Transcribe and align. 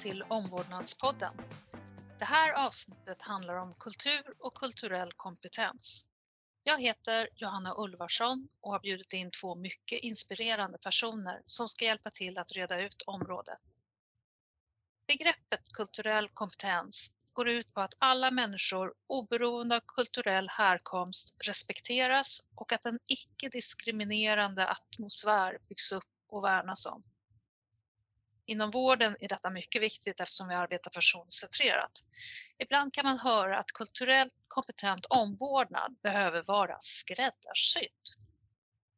till 0.00 0.22
Omvårdnadspodden. 0.28 1.32
Det 2.18 2.24
här 2.24 2.52
avsnittet 2.66 3.22
handlar 3.22 3.54
om 3.54 3.74
kultur 3.74 4.34
och 4.38 4.54
kulturell 4.54 5.12
kompetens. 5.12 6.06
Jag 6.62 6.80
heter 6.80 7.28
Johanna 7.36 7.74
Ulvarsson 7.76 8.48
och 8.60 8.72
har 8.72 8.80
bjudit 8.80 9.12
in 9.12 9.30
två 9.40 9.54
mycket 9.54 9.98
inspirerande 9.98 10.78
personer 10.78 11.42
som 11.46 11.68
ska 11.68 11.84
hjälpa 11.84 12.10
till 12.10 12.38
att 12.38 12.52
reda 12.52 12.80
ut 12.80 13.02
området. 13.06 13.58
Begreppet 15.06 15.72
kulturell 15.72 16.28
kompetens 16.28 17.14
går 17.32 17.48
ut 17.48 17.74
på 17.74 17.80
att 17.80 17.94
alla 17.98 18.30
människor 18.30 18.94
oberoende 19.06 19.76
av 19.76 19.80
kulturell 19.86 20.48
härkomst 20.48 21.36
respekteras 21.44 22.46
och 22.54 22.72
att 22.72 22.86
en 22.86 22.98
icke-diskriminerande 23.06 24.68
atmosfär 24.68 25.58
byggs 25.68 25.92
upp 25.92 26.08
och 26.28 26.44
värnas 26.44 26.86
om. 26.86 27.02
Inom 28.50 28.70
vården 28.70 29.16
är 29.20 29.28
detta 29.28 29.50
mycket 29.50 29.82
viktigt 29.82 30.20
eftersom 30.20 30.48
vi 30.48 30.54
arbetar 30.54 30.90
personcentrerat. 30.90 32.04
Ibland 32.58 32.94
kan 32.94 33.06
man 33.06 33.18
höra 33.18 33.58
att 33.58 33.72
kulturellt 33.72 34.34
kompetent 34.48 35.06
omvårdnad 35.06 35.96
behöver 36.02 36.42
vara 36.42 36.76
skräddarsydd. 36.80 38.02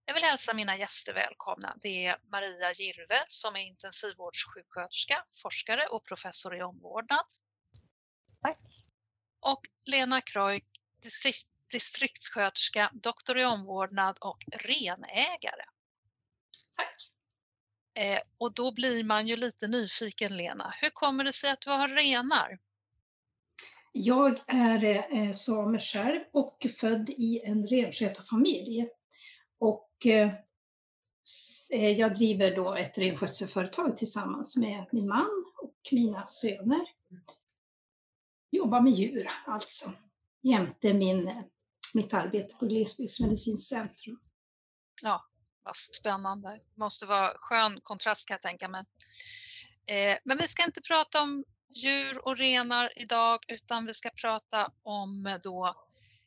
Jag 0.05 0.15
vill 0.15 0.23
hälsa 0.23 0.55
mina 0.55 0.77
gäster 0.77 1.15
välkomna. 1.15 1.77
Det 1.81 2.07
är 2.07 2.19
Maria 2.31 2.73
Girve 2.73 3.25
som 3.29 3.57
är 3.57 3.61
intensivvårdssjuksköterska, 3.61 5.25
forskare 5.43 5.87
och 5.87 6.05
professor 6.05 6.57
i 6.57 6.63
omvårdnad. 6.63 7.25
Tack. 8.43 8.59
Och 9.41 9.61
Lena 9.85 10.21
Kreuk, 10.21 10.65
distriktssköterska, 11.71 12.91
doktor 12.93 13.39
i 13.39 13.45
omvårdnad 13.45 14.19
och 14.21 14.45
renägare. 14.53 15.65
Tack. 16.77 17.12
Eh, 17.95 18.19
och 18.39 18.55
då 18.55 18.73
blir 18.73 19.05
man 19.05 19.27
ju 19.27 19.37
lite 19.37 19.69
nyfiken 19.69 20.37
Lena. 20.37 20.75
Hur 20.81 20.91
kommer 20.91 21.25
det 21.25 21.33
sig 21.33 21.51
att 21.51 21.61
du 21.61 21.71
har 21.71 21.89
renar? 21.89 22.59
Jag 23.93 24.41
är 24.47 25.07
eh, 25.17 25.33
same 25.33 25.79
själv 25.79 26.21
och 26.33 26.67
född 26.81 27.11
i 27.11 27.41
en 27.45 27.67
renskötarfamilj. 27.67 28.89
Och 29.59 30.07
eh, 30.07 30.35
eh, 31.73 31.91
jag 31.91 32.15
driver 32.15 32.57
då 32.57 32.75
ett 32.75 32.99
renskötselföretag 32.99 33.97
tillsammans 33.97 34.57
med 34.57 34.87
min 34.93 35.09
man 35.09 35.45
och 35.63 35.77
mina 35.93 36.27
söner. 36.27 36.87
Jobbar 38.51 38.81
med 38.81 38.93
djur 38.93 39.29
alltså, 39.47 39.93
jämte 40.43 40.93
min, 40.95 41.45
mitt 41.95 42.15
arbete 42.15 42.55
på 42.55 42.67
Glesbygdsmedicinskt 42.67 43.69
centrum. 43.69 44.21
Ja, 45.03 45.25
vad 45.65 45.77
spännande. 45.77 46.51
Det 46.51 46.81
måste 46.81 47.07
vara 47.07 47.33
skön 47.37 47.81
kontrast 47.83 48.29
kan 48.29 48.35
jag 48.35 48.43
tänka 48.43 48.69
mig. 48.69 48.85
Eh, 49.87 50.19
men 50.25 50.39
vi 50.39 50.49
ska 50.49 50.65
inte 50.65 50.81
prata 50.81 51.23
om 51.23 51.45
djur 51.69 52.27
och 52.27 52.37
renar 52.37 52.93
idag 52.97 53.45
utan 53.49 53.87
vi 53.87 53.95
ska 53.95 54.11
prata 54.11 54.73
om 54.83 55.27
eh, 55.27 55.37
då 55.43 55.75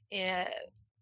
eh, 0.09 0.47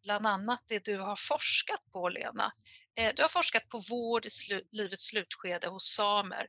bland 0.03 0.27
annat 0.27 0.63
det 0.67 0.85
du 0.85 0.97
har 0.99 1.15
forskat 1.15 1.81
på 1.91 2.09
Lena. 2.09 2.51
Eh, 2.95 3.13
du 3.15 3.21
har 3.21 3.29
forskat 3.29 3.69
på 3.69 3.81
vård 3.89 4.25
i 4.25 4.29
slu 4.29 4.61
livets 4.71 5.07
slutskede 5.07 5.67
hos 5.67 5.95
samer. 5.95 6.47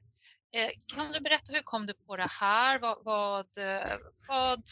Eh, 0.57 0.71
kan 0.97 1.13
du 1.13 1.21
berätta 1.21 1.53
hur 1.53 1.63
kom 1.63 1.87
du 1.87 1.95
på 1.95 2.17
det 2.17 2.31
här? 2.31 2.79
Vad, 2.79 3.05
vad, 3.05 3.59
eh, 3.59 3.97
vad, 4.29 4.63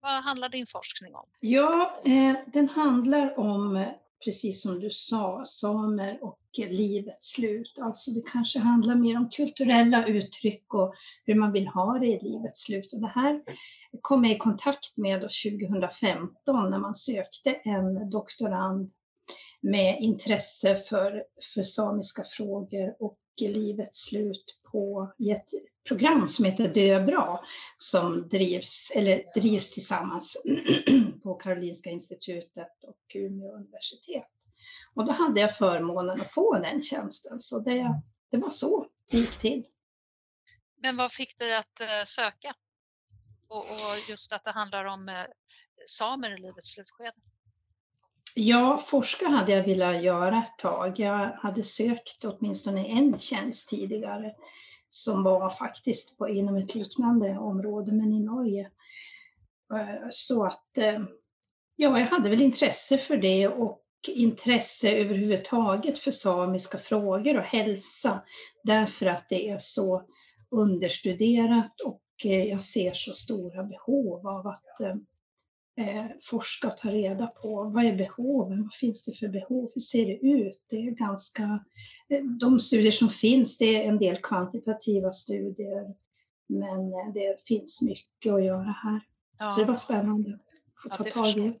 vad 0.00 0.24
handlar 0.24 0.48
din 0.48 0.66
forskning 0.66 1.14
om? 1.14 1.28
Ja, 1.40 2.00
den 2.46 2.68
handlar 2.68 3.38
om 3.38 3.92
precis 4.24 4.62
som 4.62 4.80
du 4.80 4.90
sa, 4.90 5.42
samer 5.44 6.24
och 6.24 6.38
livets 6.64 7.32
slut. 7.32 7.78
Alltså 7.80 8.10
det 8.10 8.26
kanske 8.32 8.58
handlar 8.58 8.94
mer 8.94 9.16
om 9.16 9.30
kulturella 9.30 10.06
uttryck 10.06 10.74
och 10.74 10.94
hur 11.24 11.34
man 11.34 11.52
vill 11.52 11.66
ha 11.66 11.98
det 11.98 12.06
i 12.06 12.20
livets 12.22 12.60
slut. 12.60 12.92
Och 12.92 13.00
det 13.00 13.12
här 13.14 13.42
kom 14.00 14.24
jag 14.24 14.32
i 14.32 14.38
kontakt 14.38 14.96
med 14.96 15.20
2015 15.20 16.70
när 16.70 16.78
man 16.78 16.94
sökte 16.94 17.50
en 17.50 18.10
doktorand 18.10 18.90
med 19.60 20.00
intresse 20.00 20.74
för, 20.74 21.24
för 21.54 21.62
samiska 21.62 22.22
frågor 22.22 22.96
och 23.00 23.18
livets 23.40 24.04
slut 24.04 24.58
på 24.72 25.12
ett 25.30 25.50
program 25.88 26.28
som 26.28 26.44
heter 26.44 26.68
Dö 26.68 27.04
bra 27.04 27.44
som 27.78 28.28
drivs, 28.28 28.92
eller 28.94 29.40
drivs 29.40 29.70
tillsammans 29.70 30.42
på 31.22 31.34
Karolinska 31.34 31.90
institutet 31.90 32.84
och 32.84 32.96
Umeå 33.14 33.52
universitet. 33.52 34.35
Och 34.94 35.06
då 35.06 35.12
hade 35.12 35.40
jag 35.40 35.56
förmånen 35.56 36.20
att 36.20 36.30
få 36.30 36.58
den 36.58 36.82
tjänsten, 36.82 37.40
så 37.40 37.58
det, 37.58 38.02
det 38.30 38.36
var 38.36 38.50
så 38.50 38.86
det 39.10 39.18
gick 39.18 39.36
till. 39.38 39.66
Men 40.82 40.96
vad 40.96 41.12
fick 41.12 41.38
dig 41.38 41.56
att 41.56 41.80
eh, 41.80 42.04
söka? 42.04 42.54
Och, 43.48 43.58
och 43.58 44.08
just 44.08 44.32
att 44.32 44.44
det 44.44 44.50
handlar 44.50 44.84
om 44.84 45.08
eh, 45.08 45.24
samer 45.86 46.38
i 46.38 46.40
livets 46.40 46.70
slutskede? 46.70 47.12
Ja, 48.34 48.78
forska 48.78 49.28
hade 49.28 49.52
jag 49.52 49.64
velat 49.64 50.02
göra 50.02 50.44
ett 50.44 50.58
tag. 50.58 50.98
Jag 50.98 51.32
hade 51.32 51.62
sökt 51.62 52.24
åtminstone 52.24 52.86
en 52.86 53.18
tjänst 53.18 53.68
tidigare 53.68 54.34
som 54.88 55.22
var 55.22 55.50
faktiskt 55.50 56.18
på, 56.18 56.28
inom 56.28 56.56
ett 56.56 56.74
liknande 56.74 57.38
område, 57.38 57.92
men 57.92 58.12
i 58.12 58.20
Norge. 58.20 58.70
Eh, 59.74 60.06
så 60.10 60.46
att 60.46 60.78
ja, 61.76 61.98
jag 61.98 62.06
hade 62.06 62.30
väl 62.30 62.42
intresse 62.42 62.98
för 62.98 63.16
det 63.16 63.48
och 63.48 63.85
intresse 64.08 64.90
överhuvudtaget 64.90 65.98
för 65.98 66.10
samiska 66.10 66.78
frågor 66.78 67.36
och 67.36 67.44
hälsa 67.44 68.22
därför 68.64 69.06
att 69.06 69.28
det 69.28 69.48
är 69.48 69.58
så 69.58 70.02
understuderat 70.50 71.80
och 71.80 72.02
eh, 72.24 72.44
jag 72.44 72.62
ser 72.62 72.92
så 72.92 73.12
stora 73.12 73.64
behov 73.64 74.28
av 74.28 74.46
att 74.46 74.80
eh, 75.80 76.06
forska 76.30 76.68
och 76.68 76.76
ta 76.76 76.88
reda 76.88 77.26
på 77.26 77.64
vad 77.64 77.84
är 77.84 77.96
behoven, 77.96 78.62
vad 78.62 78.74
finns 78.74 79.04
det 79.04 79.12
för 79.12 79.28
behov, 79.28 79.70
hur 79.74 79.80
ser 79.80 80.06
det 80.06 80.18
ut? 80.26 80.64
Det 80.70 80.76
är 80.76 80.90
ganska, 80.90 81.64
eh, 82.08 82.24
de 82.24 82.60
studier 82.60 82.92
som 82.92 83.08
finns, 83.08 83.58
det 83.58 83.76
är 83.76 83.88
en 83.88 83.98
del 83.98 84.16
kvantitativa 84.16 85.12
studier, 85.12 85.94
men 86.46 86.92
eh, 86.92 87.12
det 87.14 87.46
finns 87.48 87.82
mycket 87.82 88.32
att 88.32 88.44
göra 88.44 88.74
här. 88.82 89.00
Ja. 89.38 89.50
Så 89.50 89.60
det 89.60 89.66
var 89.66 89.76
spännande 89.76 90.34
att 90.34 90.96
få 90.98 91.04
ta 91.04 91.10
tag 91.10 91.28
i. 91.28 91.60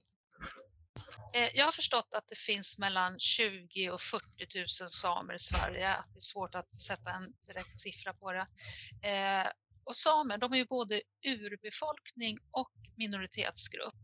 Eh, 1.36 1.48
jag 1.54 1.64
har 1.64 1.72
förstått 1.72 2.08
att 2.12 2.28
det 2.28 2.38
finns 2.38 2.78
mellan 2.78 3.18
20 3.18 3.90
och 3.90 4.00
40 4.00 4.24
000 4.58 4.68
samer 4.68 5.34
i 5.34 5.38
Sverige, 5.38 5.94
att 5.94 6.12
det 6.12 6.18
är 6.18 6.20
svårt 6.20 6.54
att 6.54 6.74
sätta 6.74 7.12
en 7.12 7.32
direkt 7.46 7.78
siffra 7.78 8.14
på 8.14 8.32
det. 8.32 8.46
Och 9.84 9.96
samer, 9.96 10.38
de 10.38 10.52
är 10.52 10.56
ju 10.56 10.64
både 10.64 11.02
urbefolkning 11.26 12.38
och 12.50 12.72
minoritetsgrupp. 12.96 13.94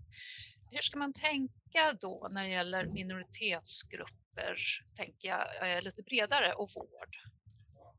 Hur 0.70 0.82
ska 0.82 0.98
man 0.98 1.12
tänka 1.12 1.93
då 2.00 2.28
när 2.31 2.44
det 2.44 2.50
gäller 2.50 2.87
minoritetsgrupper, 2.87 4.56
tänker 4.97 5.28
jag, 5.28 5.76
eh, 5.76 5.82
lite 5.82 6.03
bredare 6.03 6.53
och 6.53 6.70
vård? 6.75 7.16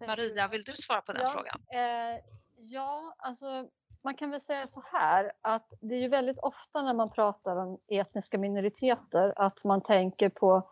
Maria, 0.07 0.47
vill 0.47 0.63
du 0.63 0.75
svara 0.75 1.01
på 1.01 1.13
den 1.13 1.21
ja, 1.21 1.31
frågan? 1.31 1.63
Eh, 1.73 2.19
ja, 2.57 3.15
alltså 3.17 3.69
man 4.03 4.16
kan 4.16 4.31
väl 4.31 4.41
säga 4.41 4.68
så 4.68 4.84
här 4.91 5.31
att 5.41 5.74
det 5.81 5.96
är 5.96 6.00
ju 6.00 6.08
väldigt 6.08 6.40
ofta 6.40 6.81
när 6.81 6.94
man 6.94 7.09
pratar 7.09 7.56
om 7.56 7.78
etniska 7.88 8.38
minoriteter 8.38 9.34
att 9.36 9.64
man 9.64 9.81
tänker 9.81 10.30
på 10.30 10.69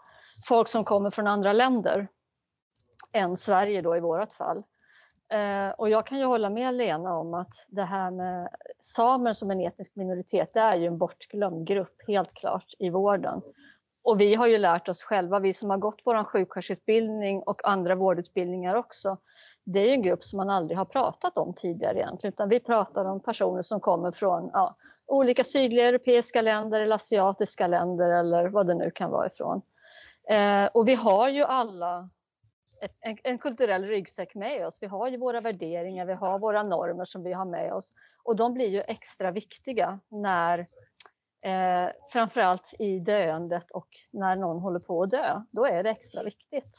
folk 0.48 0.68
som 0.68 0.84
kommer 0.84 1.10
från 1.10 1.28
andra 1.28 1.54
länder 1.54 2.08
än 3.12 3.38
Sverige 3.38 3.82
då 3.82 3.98
i 3.98 4.00
vårt 4.00 4.34
fall. 4.34 4.64
Eh, 5.30 5.70
och 5.70 5.90
jag 5.90 6.08
kan 6.08 6.20
ju 6.20 6.26
hålla 6.26 6.50
med 6.50 6.74
Lena 6.74 7.18
om 7.18 7.34
att 7.34 7.66
det 7.68 7.84
här 7.84 8.12
med 8.12 8.50
samer 8.80 9.34
som 9.34 9.52
en 9.52 9.62
etnisk 9.62 9.96
minoritet, 9.96 10.54
det 10.54 10.60
är 10.60 10.76
ju 10.76 10.88
en 10.88 10.98
bortglömd 10.98 11.68
grupp, 11.68 12.02
helt 12.08 12.34
klart, 12.34 12.74
i 12.80 12.90
vården. 12.90 13.42
Och 14.04 14.22
vi 14.22 14.36
har 14.36 14.48
ju 14.48 14.58
lärt 14.58 14.90
oss 14.90 15.04
själva, 15.04 15.40
vi 15.40 15.54
som 15.54 15.70
har 15.70 15.78
gått 15.78 16.02
vår 16.06 16.24
sjuksköterskeutbildning 16.24 17.42
och 17.42 17.68
andra 17.68 17.96
vårdutbildningar 17.96 18.76
också, 18.76 19.18
det 19.64 19.80
är 19.80 19.94
en 19.94 20.02
grupp 20.02 20.24
som 20.24 20.38
man 20.38 20.50
aldrig 20.50 20.78
har 20.78 20.86
pratat 20.86 21.38
om 21.38 21.54
tidigare 21.54 21.98
egentligen, 21.98 22.34
utan 22.34 22.50
vi 22.50 22.60
pratar 22.60 23.06
om 23.06 23.20
personer 23.20 23.62
som 23.62 23.80
kommer 23.80 24.12
från 24.12 24.50
ja, 24.54 24.76
olika 25.06 25.44
sydliga 25.44 25.88
europeiska 25.88 26.42
länder 26.42 26.82
eller 26.82 26.96
asiatiska 26.96 27.68
länder 27.68 28.10
eller 28.10 28.48
vad 28.48 28.68
det 28.68 28.74
nu 28.74 28.92
kan 28.92 29.12
vara 29.12 29.28
ifrån. 29.28 29.62
Eh, 30.30 30.66
och 30.66 30.88
vi 30.88 30.96
har 30.96 31.30
ju 31.30 31.44
alla 31.44 32.10
ett, 32.82 32.98
en, 33.00 33.18
en, 33.24 33.38
kulturell 33.38 33.86
ryggsäck 33.86 34.36
med 34.36 34.68
oss. 34.68 34.78
Vi 34.82 34.88
har 34.88 35.08
ju 35.08 35.18
våra 35.18 35.40
värderingar, 35.40 36.06
vi 36.06 36.14
har 36.14 36.40
våra 36.40 36.64
normer 36.64 37.06
som 37.06 37.24
vi 37.24 37.34
har 37.34 37.46
med 37.46 37.74
oss 37.74 37.94
och 38.24 38.36
de 38.36 38.54
blir 38.54 38.68
ju 38.68 38.82
extra 38.82 39.32
viktiga 39.32 40.00
när 40.10 40.60
eh, 41.42 41.92
framförallt 42.10 42.74
i 42.80 43.00
döendet 43.00 43.72
och 43.72 43.88
när 44.12 44.36
någon 44.36 44.60
håller 44.60 44.80
på 44.80 45.04
att 45.04 45.12
dö. 45.12 45.42
Då 45.52 45.66
är 45.66 45.84
det 45.84 45.90
extra 45.90 46.24
viktigt. 46.24 46.78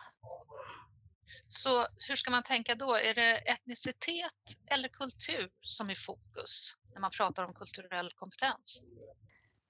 Så 1.48 1.86
hur 2.08 2.16
ska 2.16 2.30
man 2.30 2.42
tänka 2.42 2.74
då? 2.74 2.94
Är 2.94 3.14
det 3.14 3.36
etnicitet 3.36 4.42
eller 4.70 4.88
kultur 4.88 5.50
som 5.60 5.90
är 5.90 5.94
fokus 5.94 6.74
när 6.94 7.00
man 7.00 7.10
pratar 7.10 7.44
om 7.44 7.54
kulturell 7.54 8.10
kompetens? 8.14 8.82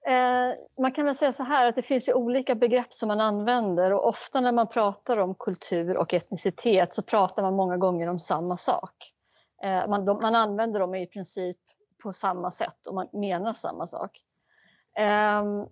Eh, 0.07 0.53
man 0.81 0.91
kan 0.91 1.05
väl 1.05 1.15
säga 1.15 1.31
så 1.31 1.43
här 1.43 1.65
att 1.65 1.75
det 1.75 1.81
finns 1.81 2.09
ju 2.09 2.13
olika 2.13 2.55
begrepp 2.55 2.93
som 2.93 3.07
man 3.07 3.19
använder 3.19 3.93
och 3.93 4.07
ofta 4.07 4.41
när 4.41 4.51
man 4.51 4.67
pratar 4.67 5.17
om 5.17 5.35
kultur 5.35 5.97
och 5.97 6.13
etnicitet 6.13 6.93
så 6.93 7.01
pratar 7.01 7.43
man 7.43 7.55
många 7.55 7.77
gånger 7.77 8.09
om 8.09 8.19
samma 8.19 8.57
sak. 8.57 9.13
Eh, 9.63 9.87
man, 9.87 10.05
de, 10.05 10.21
man 10.21 10.35
använder 10.35 10.79
dem 10.79 10.95
i 10.95 11.07
princip 11.07 11.57
på 12.03 12.13
samma 12.13 12.51
sätt 12.51 12.87
och 12.87 12.95
man 12.95 13.09
menar 13.13 13.53
samma 13.53 13.87
sak. 13.87 14.21
Ehm, 14.97 15.65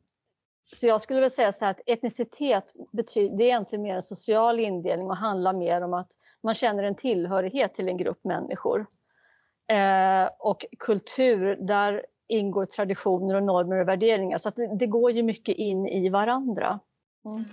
så 0.76 0.88
jag 0.88 1.02
skulle 1.02 1.20
vilja 1.20 1.30
säga 1.30 1.52
så 1.52 1.66
här 1.66 1.72
att 1.72 1.82
etnicitet 1.86 2.74
betyder, 2.92 3.38
det 3.38 3.44
är 3.44 3.48
egentligen 3.48 3.84
mer 3.84 3.96
en 3.96 4.02
social 4.02 4.60
indelning 4.60 5.08
och 5.08 5.18
handlar 5.18 5.54
mer 5.54 5.84
om 5.84 5.94
att 5.94 6.12
man 6.44 6.56
känner 6.56 6.84
en 6.84 6.96
tillhörighet 6.96 7.76
till 7.76 7.88
en 7.88 7.98
grupp 7.98 8.24
människor. 8.24 8.86
Eh, 9.72 10.30
och 10.40 10.66
kultur, 10.80 11.56
där 11.56 12.06
ingår 12.28 12.66
traditioner 12.66 13.36
och 13.36 13.44
normer 13.44 13.78
och 13.78 13.88
värderingar. 13.88 14.38
Så 14.38 14.50
det, 14.50 14.78
det 14.78 14.88
går 14.88 15.12
ju 15.12 15.24
mycket 15.24 15.58
in 15.58 15.88
i 15.88 16.10
varandra. 16.10 16.80
Mm. 17.26 17.46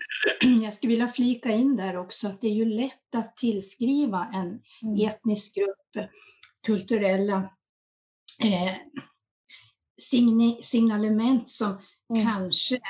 Jag 0.62 0.72
skulle 0.72 0.90
vilja 0.90 1.08
flika 1.08 1.50
in 1.50 1.76
där 1.76 1.96
också 1.96 2.26
att 2.26 2.40
det 2.40 2.46
är 2.46 2.54
ju 2.54 2.64
lätt 2.64 3.14
att 3.16 3.36
tillskriva 3.36 4.28
en 4.34 4.60
mm. 4.82 5.08
etnisk 5.08 5.54
grupp 5.54 6.08
kulturella 6.66 7.36
eh, 8.44 8.72
signalement 10.62 11.48
som 11.48 11.68
mm. 11.68 12.26
kanske 12.26 12.80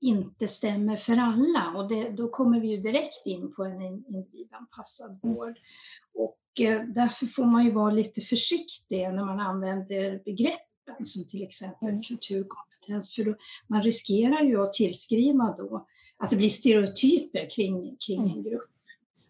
inte 0.00 0.48
stämmer 0.48 0.96
för 0.96 1.16
alla 1.16 1.72
och 1.76 1.88
det, 1.88 2.10
då 2.10 2.28
kommer 2.28 2.60
vi 2.60 2.68
ju 2.68 2.76
direkt 2.76 3.26
in 3.26 3.52
på 3.54 3.64
en 3.64 3.82
individanpassad 3.82 5.20
mm. 5.22 5.36
vård. 5.36 5.58
Och 6.14 6.60
eh, 6.60 6.82
därför 6.84 7.26
får 7.26 7.44
man 7.44 7.64
ju 7.64 7.70
vara 7.70 7.90
lite 7.90 8.20
försiktig 8.20 9.02
när 9.02 9.24
man 9.24 9.40
använder 9.40 10.22
begreppen 10.24 11.04
som 11.04 11.28
till 11.28 11.42
exempel 11.42 11.88
mm. 11.88 12.02
kulturkompetens 12.02 13.14
för 13.14 13.24
då, 13.24 13.34
man 13.66 13.82
riskerar 13.82 14.42
ju 14.42 14.62
att 14.62 14.72
tillskriva 14.72 15.54
då 15.58 15.86
att 16.18 16.30
det 16.30 16.36
blir 16.36 16.48
stereotyper 16.48 17.50
kring, 17.50 17.96
kring 18.06 18.20
mm. 18.20 18.36
en 18.36 18.42
grupp. 18.42 18.70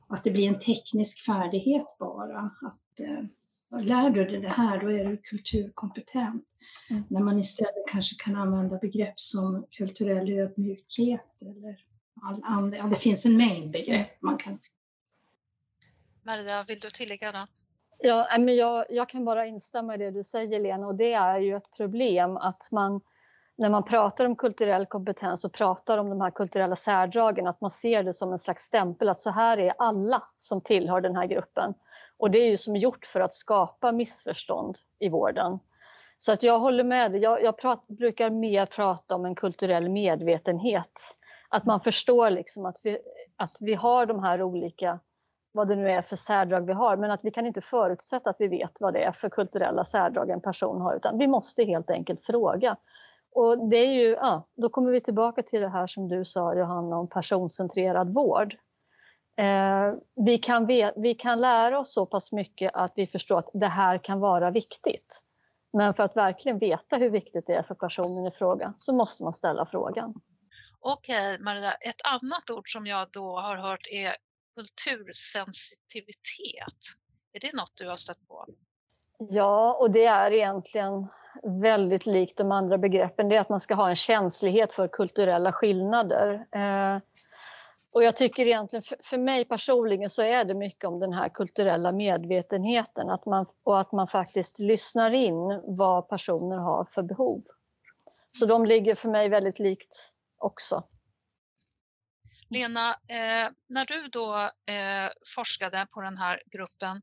Att 0.08 0.24
det 0.24 0.30
blir 0.30 0.48
en 0.48 0.58
teknisk 0.58 1.24
färdighet 1.24 1.86
bara. 1.98 2.40
Att, 2.40 3.00
eh, 3.00 3.24
lär 3.70 4.10
du 4.10 4.24
dig 4.24 4.40
det 4.40 4.48
här, 4.48 4.80
då 4.80 4.92
är 4.92 5.04
du 5.04 5.16
kulturkompetent. 5.16 6.44
Mm. 6.90 7.02
När 7.08 7.20
man 7.20 7.38
istället 7.38 7.88
kanske 7.90 8.24
kan 8.24 8.36
använda 8.36 8.78
begrepp 8.78 9.20
som 9.20 9.66
kulturell 9.70 10.30
ödmjukhet 10.30 11.26
eller 11.40 11.84
all 12.22 12.44
andra, 12.44 12.78
ja, 12.78 12.84
det 12.84 12.96
finns 12.96 13.26
en 13.26 13.36
mängd 13.36 13.72
begrepp 13.72 14.22
man 14.22 14.38
kan... 14.38 14.58
Maria, 16.22 16.62
vill 16.62 16.78
du 16.78 16.90
tillägga 16.90 17.32
något? 17.32 17.50
Ja, 17.98 18.38
men 18.38 18.56
jag, 18.56 18.84
jag 18.88 19.08
kan 19.08 19.24
bara 19.24 19.46
instämma 19.46 19.94
i 19.94 19.98
det 19.98 20.10
du 20.10 20.24
säger 20.24 20.60
Lena 20.60 20.86
och 20.86 20.94
det 20.94 21.12
är 21.12 21.38
ju 21.38 21.56
ett 21.56 21.76
problem 21.76 22.36
att 22.36 22.68
man 22.70 23.00
när 23.58 23.70
man 23.70 23.84
pratar 23.84 24.24
om 24.24 24.36
kulturell 24.36 24.86
kompetens 24.86 25.44
och 25.44 25.52
pratar 25.52 25.98
om 25.98 26.10
de 26.10 26.20
här 26.20 26.30
kulturella 26.30 26.76
särdragen 26.76 27.46
att 27.46 27.60
man 27.60 27.70
ser 27.70 28.02
det 28.02 28.14
som 28.14 28.32
en 28.32 28.38
slags 28.38 28.62
stämpel 28.62 29.08
att 29.08 29.20
så 29.20 29.30
här 29.30 29.58
är 29.58 29.74
alla 29.78 30.22
som 30.38 30.60
tillhör 30.60 31.00
den 31.00 31.16
här 31.16 31.26
gruppen. 31.26 31.74
Och 32.18 32.30
det 32.30 32.38
är 32.38 32.50
ju 32.50 32.56
som 32.56 32.76
gjort 32.76 33.06
för 33.06 33.20
att 33.20 33.34
skapa 33.34 33.92
missförstånd 33.92 34.76
i 34.98 35.08
vården. 35.08 35.58
Så 36.18 36.32
att 36.32 36.42
jag 36.42 36.58
håller 36.58 36.84
med 36.84 37.12
dig. 37.12 37.20
Jag, 37.20 37.42
jag 37.42 37.58
prat, 37.58 37.86
brukar 37.86 38.30
mer 38.30 38.66
prata 38.66 39.14
om 39.14 39.24
en 39.24 39.34
kulturell 39.34 39.88
medvetenhet. 39.88 41.16
Att 41.48 41.64
man 41.64 41.80
förstår 41.80 42.30
liksom 42.30 42.66
att, 42.66 42.80
vi, 42.82 42.98
att 43.36 43.56
vi 43.60 43.74
har 43.74 44.06
de 44.06 44.22
här 44.22 44.42
olika, 44.42 45.00
vad 45.52 45.68
det 45.68 45.76
nu 45.76 45.90
är 45.90 46.02
för 46.02 46.16
särdrag 46.16 46.66
vi 46.66 46.72
har, 46.72 46.96
men 46.96 47.10
att 47.10 47.24
vi 47.24 47.30
kan 47.30 47.46
inte 47.46 47.60
förutsätta 47.60 48.30
att 48.30 48.36
vi 48.38 48.48
vet 48.48 48.80
vad 48.80 48.94
det 48.94 49.02
är 49.02 49.12
för 49.12 49.28
kulturella 49.28 49.84
särdrag 49.84 50.30
en 50.30 50.40
person 50.40 50.80
har, 50.80 50.96
utan 50.96 51.18
vi 51.18 51.26
måste 51.26 51.64
helt 51.64 51.90
enkelt 51.90 52.24
fråga. 52.24 52.76
Och 53.34 53.68
det 53.68 53.76
är 53.76 53.92
ju, 53.92 54.08
ja, 54.08 54.42
då 54.56 54.68
kommer 54.68 54.90
vi 54.90 55.00
tillbaka 55.00 55.42
till 55.42 55.60
det 55.60 55.68
här 55.68 55.86
som 55.86 56.08
du 56.08 56.24
sa 56.24 56.54
Johanna 56.54 56.98
om 56.98 57.08
personcentrerad 57.08 58.14
vård. 58.14 58.56
Eh, 59.38 59.94
vi, 60.26 60.38
kan 60.38 60.66
vi 60.96 61.14
kan 61.18 61.40
lära 61.40 61.78
oss 61.78 61.92
så 61.92 62.06
pass 62.06 62.32
mycket 62.32 62.70
att 62.74 62.92
vi 62.96 63.06
förstår 63.06 63.38
att 63.38 63.50
det 63.54 63.66
här 63.66 63.98
kan 63.98 64.20
vara 64.20 64.50
viktigt. 64.50 65.22
Men 65.72 65.94
för 65.94 66.02
att 66.02 66.16
verkligen 66.16 66.58
veta 66.58 66.96
hur 66.96 67.10
viktigt 67.10 67.46
det 67.46 67.54
är 67.54 67.62
för 67.62 67.74
personen 67.74 68.26
i 68.26 68.30
fråga 68.30 68.74
så 68.78 68.92
måste 68.92 69.22
man 69.22 69.32
ställa 69.32 69.66
frågan. 69.66 70.14
Okej, 70.80 71.38
Maria. 71.40 71.70
Ett 71.70 72.00
annat 72.04 72.50
ord 72.50 72.72
som 72.72 72.86
jag 72.86 73.06
då 73.12 73.38
har 73.38 73.56
hört 73.56 73.86
är 73.90 74.14
kultursensitivitet. 74.56 76.78
Är 77.32 77.40
det 77.40 77.52
något 77.52 77.72
du 77.74 77.88
har 77.88 77.96
stött 77.96 78.28
på? 78.28 78.46
Ja, 79.18 79.76
och 79.80 79.90
det 79.90 80.04
är 80.04 80.32
egentligen 80.32 81.06
väldigt 81.62 82.06
likt 82.06 82.36
de 82.36 82.52
andra 82.52 82.78
begreppen. 82.78 83.28
Det 83.28 83.36
är 83.36 83.40
att 83.40 83.48
man 83.48 83.60
ska 83.60 83.74
ha 83.74 83.88
en 83.88 83.96
känslighet 83.96 84.72
för 84.72 84.88
kulturella 84.88 85.52
skillnader. 85.52 86.46
Eh, 86.52 86.98
och 87.98 88.04
jag 88.04 88.16
tycker 88.16 88.46
egentligen, 88.46 88.82
för 89.02 89.18
mig 89.18 89.44
personligen 89.44 90.10
så 90.10 90.22
är 90.22 90.44
det 90.44 90.54
mycket 90.54 90.84
om 90.84 91.00
den 91.00 91.12
här 91.12 91.28
kulturella 91.28 91.92
medvetenheten 91.92 93.10
att 93.10 93.26
man, 93.26 93.46
och 93.62 93.80
att 93.80 93.92
man 93.92 94.08
faktiskt 94.08 94.58
lyssnar 94.58 95.10
in 95.10 95.62
vad 95.76 96.08
personer 96.08 96.56
har 96.56 96.84
för 96.94 97.02
behov. 97.02 97.44
Så 98.38 98.46
de 98.46 98.66
ligger 98.66 98.94
för 98.94 99.08
mig 99.08 99.28
väldigt 99.28 99.58
likt 99.58 100.12
också. 100.36 100.84
Lena, 102.50 102.90
eh, 102.90 103.50
när 103.66 103.86
du 103.86 104.08
då 104.08 104.36
eh, 104.66 105.10
forskade 105.36 105.86
på 105.90 106.00
den 106.00 106.16
här 106.16 106.42
gruppen 106.46 107.02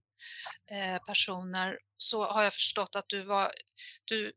eh, 0.72 1.04
personer 1.08 1.80
så 1.98 2.26
har 2.26 2.44
jag 2.44 2.54
förstått 2.54 2.96
att 2.96 3.06
du, 3.08 3.24
var, 3.24 3.52
du 4.06 4.34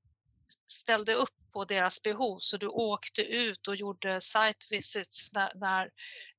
ställde 0.67 1.15
upp 1.15 1.38
på 1.53 1.65
deras 1.65 2.03
behov 2.03 2.39
så 2.39 2.57
du 2.57 2.67
åkte 2.67 3.23
ut 3.23 3.69
och 3.69 3.77
gjorde 3.77 4.21
site 4.21 4.67
visits 4.71 5.31
när, 5.35 5.53
när 5.55 5.91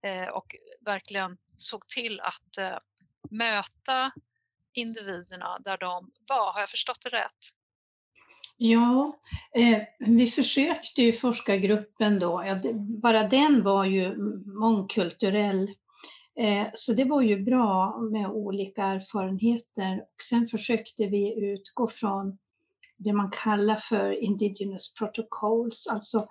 eh, 0.03 0.29
och 0.29 0.55
verkligen 0.85 1.37
såg 1.55 1.87
till 1.87 2.19
att 2.19 2.57
eh, 2.57 2.77
möta 3.29 4.11
individerna 4.73 5.59
där 5.59 5.77
de 5.77 6.11
var. 6.29 6.53
Har 6.53 6.59
jag 6.59 6.69
förstått 6.69 7.01
det 7.03 7.09
rätt? 7.09 7.59
Ja, 8.57 9.19
eh, 9.55 9.81
vi 9.99 10.25
försökte 10.25 11.01
ju 11.01 11.13
forskargruppen 11.13 12.19
då, 12.19 12.43
ja, 12.45 12.73
bara 13.01 13.27
den 13.27 13.63
var 13.63 13.85
ju 13.85 14.15
mångkulturell. 14.45 15.71
Eh, 16.39 16.67
så 16.73 16.93
det 16.93 17.03
var 17.03 17.21
ju 17.21 17.43
bra 17.43 17.99
med 18.11 18.29
olika 18.29 18.83
erfarenheter. 18.83 19.99
Och 19.99 20.21
sen 20.29 20.47
försökte 20.47 21.07
vi 21.07 21.51
utgå 21.51 21.87
från 21.87 22.37
det 22.99 23.13
man 23.13 23.31
kallar 23.31 23.75
för 23.75 24.11
indigenous 24.11 24.93
protocols, 24.93 25.87
alltså 25.87 26.27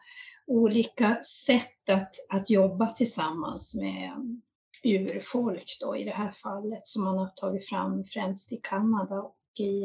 olika 0.47 1.23
sätt 1.23 1.91
att, 1.91 2.15
att 2.29 2.51
jobba 2.51 2.87
tillsammans 2.87 3.75
med 3.75 4.41
urfolk 4.85 5.79
då, 5.81 5.97
i 5.97 6.05
det 6.05 6.11
här 6.11 6.31
fallet 6.31 6.87
som 6.87 7.05
man 7.05 7.19
har 7.19 7.29
tagit 7.29 7.69
fram 7.69 8.05
främst 8.05 8.53
i 8.53 8.61
Kanada 8.63 9.23
och 9.23 9.37
i, 9.59 9.85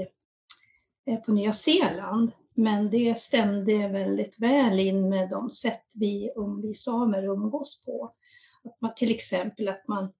eh, 1.06 1.20
på 1.26 1.32
Nya 1.32 1.54
Zeeland. 1.54 2.32
Men 2.56 2.90
det 2.90 3.20
stämde 3.20 3.88
väldigt 3.88 4.40
väl 4.40 4.80
in 4.80 5.10
med 5.10 5.30
de 5.30 5.52
sätt 5.52 5.86
vi, 5.96 6.32
vi 6.64 6.74
samer 6.74 7.24
umgås 7.24 7.86
på. 7.86 8.14
Att 8.64 8.82
man, 8.82 8.94
till 8.96 9.12
exempel 9.12 9.70
att 9.70 9.88
man 9.88 10.12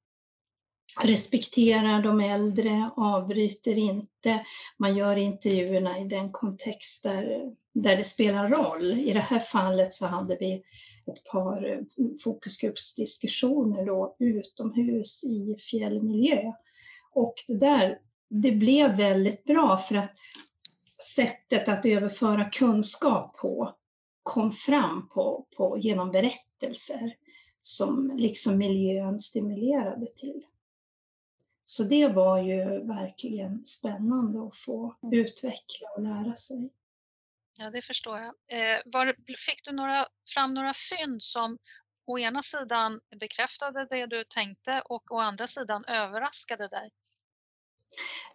respekterar 1.02 2.02
de 2.02 2.20
äldre, 2.20 2.90
avbryter 2.98 3.78
inte, 3.78 4.46
man 4.78 4.98
gör 4.98 5.16
intervjuerna 5.16 6.00
i 6.00 6.04
den 6.04 6.32
kontext 6.32 7.04
där, 7.04 7.52
där 7.74 7.98
det 7.98 8.04
spelar 8.04 8.50
roll. 8.50 8.92
I 8.92 9.14
det 9.14 9.20
här 9.20 9.40
fallet 9.40 9.94
så 9.94 10.06
hade 10.06 10.38
vi 10.40 10.64
ett 11.08 11.24
par 11.32 11.72
eh, 11.72 11.80
fokusgruppsdiskussioner 12.24 13.86
då, 13.86 14.16
utomhus 14.20 15.24
i 15.24 15.56
fjällmiljö. 15.72 16.52
Och 17.14 17.34
det 17.48 17.58
där, 17.58 18.00
det 18.30 18.52
blev 18.52 18.98
väldigt 18.98 19.44
bra 19.44 19.78
för 19.78 19.96
att 19.96 20.12
sättet 21.16 21.68
att 21.68 21.86
överföra 21.86 22.50
kunskap 22.50 23.38
på 23.38 23.76
kom 24.24 24.52
fram 24.52 25.10
på, 25.10 25.48
på, 25.58 25.78
genom 25.78 26.12
berättelser 26.12 27.16
som 27.62 28.12
liksom 28.18 28.58
miljön 28.58 29.20
stimulerade 29.20 30.08
till. 30.16 30.44
Så 31.74 31.84
det 31.84 32.08
var 32.08 32.38
ju 32.38 32.64
verkligen 32.88 33.66
spännande 33.66 34.48
att 34.48 34.56
få 34.56 34.96
mm. 35.04 35.20
utveckla 35.20 35.88
och 35.96 36.04
lära 36.04 36.36
sig. 36.36 36.70
Ja, 37.58 37.70
det 37.70 37.82
förstår 37.82 38.20
jag. 38.20 38.28
Eh, 38.28 38.82
var, 38.86 39.06
fick 39.38 39.66
du 39.66 39.72
några, 39.72 40.08
fram 40.34 40.54
några 40.54 40.74
fynd 40.74 41.24
som 41.24 41.58
å 42.08 42.20
ena 42.20 42.42
sidan 42.42 43.00
bekräftade 43.20 43.88
det 43.92 44.06
du 44.06 44.24
tänkte 44.24 44.82
och 44.86 45.12
å 45.12 45.18
andra 45.18 45.48
sidan 45.48 45.86
överraskade 45.86 46.68
dig? 46.68 46.90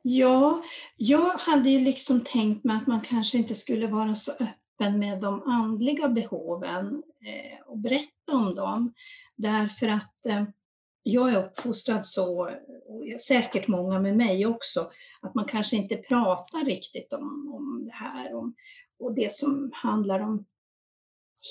Ja, 0.03 0.63
jag 0.97 1.31
hade 1.39 1.71
ju 1.71 1.81
liksom 1.81 2.25
tänkt 2.25 2.65
mig 2.65 2.77
att 2.77 2.87
man 2.87 3.01
kanske 3.01 3.39
inte 3.39 3.55
skulle 3.55 3.87
vara 3.87 4.15
så 4.15 4.33
öppen 4.33 4.99
med 4.99 5.21
de 5.21 5.43
andliga 5.43 6.09
behoven 6.09 7.03
eh, 7.27 7.67
och 7.67 7.79
berätta 7.79 8.33
om 8.33 8.55
dem. 8.55 8.95
Därför 9.37 9.89
att 9.89 10.27
eh, 10.27 10.45
jag 11.13 11.33
är 11.33 11.45
uppfostrad 11.45 12.07
så, 12.07 12.51
och 12.87 13.21
säkert 13.21 13.69
många 13.69 14.01
med 14.01 14.17
mig 14.17 14.47
också, 14.47 14.91
att 15.21 15.35
man 15.35 15.45
kanske 15.45 15.77
inte 15.77 15.97
pratar 15.97 16.65
riktigt 16.65 17.13
om, 17.13 17.53
om 17.55 17.85
det 17.85 17.93
här 17.93 18.35
om, 18.35 18.55
och 18.99 19.15
det 19.15 19.33
som 19.33 19.71
handlar 19.75 20.21
om 20.21 20.45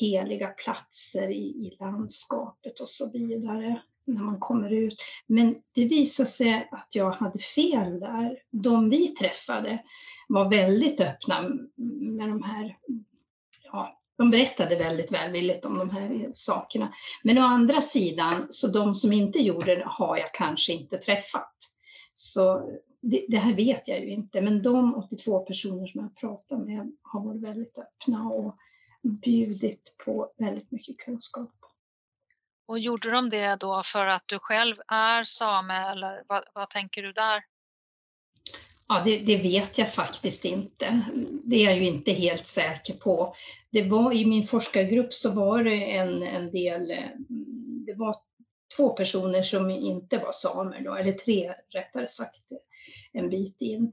heliga 0.02 0.48
platser 0.48 1.28
i, 1.30 1.44
i 1.44 1.78
landskapet 1.80 2.80
och 2.80 2.90
så 2.90 3.12
vidare. 3.12 3.82
när 4.06 4.22
man 4.22 4.40
kommer 4.40 4.74
ut. 4.74 4.96
Men 5.28 5.56
det 5.72 5.86
visade 5.86 6.30
sig 6.30 6.70
att 6.72 6.96
jag 6.96 7.12
hade 7.12 7.40
fel 7.40 8.00
där. 8.00 8.40
De 8.52 8.90
vi 8.90 9.08
träffade 9.08 9.84
var 10.28 10.50
väldigt 10.50 11.02
öppna 11.02 11.42
med 12.16 12.30
de 12.30 12.44
här, 12.44 12.78
ja, 13.64 13.97
de 14.18 14.30
berättade 14.30 14.76
väldigt 14.76 15.12
välvilligt 15.12 15.66
om 15.66 15.78
de 15.78 15.90
här 15.90 16.32
sakerna. 16.34 16.94
Men 17.24 17.38
å 17.38 17.42
andra 17.42 17.82
sidan, 17.82 18.48
så 18.50 18.68
de 18.68 18.96
som 18.96 19.14
inte 19.14 19.40
gjorde 19.40 19.76
det 19.76 19.84
har 19.86 20.18
jag 20.18 20.34
kanske 20.34 20.74
inte 20.74 20.98
träffat. 20.98 21.54
Så 22.14 22.72
det, 23.02 23.26
det, 23.28 23.38
här 23.38 23.54
vet 23.54 23.88
jag 23.88 24.00
ju 24.00 24.10
inte, 24.10 24.42
men 24.42 24.62
de 24.62 24.96
82 24.96 25.40
personer 25.40 25.88
som 25.88 26.02
jag 26.02 26.16
pratat 26.16 26.60
med 26.60 26.92
har 27.02 27.26
varit 27.26 27.42
väldigt 27.42 27.78
öppna 27.78 28.30
och 28.30 28.58
bjudit 29.02 29.96
på 30.06 30.34
väldigt 30.38 30.72
mycket 30.72 30.98
kunskap. 30.98 31.54
Och 32.68 32.80
gjorde 32.80 33.12
de 33.12 33.30
det 33.30 33.56
då 33.56 33.82
för 33.84 34.08
att 34.08 34.24
du 34.26 34.40
själv 34.40 34.76
är 34.88 35.24
same 35.24 35.92
eller 35.92 36.24
vad, 36.28 36.44
vad 36.54 36.70
tänker 36.70 37.04
du 37.04 37.12
där? 37.12 37.44
Ja, 38.90 39.02
det, 39.06 39.18
det, 39.18 39.38
vet 39.38 39.78
jag 39.78 39.94
faktiskt 39.94 40.46
inte. 40.46 41.02
Det 41.44 41.56
är 41.56 41.70
jag 41.70 41.78
ju 41.80 41.86
inte 41.86 42.12
helt 42.12 42.48
säker 42.48 42.94
på. 42.94 43.36
Det 43.72 43.84
var, 43.84 44.14
I 44.14 44.26
min 44.26 44.44
forskargrupp 44.44 45.14
så 45.14 45.32
var 45.32 45.64
det 45.64 45.98
en, 45.98 46.24
en 46.24 46.52
del, 46.52 46.92
eh, 46.92 47.10
det 47.86 47.94
var 47.94 48.16
två 48.78 48.90
personer 48.90 49.42
som 49.42 49.70
inte 49.70 50.18
var 50.18 50.32
samer, 50.32 50.82
då, 50.84 50.96
eller 50.96 51.12
tre 51.12 51.54
rättare 51.70 52.08
sagt, 52.08 52.42
en 53.12 53.30
bit 53.30 53.62
in. 53.62 53.92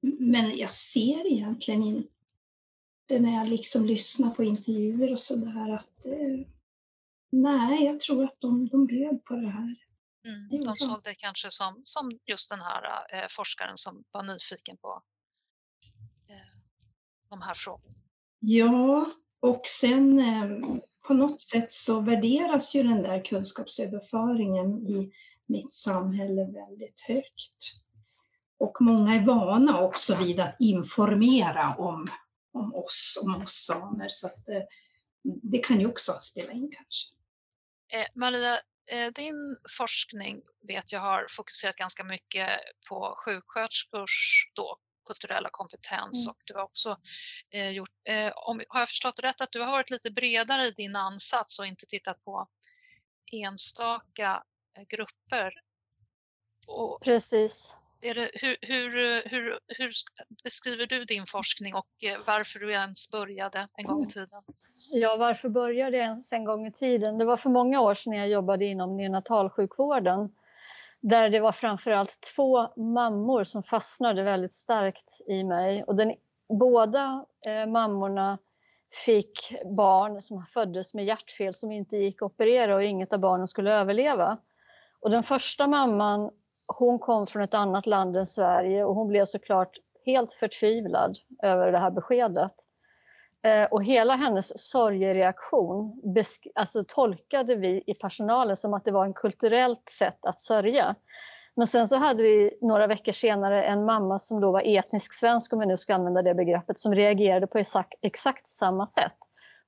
Men 0.00 0.58
jag 0.58 0.72
ser 0.72 1.32
egentligen 1.32 1.82
inte 1.82 2.08
när 3.18 3.34
jag 3.38 3.48
liksom 3.48 3.86
lyssnar 3.86 4.30
på 4.30 4.44
intervjuer 4.44 5.12
och 5.12 5.20
sådär 5.20 5.74
att 5.74 6.06
eh, 6.06 6.46
nej, 7.32 7.84
jag 7.84 8.00
tror 8.00 8.24
att 8.24 8.40
de, 8.40 8.68
de 8.68 8.86
bjöd 8.86 9.24
på 9.24 9.34
det 9.34 9.48
här. 9.48 9.76
Mm, 10.28 10.60
de 10.64 10.76
såg 10.76 11.00
det 11.04 11.14
kanske 11.14 11.50
som, 11.50 11.80
som 11.84 12.18
just 12.26 12.50
den 12.50 12.60
här 12.60 13.06
eh, 13.12 13.26
forskaren 13.30 13.76
som 13.76 14.04
var 14.10 14.22
nyfiken 14.22 14.76
på 14.76 15.02
eh, 16.28 16.60
de 17.30 17.42
här 17.42 17.54
frågorna. 17.54 17.94
Ja, 18.38 19.06
och 19.40 19.62
sen 19.66 20.18
eh, 20.18 20.78
på 21.06 21.14
något 21.14 21.40
sätt 21.40 21.72
så 21.72 22.00
värderas 22.00 22.74
ju 22.74 22.82
den 22.82 23.02
där 23.02 23.24
kunskapsöverföringen 23.24 24.88
i 24.88 25.12
mitt 25.46 25.74
samhälle 25.74 26.44
väldigt 26.44 27.00
högt. 27.00 27.58
Och 28.58 28.76
många 28.80 29.14
är 29.14 29.24
vana 29.24 29.80
också 29.80 30.16
vid 30.16 30.40
att 30.40 30.56
informera 30.58 31.74
om, 31.74 32.06
om 32.52 32.74
oss, 32.74 33.22
om 33.24 33.42
oss 33.42 33.64
samer, 33.66 34.08
så 34.08 34.26
att, 34.26 34.48
eh, 34.48 34.62
det 35.42 35.58
kan 35.58 35.80
ju 35.80 35.86
också 35.86 36.12
spela 36.20 36.52
in 36.52 36.70
kanske. 36.72 37.14
Eh, 37.92 38.06
Maria, 38.14 38.58
din 39.14 39.56
forskning 39.78 40.42
vet 40.68 40.92
jag 40.92 41.00
har 41.00 41.26
fokuserat 41.30 41.76
ganska 41.76 42.04
mycket 42.04 42.48
på 42.88 43.14
sjuksköterskors 43.24 44.50
då, 44.54 44.78
kulturella 45.08 45.48
kompetens 45.52 46.26
mm. 46.26 46.30
och 46.30 46.38
du 46.44 46.54
har 46.54 46.62
också 46.62 46.96
eh, 47.50 47.70
gjort, 47.70 47.90
eh, 48.08 48.32
om, 48.36 48.60
har 48.68 48.80
jag 48.80 48.88
förstått 48.88 49.18
rätt 49.18 49.40
att 49.40 49.52
du 49.52 49.60
har 49.60 49.72
varit 49.72 49.90
lite 49.90 50.10
bredare 50.10 50.66
i 50.66 50.70
din 50.70 50.96
ansats 50.96 51.58
och 51.58 51.66
inte 51.66 51.86
tittat 51.86 52.24
på 52.24 52.48
enstaka 53.32 54.42
eh, 54.78 54.84
grupper? 54.88 55.52
Och 56.66 57.00
Precis. 57.02 57.74
Det, 58.00 58.30
hur, 58.34 58.56
hur, 58.62 59.28
hur, 59.28 59.58
hur 59.66 59.90
beskriver 60.44 60.86
du 60.86 61.04
din 61.04 61.26
forskning 61.26 61.74
och 61.74 61.86
eh, 62.02 62.18
varför 62.26 62.58
du 62.58 62.72
ens 62.72 63.10
började 63.10 63.68
en 63.76 63.86
gång 63.86 64.04
i 64.04 64.06
tiden? 64.06 64.42
Ja, 64.92 65.16
varför 65.18 65.48
började 65.48 65.96
jag 65.96 66.06
ens 66.06 66.32
en 66.32 66.44
gång 66.44 66.66
i 66.66 66.72
tiden? 66.72 67.18
Det 67.18 67.24
var 67.24 67.36
för 67.36 67.50
många 67.50 67.80
år 67.80 67.94
sedan 67.94 68.12
jag 68.12 68.28
jobbade 68.28 68.64
inom 68.64 68.96
neonatalsjukvården 68.96 70.30
där 71.00 71.30
det 71.30 71.40
var 71.40 71.52
framförallt 71.52 72.18
två 72.36 72.74
mammor 72.76 73.44
som 73.44 73.62
fastnade 73.62 74.22
väldigt 74.22 74.52
starkt 74.52 75.20
i 75.28 75.44
mig. 75.44 75.84
Och 75.84 75.96
den, 75.96 76.14
båda 76.48 77.24
eh, 77.46 77.66
mammorna 77.66 78.38
fick 79.04 79.52
barn 79.76 80.20
som 80.20 80.46
föddes 80.46 80.94
med 80.94 81.04
hjärtfel 81.04 81.54
som 81.54 81.72
inte 81.72 81.96
gick 81.96 82.22
att 82.22 82.32
operera 82.32 82.74
och 82.74 82.84
inget 82.84 83.12
av 83.12 83.20
barnen 83.20 83.48
skulle 83.48 83.72
överleva. 83.72 84.38
Och 85.00 85.10
den 85.10 85.22
första 85.22 85.66
mamman, 85.66 86.30
hon 86.68 86.98
kom 86.98 87.26
från 87.26 87.42
ett 87.42 87.54
annat 87.54 87.86
land 87.86 88.16
än 88.16 88.26
Sverige 88.26 88.84
och 88.84 88.94
hon 88.94 89.08
blev 89.08 89.24
såklart 89.24 89.72
helt 90.06 90.32
förtvivlad 90.32 91.16
över 91.42 91.72
det 91.72 91.78
här 91.78 91.90
beskedet. 91.90 92.54
Eh, 93.42 93.64
och 93.64 93.84
hela 93.84 94.14
hennes 94.14 94.70
sorgereaktion 94.70 96.02
alltså, 96.54 96.84
tolkade 96.88 97.54
vi 97.54 97.82
i 97.86 97.94
personalen 97.94 98.56
som 98.56 98.74
att 98.74 98.84
det 98.84 98.90
var 98.90 99.04
en 99.04 99.14
kulturellt 99.14 99.90
sätt 99.98 100.18
att 100.22 100.40
sörja. 100.40 100.94
Men 101.54 101.66
sen 101.66 101.88
så 101.88 101.96
hade 101.96 102.22
vi 102.22 102.58
några 102.60 102.86
veckor 102.86 103.12
senare 103.12 103.64
en 103.64 103.84
mamma 103.84 104.18
som 104.18 104.40
då 104.40 104.52
var 104.52 104.62
etnisk 104.64 105.14
svensk, 105.14 105.52
om 105.52 105.58
vi 105.58 105.66
nu 105.66 105.76
ska 105.76 105.94
använda 105.94 106.22
det 106.22 106.34
begreppet, 106.34 106.78
som 106.78 106.94
reagerade 106.94 107.46
på 107.46 107.58
exakt, 107.58 107.94
exakt 108.02 108.48
samma 108.48 108.86
sätt. 108.86 109.16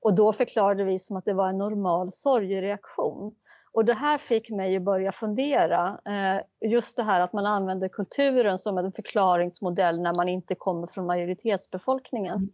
Och 0.00 0.14
då 0.14 0.32
förklarade 0.32 0.84
vi 0.84 0.98
som 0.98 1.16
att 1.16 1.24
det 1.24 1.32
var 1.32 1.48
en 1.48 1.58
normal 1.58 2.12
sorgereaktion. 2.12 3.34
Och 3.72 3.84
det 3.84 3.94
här 3.94 4.18
fick 4.18 4.50
mig 4.50 4.76
att 4.76 4.82
börja 4.82 5.12
fundera. 5.12 6.00
Eh, 6.04 6.70
just 6.70 6.96
det 6.96 7.02
här 7.02 7.20
att 7.20 7.32
man 7.32 7.46
använder 7.46 7.88
kulturen 7.88 8.58
som 8.58 8.78
en 8.78 8.92
förklaringsmodell 8.92 10.00
när 10.00 10.14
man 10.16 10.28
inte 10.28 10.54
kommer 10.54 10.86
från 10.86 11.06
majoritetsbefolkningen. 11.06 12.36
Mm. 12.36 12.50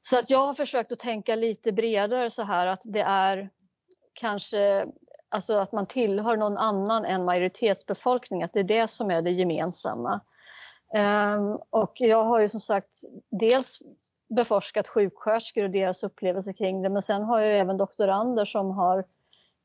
Så 0.00 0.18
att 0.18 0.30
jag 0.30 0.46
har 0.46 0.54
försökt 0.54 0.92
att 0.92 0.98
tänka 0.98 1.34
lite 1.34 1.72
bredare 1.72 2.30
så 2.30 2.42
här 2.42 2.66
att 2.66 2.80
det 2.84 3.00
är 3.00 3.50
kanske 4.12 4.86
alltså 5.28 5.54
att 5.54 5.72
man 5.72 5.86
tillhör 5.86 6.36
någon 6.36 6.58
annan 6.58 7.04
än 7.04 7.24
majoritetsbefolkningen, 7.24 8.44
att 8.44 8.52
det 8.52 8.60
är 8.60 8.64
det 8.64 8.88
som 8.88 9.10
är 9.10 9.22
det 9.22 9.30
gemensamma. 9.30 10.20
Um, 10.94 11.58
och 11.70 11.92
jag 11.94 12.24
har 12.24 12.40
ju 12.40 12.48
som 12.48 12.60
sagt 12.60 13.00
dels 13.30 13.78
beforskat 14.36 14.88
sjuksköterskor 14.88 15.64
och 15.64 15.70
deras 15.70 16.02
upplevelser 16.02 16.52
kring 16.52 16.82
det, 16.82 16.88
men 16.88 17.02
sen 17.02 17.22
har 17.22 17.40
jag 17.40 17.58
även 17.58 17.76
doktorander 17.76 18.44
som 18.44 18.70
har 18.70 19.04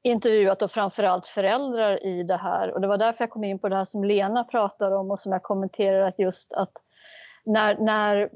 intervjuat 0.03 0.61
och 0.61 0.71
framförallt 0.71 1.27
föräldrar 1.27 2.05
i 2.05 2.23
det 2.23 2.37
här. 2.37 2.73
Och 2.73 2.81
det 2.81 2.87
var 2.87 2.97
därför 2.97 3.23
jag 3.23 3.29
kom 3.29 3.43
in 3.43 3.59
på 3.59 3.69
det 3.69 3.75
här 3.75 3.85
som 3.85 4.03
Lena 4.03 4.43
pratar 4.43 4.91
om 4.91 5.11
och 5.11 5.19
som 5.19 5.31
jag 5.31 5.43
kommenterar 5.43 6.07
att 6.07 6.19
just 6.19 6.53
att 6.53 6.71
när, 7.45 7.77
när 7.77 8.29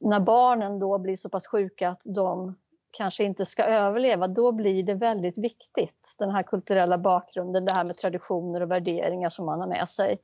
när 0.00 0.20
barnen 0.20 0.78
då 0.78 0.98
blir 0.98 1.16
så 1.16 1.28
pass 1.28 1.46
sjuka 1.46 1.88
att 1.88 2.02
de 2.04 2.58
kanske 2.90 3.24
inte 3.24 3.46
ska 3.46 3.64
överleva, 3.64 4.28
då 4.28 4.52
blir 4.52 4.82
det 4.82 4.94
väldigt 4.94 5.38
viktigt, 5.38 6.14
den 6.18 6.30
här 6.30 6.42
kulturella 6.42 6.98
bakgrunden, 6.98 7.64
det 7.64 7.72
här 7.76 7.84
med 7.84 7.96
traditioner 7.96 8.60
och 8.60 8.70
värderingar 8.70 9.30
som 9.30 9.46
man 9.46 9.60
har 9.60 9.66
med 9.66 9.88
sig. 9.88 10.18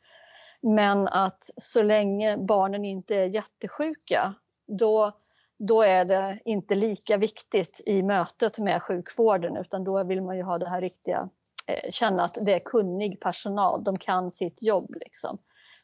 Men 0.60 1.08
att 1.08 1.50
så 1.56 1.82
länge 1.82 2.36
barnen 2.36 2.84
inte 2.84 3.14
är 3.14 3.26
jättesjuka, 3.26 4.34
då, 4.66 5.12
då 5.58 5.82
är 5.82 6.04
det 6.04 6.38
inte 6.44 6.74
lika 6.74 7.16
viktigt 7.16 7.82
i 7.86 8.02
mötet 8.02 8.58
med 8.58 8.82
sjukvården, 8.82 9.56
utan 9.56 9.84
då 9.84 10.04
vill 10.04 10.22
man 10.22 10.36
ju 10.36 10.42
ha 10.42 10.58
det 10.58 10.68
här 10.68 10.80
riktiga, 10.80 11.28
eh, 11.66 11.90
känna 11.90 12.24
att 12.24 12.38
det 12.42 12.54
är 12.54 12.58
kunnig 12.58 13.20
personal, 13.20 13.84
de 13.84 13.98
kan 13.98 14.30
sitt 14.30 14.62
jobb. 14.62 14.94
Liksom. 15.00 15.38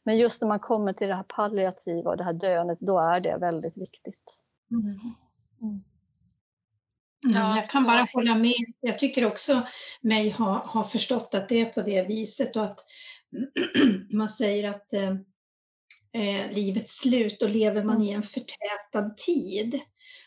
Men 0.05 0.17
just 0.19 0.41
när 0.41 0.49
man 0.49 0.61
kommer 0.61 0.93
till 0.93 1.09
det 1.09 1.15
här 1.15 1.25
palliativa 1.29 2.11
och 2.11 2.17
det 2.17 2.25
här 2.25 2.33
döendet, 2.33 2.79
då 2.81 2.99
är 2.99 3.21
det 3.21 3.37
väldigt 3.41 3.77
viktigt. 3.77 4.43
Mm. 4.71 4.85
Mm. 5.63 5.85
Mm, 7.29 7.57
jag 7.57 7.71
kan 7.71 7.85
bara 7.85 8.07
hålla 8.15 8.35
med. 8.35 8.65
Jag 8.81 8.99
tycker 8.99 9.27
också 9.27 9.63
mig 10.01 10.31
ha, 10.31 10.63
ha 10.67 10.85
förstått 10.85 11.35
att 11.35 11.49
det 11.49 11.61
är 11.61 11.65
på 11.65 11.83
det 11.83 12.03
viset 12.03 12.57
och 12.57 12.65
att 12.65 12.85
man 14.13 14.29
säger 14.29 14.71
att 14.71 14.93
eh, 16.15 16.53
livets 16.53 17.01
slut 17.01 17.43
och 17.43 17.51
lever 17.51 17.85
man 17.85 18.03
i 18.03 18.11
en 18.11 18.23
förtätad 18.23 19.17
tid. 19.17 19.81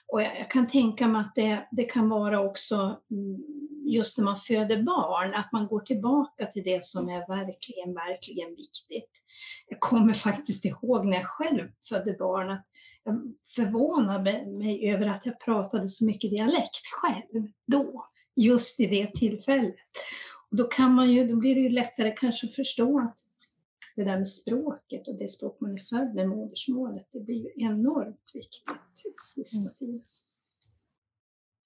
Och 0.08 0.22
jag, 0.22 0.40
jag 0.40 0.52
kan 0.52 0.68
tänka 0.68 1.08
mig 1.08 1.22
att 1.22 1.36
det, 1.36 1.68
det 1.72 1.84
kan 1.84 2.10
vara 2.10 2.40
också 2.40 2.76
mm, 3.12 3.44
just 3.86 4.18
när 4.18 4.26
man 4.26 4.38
föder 4.38 4.84
barn, 4.84 5.34
att 5.34 5.52
man 5.52 5.68
går 5.68 5.80
tillbaka 5.80 6.46
till 6.46 6.64
det 6.64 6.86
som 6.86 7.10
är 7.10 7.28
verkligen, 7.28 7.94
verkligen 7.94 8.50
viktigt. 8.50 9.12
Jag 9.68 9.80
kommer 9.80 10.14
faktiskt 10.14 10.66
ihåg 10.66 11.06
när 11.06 11.18
jag 11.18 11.26
själv 11.26 11.70
födde 11.90 12.14
barn 12.14 12.50
att 12.50 12.66
jag 13.04 13.22
förvånade 13.56 14.46
mig 14.46 14.90
över 14.90 15.08
att 15.08 15.26
jag 15.26 15.40
pratade 15.40 15.90
så 15.90 16.06
mycket 16.06 16.32
dialekt 16.32 16.86
själv 17.02 17.48
då, 17.68 18.06
just 18.36 18.80
i 18.80 18.86
det 18.86 19.14
tillfället. 19.14 19.76
Och 20.52 20.58
då, 20.58 20.64
kan 20.64 20.94
man 20.94 21.12
ju, 21.12 21.28
då 21.28 21.36
blir 21.36 21.56
det 21.56 21.62
ju 21.62 21.70
lättare 21.70 22.12
kanske 22.12 22.48
att 22.48 22.56
förstå 22.56 23.00
att 23.00 23.18
det 23.96 24.04
där 24.04 24.18
med 24.18 24.30
språket 24.30 25.08
och 25.08 25.16
det 25.16 25.28
språk 25.28 25.58
man 25.62 25.74
är 25.74 25.78
född 25.78 26.16
med, 26.16 26.28
modersmålet, 26.28 27.08
det 27.12 27.20
blir 27.20 27.36
ju 27.36 27.66
enormt 27.66 28.32
viktigt 28.34 29.06
i 29.06 29.44
sista 29.44 29.58
mm. 29.58 29.76
tiden. 29.76 30.06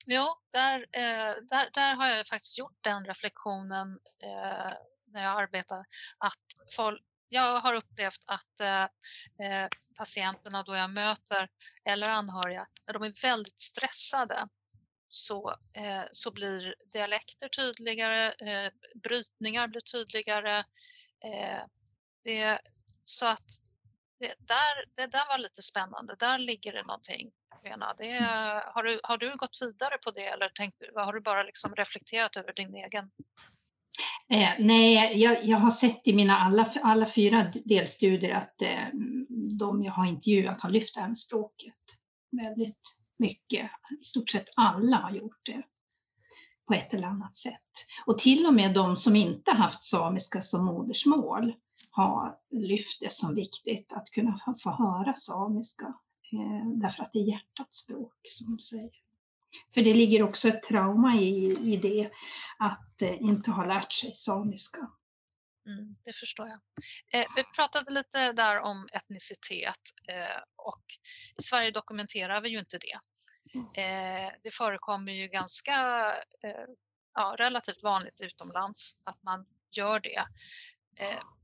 Ja, 0.06 0.42
där, 0.54 0.80
eh, 0.80 1.36
där, 1.52 1.70
där 1.74 1.96
har 1.96 2.08
jag 2.08 2.28
faktiskt 2.28 2.58
gjort 2.58 2.78
den 2.82 3.06
reflektionen 3.06 4.00
eh, 4.24 4.74
när 5.06 5.24
jag 5.24 5.42
arbetar 5.42 5.86
att 6.18 6.74
folk, 6.76 7.04
jag 7.30 7.62
har 7.62 7.74
upplevt 7.74 8.24
att 8.28 8.62
eh, 8.62 9.68
patienterna 9.96 10.64
då 10.64 10.76
jag 10.76 10.90
möter 10.90 11.50
eller 11.86 12.10
anhöriga, 12.10 12.68
de 12.94 13.04
är 13.04 13.22
väldigt 13.22 13.60
stressade 13.60 14.48
så, 15.08 15.50
eh, 15.74 16.04
så 16.12 16.32
blir 16.32 16.76
dialekter 16.94 17.50
tydligare, 17.50 18.26
eh, 18.32 18.72
brytningar 19.04 19.68
blir 19.68 19.82
tydligare. 19.82 20.60
Eh, 21.24 21.64
det, 22.24 22.60
så 23.04 23.28
att 23.28 23.46
det 24.20 24.34
där, 24.40 24.96
det 24.96 25.12
där 25.12 25.28
var 25.28 25.38
lite 25.38 25.62
spännande. 25.62 26.16
Där 26.20 26.38
ligger 26.38 26.74
det 26.74 26.84
någonting, 26.84 27.32
Lena. 27.64 27.94
Det, 27.98 28.14
har, 28.66 28.84
du, 28.84 29.00
har 29.04 29.18
du 29.18 29.36
gått 29.36 29.58
vidare 29.62 29.98
på 30.06 30.12
det 30.12 30.26
eller 30.26 30.50
tänkt, 30.50 30.84
har 30.96 31.14
du 31.14 31.22
bara 31.22 31.44
liksom 31.44 31.76
reflekterat 31.76 32.38
över 32.38 32.54
din 32.54 32.76
egen? 32.76 33.12
Eh, 34.32 34.50
nej, 34.60 35.22
jag, 35.22 35.46
jag, 35.46 35.58
har 35.58 35.70
sett 35.70 36.08
i 36.08 36.14
mina 36.14 36.38
alla, 36.38 36.68
alla 36.84 37.06
fyra 37.06 37.54
delstudier 37.66 38.36
att 38.36 38.62
eh, 38.62 38.88
de 39.60 39.84
jag 39.84 39.92
har 39.92 40.06
intervjuat 40.06 40.62
har 40.62 40.70
lyft 40.70 40.96
det 40.96 41.02
här 41.02 41.08
med 41.08 41.18
språket 41.18 41.76
väldigt 42.32 42.82
mycket. 43.20 43.72
I 44.02 44.04
stort 44.04 44.30
sett 44.30 44.48
alla 44.56 44.98
har 44.98 45.12
gjort 45.12 45.46
det 45.46 45.64
på 46.68 46.74
ett 46.74 46.94
eller 46.94 47.08
annat 47.08 47.38
sätt. 47.38 47.70
Och 48.06 48.20
till 48.20 48.46
och 48.46 48.54
med 48.54 48.74
de 48.74 48.96
som 48.96 49.16
inte 49.16 49.52
haft 49.52 49.84
samiska 49.84 50.42
som 50.42 50.66
modersmål 50.66 51.54
har 51.92 52.38
lyft 52.52 53.02
det 53.02 53.14
som 53.14 53.36
viktigt 53.36 53.94
att 53.94 54.12
kunna 54.12 54.40
få 54.64 54.70
höra 54.72 55.16
samiska, 55.16 55.86
eh, 56.34 56.70
därför 56.76 57.04
att 57.04 57.14
det 57.14 57.20
är 57.20 57.24
hjärtats 57.24 57.78
språk, 57.78 58.20
som 58.24 58.56
de 58.56 58.60
säger. 58.60 58.92
För 59.74 59.82
det 59.82 59.94
ligger 59.94 60.24
också 60.24 60.48
ett 60.48 60.64
trauma 60.64 61.16
i, 61.16 61.58
i 61.74 61.78
det, 61.78 62.12
att 62.60 63.02
eh, 63.02 63.22
inte 63.22 63.52
ha 63.52 63.66
lärt 63.66 63.94
sig 63.94 64.14
samiska. 64.14 64.90
Mm, 65.66 65.96
det 66.04 66.14
förstår 66.14 66.48
jag. 66.48 66.60
Eh, 67.14 67.28
vi 67.36 67.44
pratade 67.56 67.92
lite 67.92 68.32
där 68.32 68.60
om 68.60 68.88
etnicitet 68.94 69.80
eh, 70.08 70.42
och 70.56 70.84
i 71.40 71.44
Sverige 71.44 71.72
dokumenterar 71.72 72.42
vi 72.42 72.50
ju 72.50 72.60
inte 72.60 72.78
det. 72.78 73.00
Mm. 73.54 73.66
Eh, 73.66 74.32
det 74.44 74.54
förekommer 74.54 75.12
ju 75.12 75.28
ganska 75.28 76.06
eh, 76.44 76.66
ja, 77.14 77.36
relativt 77.40 77.84
vanligt 77.84 78.22
utomlands 78.22 78.98
att 79.04 79.24
man 79.24 79.46
gör 79.72 80.00
det. 80.00 80.24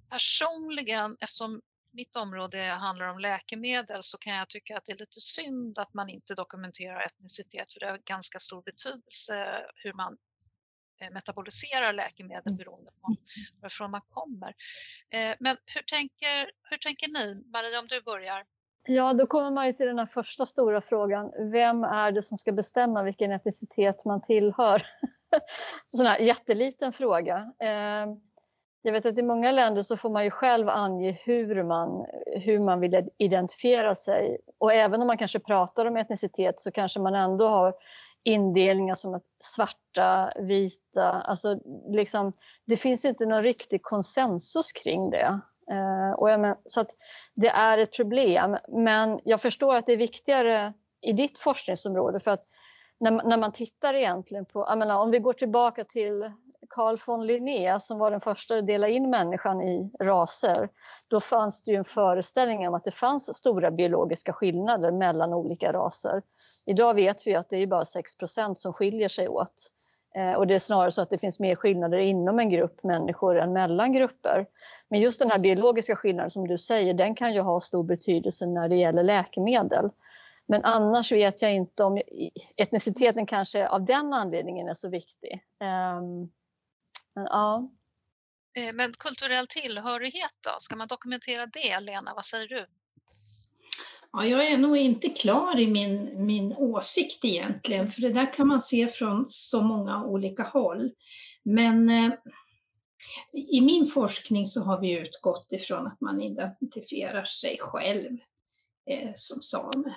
Eh, 0.06 0.10
personligen, 0.10 1.18
eftersom 1.20 1.62
mitt 1.92 2.16
område 2.16 2.58
handlar 2.58 3.08
om 3.08 3.20
läkemedel 3.20 4.04
så 4.04 4.18
kan 4.18 4.36
jag 4.36 4.50
tycka 4.50 4.78
att 4.78 4.86
det 4.86 4.92
är 4.92 4.98
lite 4.98 5.20
synd 5.20 5.80
att 5.80 5.94
man 5.94 6.10
inte 6.10 6.34
dokumenterar 6.34 7.06
etnicitet 7.06 7.74
för 7.74 7.80
det 7.80 7.90
har 7.90 7.98
ganska 8.06 8.40
stor 8.40 8.62
betydelse 8.62 9.66
hur 9.76 9.94
man 9.94 10.18
eh, 11.02 11.12
metaboliserar 11.12 11.94
läkemedel 11.94 12.48
mm. 12.48 12.58
beroende 12.58 12.92
på 13.02 13.16
varifrån 13.62 13.92
man 13.92 14.02
kommer. 14.10 14.54
Eh, 15.10 15.36
men 15.40 15.58
hur 15.66 15.82
tänker, 15.82 16.52
hur 16.70 16.78
tänker 16.78 17.08
ni? 17.08 17.44
Maria, 17.52 17.80
om 17.80 17.88
du 17.88 18.02
börjar. 18.02 18.46
Ja, 18.88 19.14
då 19.14 19.28
kommer 19.28 19.52
man 19.52 19.68
ju 19.68 19.74
till 19.74 19.86
den 19.86 20.00
här 20.00 20.06
första 20.06 20.46
stora 20.46 20.82
frågan. 20.82 21.52
Vem 21.52 21.84
är 21.84 22.12
det 22.12 22.22
som 22.22 22.38
ska 22.38 22.52
bestämma 22.52 23.04
vilken 23.04 23.32
etnicitet 23.32 24.06
man 24.06 24.22
tillhör? 24.22 24.88
Sån 25.96 26.06
här 26.06 26.20
jätteliten 26.20 26.94
fråga. 26.94 27.54
Jag 28.86 28.92
vet 28.92 29.06
att 29.06 29.18
i 29.18 29.24
många 29.24 29.52
länder 29.52 29.82
så 29.82 29.98
får 29.98 30.10
man 30.10 30.24
ju 30.24 30.32
själv 30.32 30.70
ange 30.70 31.20
hur 31.24 31.64
man, 31.64 32.06
hur 32.26 32.60
man 32.60 32.80
vill 32.80 33.10
identifiera 33.18 33.96
sig. 33.96 34.38
Och 34.58 34.74
även 34.74 35.02
om 35.02 35.08
man 35.08 35.18
kanske 35.18 35.40
pratar 35.40 35.86
om 35.86 35.98
etnicitet 35.98 36.62
så 36.62 36.72
kanske 36.72 37.00
man 37.00 37.16
ändå 37.16 37.48
har 37.48 37.74
indelningar 38.24 38.96
som 38.96 39.22
svarta, 39.40 40.32
vita. 40.40 41.12
Alltså 41.12 41.60
liksom, 41.88 42.34
det 42.66 42.78
finns 42.78 43.06
inte 43.06 43.26
någon 43.26 43.44
riktig 43.44 43.84
konsensus 43.84 44.72
kring 44.72 45.10
det. 45.10 45.40
Eh, 45.72 46.12
och 46.18 46.40
men, 46.40 46.56
så 46.66 46.82
att 46.82 46.90
det 47.36 47.50
är 47.50 47.78
ett 47.78 47.96
problem. 47.96 48.58
Men 48.68 49.20
jag 49.24 49.42
förstår 49.42 49.76
att 49.76 49.86
det 49.86 49.94
är 49.94 49.98
viktigare 49.98 50.74
i 51.02 51.14
ditt 51.14 51.40
forskningsområde 51.40 52.20
för 52.20 52.32
att 52.32 52.44
när, 53.00 53.12
när 53.12 53.38
man 53.38 53.52
tittar 53.52 53.94
egentligen 53.94 54.46
på, 54.46 54.66
jag 54.70 54.78
menar, 54.78 55.00
om 55.00 55.12
vi 55.12 55.20
går 55.20 55.34
tillbaka 55.34 55.84
till 55.84 56.32
Carl 56.76 56.98
von 57.06 57.26
Linné 57.26 57.80
som 57.80 58.00
var 58.00 58.12
den 58.12 58.22
första 58.22 58.58
att 58.58 58.68
dela 58.68 58.88
in 58.88 59.10
människan 59.10 59.62
i 59.62 59.92
raser, 60.00 60.70
då 61.10 61.20
fanns 61.20 61.64
det 61.64 61.72
ju 61.72 61.78
en 61.78 61.86
föreställning 61.86 62.68
om 62.68 62.74
att 62.74 62.84
det 62.84 62.92
fanns 62.92 63.38
stora 63.38 63.72
biologiska 63.72 64.34
skillnader 64.34 64.92
mellan 64.92 65.34
olika 65.34 65.74
raser. 65.74 66.22
Idag 66.66 66.94
vet 66.94 67.28
vi 67.28 67.36
att 67.36 67.50
det 67.50 67.58
är 67.58 67.68
bara 67.68 67.84
6% 67.84 68.54
som 68.56 68.74
skiljer 68.74 69.10
sig 69.10 69.28
åt. 69.28 69.54
Eh, 70.16 70.34
och 70.34 70.48
det 70.48 70.56
är 70.56 70.60
snarare 70.60 70.92
så 70.92 71.02
att 71.02 71.10
det 71.10 71.18
finns 71.18 71.40
mer 71.40 71.56
skillnader 71.56 71.98
inom 71.98 72.40
en 72.40 72.50
grupp 72.50 72.84
människor 72.84 73.40
än 73.40 73.54
mellan 73.54 73.94
grupper. 73.94 74.46
Men 74.90 75.00
just 75.00 75.20
den 75.20 75.32
här 75.32 75.40
biologiska 75.40 75.96
skillnaden 75.96 76.30
som 76.30 76.48
du 76.48 76.58
säger, 76.58 76.94
den 76.94 77.16
kan 77.16 77.34
ju 77.34 77.42
ha 77.42 77.60
stor 77.60 77.84
betydelse 77.84 78.46
när 78.46 78.70
det 78.70 78.76
gäller 78.76 79.04
läkemedel. 79.04 79.90
Men 80.48 80.66
annars 80.66 81.12
vet 81.12 81.42
jag 81.42 81.54
inte 81.54 81.84
om 81.84 82.02
etniciteten 82.58 83.26
kanske 83.26 83.68
av 83.68 83.86
den 83.86 84.14
anledningen 84.14 84.68
är 84.68 84.74
så 84.74 84.90
viktig. 84.90 85.44
Ehm, 85.60 86.30
men, 87.16 87.26
ja. 87.30 87.72
Eh, 88.58 88.74
men 88.74 88.94
kulturell 88.94 89.48
tillhörighet 89.48 90.34
då, 90.44 90.56
ska 90.60 90.76
man 90.76 90.88
dokumentera 90.88 91.46
det? 91.46 91.80
Lena, 91.80 92.14
vad 92.14 92.26
säger 92.26 92.48
du? 92.48 92.66
Ja, 94.12 94.26
jag 94.26 94.48
är 94.48 94.58
nog 94.58 94.78
inte 94.78 95.10
klar 95.10 95.60
i 95.60 95.68
min, 95.68 96.26
min 96.26 96.54
åsikt 96.54 97.26
egentligen, 97.26 97.88
för 97.88 98.02
det 98.02 98.14
där 98.14 98.34
kan 98.34 98.48
man 98.48 98.62
se 98.62 98.88
från 98.88 99.26
så 99.30 99.62
många 99.62 100.06
olika 100.06 100.44
håll. 100.44 100.92
Men 101.44 101.90
eh, 101.90 102.12
i 103.34 103.62
min 103.62 103.86
forskning 103.86 104.48
så 104.48 104.62
har 104.64 104.82
vi 104.82 105.00
utgått 105.00 105.48
ifrån 105.52 105.88
att 105.88 106.02
man 106.02 106.22
identifierar 106.22 107.26
sig 107.26 107.58
själv 107.60 108.18
eh, 108.90 109.12
som 109.16 109.42
same. 109.42 109.96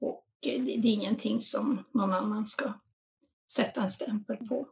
Och 0.00 0.26
eh, 0.46 0.62
det, 0.62 0.76
det 0.76 0.88
är 0.88 0.92
ingenting 0.92 1.40
som 1.40 1.84
någon 1.94 2.12
annan 2.12 2.46
ska 2.46 2.72
sätta 3.50 3.82
en 3.82 3.90
stämpel 3.90 4.36
på. 4.36 4.68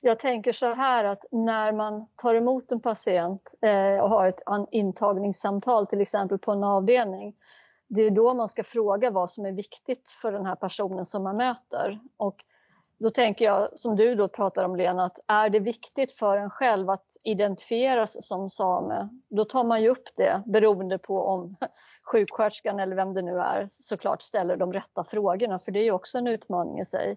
Jag 0.00 0.18
tänker 0.18 0.52
så 0.52 0.74
här 0.74 1.04
att 1.04 1.24
när 1.30 1.72
man 1.72 2.06
tar 2.16 2.34
emot 2.34 2.72
en 2.72 2.80
patient 2.80 3.54
eh, 3.62 3.98
och 3.98 4.10
har 4.10 4.26
ett 4.26 4.42
intagningssamtal 4.70 5.86
till 5.86 6.00
exempel 6.00 6.38
på 6.38 6.52
en 6.52 6.64
avdelning, 6.64 7.34
det 7.88 8.02
är 8.02 8.10
då 8.10 8.34
man 8.34 8.48
ska 8.48 8.64
fråga 8.64 9.10
vad 9.10 9.30
som 9.30 9.46
är 9.46 9.52
viktigt 9.52 10.10
för 10.22 10.32
den 10.32 10.46
här 10.46 10.54
personen 10.54 11.06
som 11.06 11.22
man 11.22 11.36
möter. 11.36 12.00
Och 12.16 12.44
då 12.98 13.10
tänker 13.10 13.44
jag, 13.44 13.68
som 13.74 13.96
du 13.96 14.14
då 14.14 14.28
pratar 14.28 14.64
om 14.64 14.76
Lena, 14.76 15.04
att 15.04 15.18
är 15.26 15.50
det 15.50 15.60
viktigt 15.60 16.12
för 16.12 16.36
en 16.36 16.50
själv 16.50 16.90
att 16.90 17.16
identifieras 17.22 18.26
som 18.26 18.50
same, 18.50 19.08
då 19.28 19.44
tar 19.44 19.64
man 19.64 19.82
ju 19.82 19.88
upp 19.88 20.08
det 20.16 20.42
beroende 20.46 20.98
på 20.98 21.22
om 21.22 21.56
sjuksköterskan 22.02 22.80
eller 22.80 22.96
vem 22.96 23.14
det 23.14 23.22
nu 23.22 23.38
är 23.38 23.66
såklart 23.70 24.22
ställer 24.22 24.56
de 24.56 24.72
rätta 24.72 25.04
frågorna, 25.04 25.58
för 25.58 25.72
det 25.72 25.78
är 25.78 25.84
ju 25.84 25.92
också 25.92 26.18
en 26.18 26.26
utmaning 26.26 26.80
i 26.80 26.84
sig. 26.84 27.16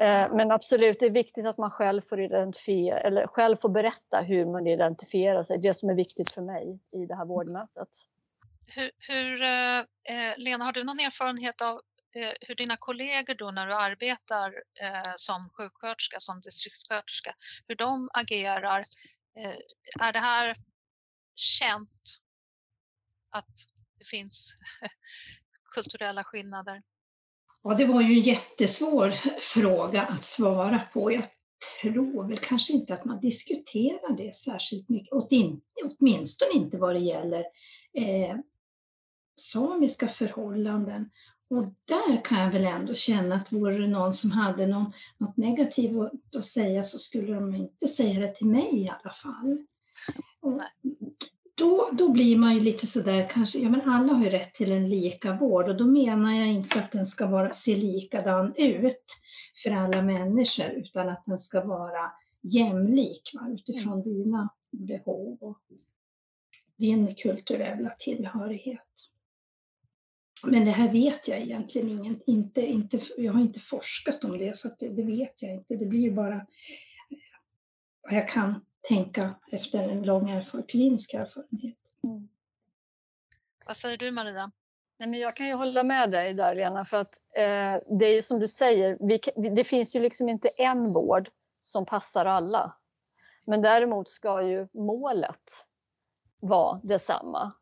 Eh, 0.00 0.34
men 0.34 0.50
absolut, 0.50 1.00
det 1.00 1.06
är 1.06 1.10
viktigt 1.10 1.46
att 1.46 1.58
man 1.58 1.70
själv 1.70 2.02
får 2.08 2.20
identifiera, 2.20 3.00
eller 3.00 3.26
själv 3.26 3.56
får 3.56 3.68
berätta 3.68 4.20
hur 4.20 4.46
man 4.46 4.66
identifierar 4.66 5.44
sig. 5.44 5.58
Det 5.58 5.74
som 5.74 5.90
är 5.90 5.94
viktigt 5.94 6.32
för 6.32 6.42
mig 6.42 6.78
i 6.92 7.06
det 7.06 7.14
här 7.14 7.24
vårdmötet. 7.24 7.88
Hur, 8.66 8.90
hur 8.98 9.42
eh, 9.42 9.78
eh 9.78 10.36
Lena, 10.36 10.64
har 10.64 10.72
du 10.72 10.84
någon 10.84 11.00
erfarenhet 11.00 11.62
av 11.62 11.80
eh, 12.14 12.32
hur 12.40 12.54
dina 12.54 12.76
kollegor 12.76 13.34
då 13.34 13.50
när 13.50 13.66
du 13.66 13.74
arbetar 13.74 14.54
eh, 14.82 15.12
som 15.16 15.50
sjuksköterska, 15.50 16.16
som 16.20 16.40
distriktssköterska, 16.40 17.34
hur 17.68 17.76
de 17.76 18.10
agerar? 18.12 18.84
Eh, 19.38 19.56
är 20.00 20.12
det 20.12 20.18
här 20.18 20.56
känt 21.34 22.18
att 23.30 23.54
det 23.98 24.04
finns 24.04 24.56
kulturella 25.74 26.24
skillnader? 26.24 26.82
Ja, 27.62 27.74
det 27.74 27.84
var 27.84 28.02
ju 28.02 28.14
en 28.14 28.20
jättesvår 28.20 29.08
fråga 29.40 30.02
att 30.02 30.24
svara 30.24 30.80
på. 30.92 31.12
Jag 31.12 31.24
tror 31.82 32.28
väl 32.28 32.38
kanske 32.38 32.72
inte 32.72 32.94
att 32.94 33.04
man 33.04 33.20
diskuterar 33.20 34.16
det 34.16 34.34
särskilt 34.34 34.88
mycket, 34.88 35.12
åtminstone 35.98 36.52
inte 36.52 36.78
vad 36.78 36.94
det 36.94 37.00
gäller 37.00 37.44
eh, 37.94 38.36
samiska 39.40 40.08
förhållanden. 40.08 41.10
Och 41.50 41.64
där 41.64 42.24
kan 42.24 42.40
jag 42.40 42.52
väl 42.52 42.64
ändå 42.64 42.94
känna 42.94 43.34
att 43.34 43.52
vore 43.52 43.78
det 43.78 43.88
någon 43.88 44.14
som 44.14 44.30
hade 44.30 44.66
någon, 44.66 44.92
något 45.18 45.36
negativt 45.36 45.96
att 46.36 46.44
säga 46.44 46.84
så 46.84 46.98
skulle 46.98 47.34
de 47.34 47.54
inte 47.54 47.86
säga 47.86 48.20
det 48.20 48.34
till 48.34 48.46
mig 48.46 48.78
i 48.78 48.88
alla 48.88 49.12
fall. 49.12 49.66
Och 50.40 50.60
då, 51.54 51.90
då 51.92 52.12
blir 52.12 52.36
man 52.36 52.54
ju 52.54 52.60
lite 52.60 52.86
sådär 52.86 53.28
kanske, 53.30 53.58
ja 53.58 53.68
men 53.68 53.80
alla 53.80 54.12
har 54.12 54.24
ju 54.24 54.30
rätt 54.30 54.54
till 54.54 54.72
en 54.72 54.88
lika 54.88 55.36
vård 55.36 55.68
och 55.68 55.76
då 55.76 55.86
menar 55.86 56.32
jag 56.32 56.48
inte 56.48 56.80
att 56.80 56.92
den 56.92 57.06
ska 57.06 57.26
vara, 57.26 57.52
se 57.52 57.76
likadan 57.76 58.54
ut 58.56 59.06
för 59.62 59.70
alla 59.70 60.02
människor 60.02 60.70
utan 60.70 61.08
att 61.08 61.22
den 61.26 61.38
ska 61.38 61.64
vara 61.64 62.12
jämlik 62.42 63.30
va, 63.34 63.48
utifrån 63.50 63.92
mm. 63.92 64.04
dina 64.04 64.48
behov 64.70 65.38
och 65.40 65.60
din 66.76 67.14
kulturella 67.14 67.94
tillhörighet. 67.98 68.80
Men 70.46 70.64
det 70.64 70.70
här 70.70 70.92
vet 70.92 71.28
jag 71.28 71.40
egentligen 71.40 71.88
ingen, 71.88 72.20
inte, 72.26 72.60
inte, 72.60 73.00
jag 73.16 73.32
har 73.32 73.40
inte 73.40 73.60
forskat 73.60 74.24
om 74.24 74.38
det 74.38 74.58
så 74.58 74.68
det, 74.78 74.88
det, 74.88 75.02
vet 75.02 75.42
jag 75.42 75.54
inte. 75.54 75.76
Det 75.76 75.86
blir 75.86 76.00
ju 76.00 76.12
bara 76.12 76.46
vad 78.02 78.12
jag 78.12 78.28
kan 78.28 78.60
tänka 78.82 79.34
efter 79.52 79.88
en 79.88 80.02
lång 80.02 80.30
erfaren, 80.30 80.66
klinisk 80.66 81.14
erfarenhet. 81.14 81.76
Mm. 82.04 82.28
Vad 83.66 83.76
säger 83.76 83.96
du 83.96 84.10
Maria? 84.10 84.50
Nej, 84.98 85.08
men 85.08 85.20
jag 85.20 85.36
kan 85.36 85.46
ju 85.46 85.54
hålla 85.54 85.82
med 85.82 86.10
dig 86.10 86.34
där 86.34 86.54
Lena, 86.54 86.84
för 86.84 87.00
att 87.00 87.14
eh, 87.36 87.96
det 87.98 88.06
är 88.06 88.14
ju 88.14 88.22
som 88.22 88.38
du 88.38 88.48
säger, 88.48 88.98
vi, 89.00 89.50
det 89.50 89.64
finns 89.64 89.96
ju 89.96 90.00
liksom 90.00 90.28
inte 90.28 90.48
en 90.48 90.92
vård 90.92 91.30
som 91.62 91.86
passar 91.86 92.26
alla. 92.26 92.76
Men 93.44 93.62
däremot 93.62 94.08
ska 94.08 94.42
ju 94.42 94.68
målet 94.72 95.66
vara 96.40 96.80
detsamma. 96.82 97.52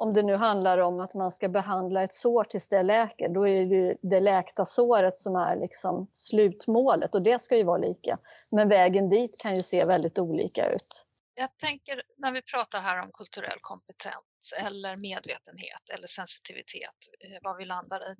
Om 0.00 0.12
det 0.12 0.22
nu 0.22 0.34
handlar 0.36 0.78
om 0.78 1.00
att 1.00 1.14
man 1.14 1.32
ska 1.32 1.48
behandla 1.48 2.02
ett 2.02 2.12
sår 2.12 2.44
tills 2.44 2.68
det 2.68 2.82
läker, 2.82 3.28
då 3.28 3.48
är 3.48 3.66
det 3.66 3.96
det 4.02 4.20
läkta 4.20 4.64
såret 4.64 5.14
som 5.14 5.36
är 5.36 5.56
liksom 5.56 6.10
slutmålet 6.12 7.14
och 7.14 7.22
det 7.22 7.38
ska 7.40 7.56
ju 7.56 7.64
vara 7.64 7.78
lika. 7.78 8.18
Men 8.50 8.68
vägen 8.68 9.10
dit 9.10 9.40
kan 9.40 9.54
ju 9.54 9.62
se 9.62 9.84
väldigt 9.84 10.18
olika 10.18 10.70
ut. 10.70 11.06
Jag 11.34 11.56
tänker 11.56 12.02
när 12.16 12.32
vi 12.32 12.42
pratar 12.42 12.80
här 12.80 13.02
om 13.02 13.10
kulturell 13.12 13.58
kompetens 13.60 14.54
eller 14.66 14.96
medvetenhet 14.96 15.88
eller 15.94 16.06
sensitivitet, 16.06 16.98
eh, 17.20 17.38
vad 17.42 17.56
vi 17.56 17.64
landar 17.64 18.00
i. 18.10 18.16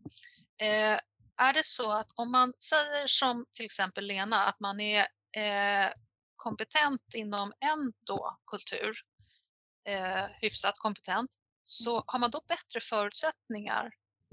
Eh, 0.62 0.98
är 1.46 1.52
det 1.52 1.64
så 1.64 1.92
att 1.92 2.12
om 2.14 2.30
man 2.30 2.52
säger 2.58 3.06
som 3.06 3.46
till 3.52 3.64
exempel 3.64 4.04
Lena, 4.04 4.36
att 4.36 4.60
man 4.60 4.80
är 4.80 5.00
eh, 5.36 5.92
kompetent 6.36 7.14
inom 7.16 7.52
en 7.60 7.92
då 8.06 8.38
kultur, 8.46 8.96
eh, 9.88 10.24
hyfsat 10.40 10.78
kompetent, 10.78 11.30
så 11.70 12.04
har 12.06 12.18
man 12.18 12.30
då 12.30 12.40
bättre 12.48 12.80
förutsättningar 12.80 13.90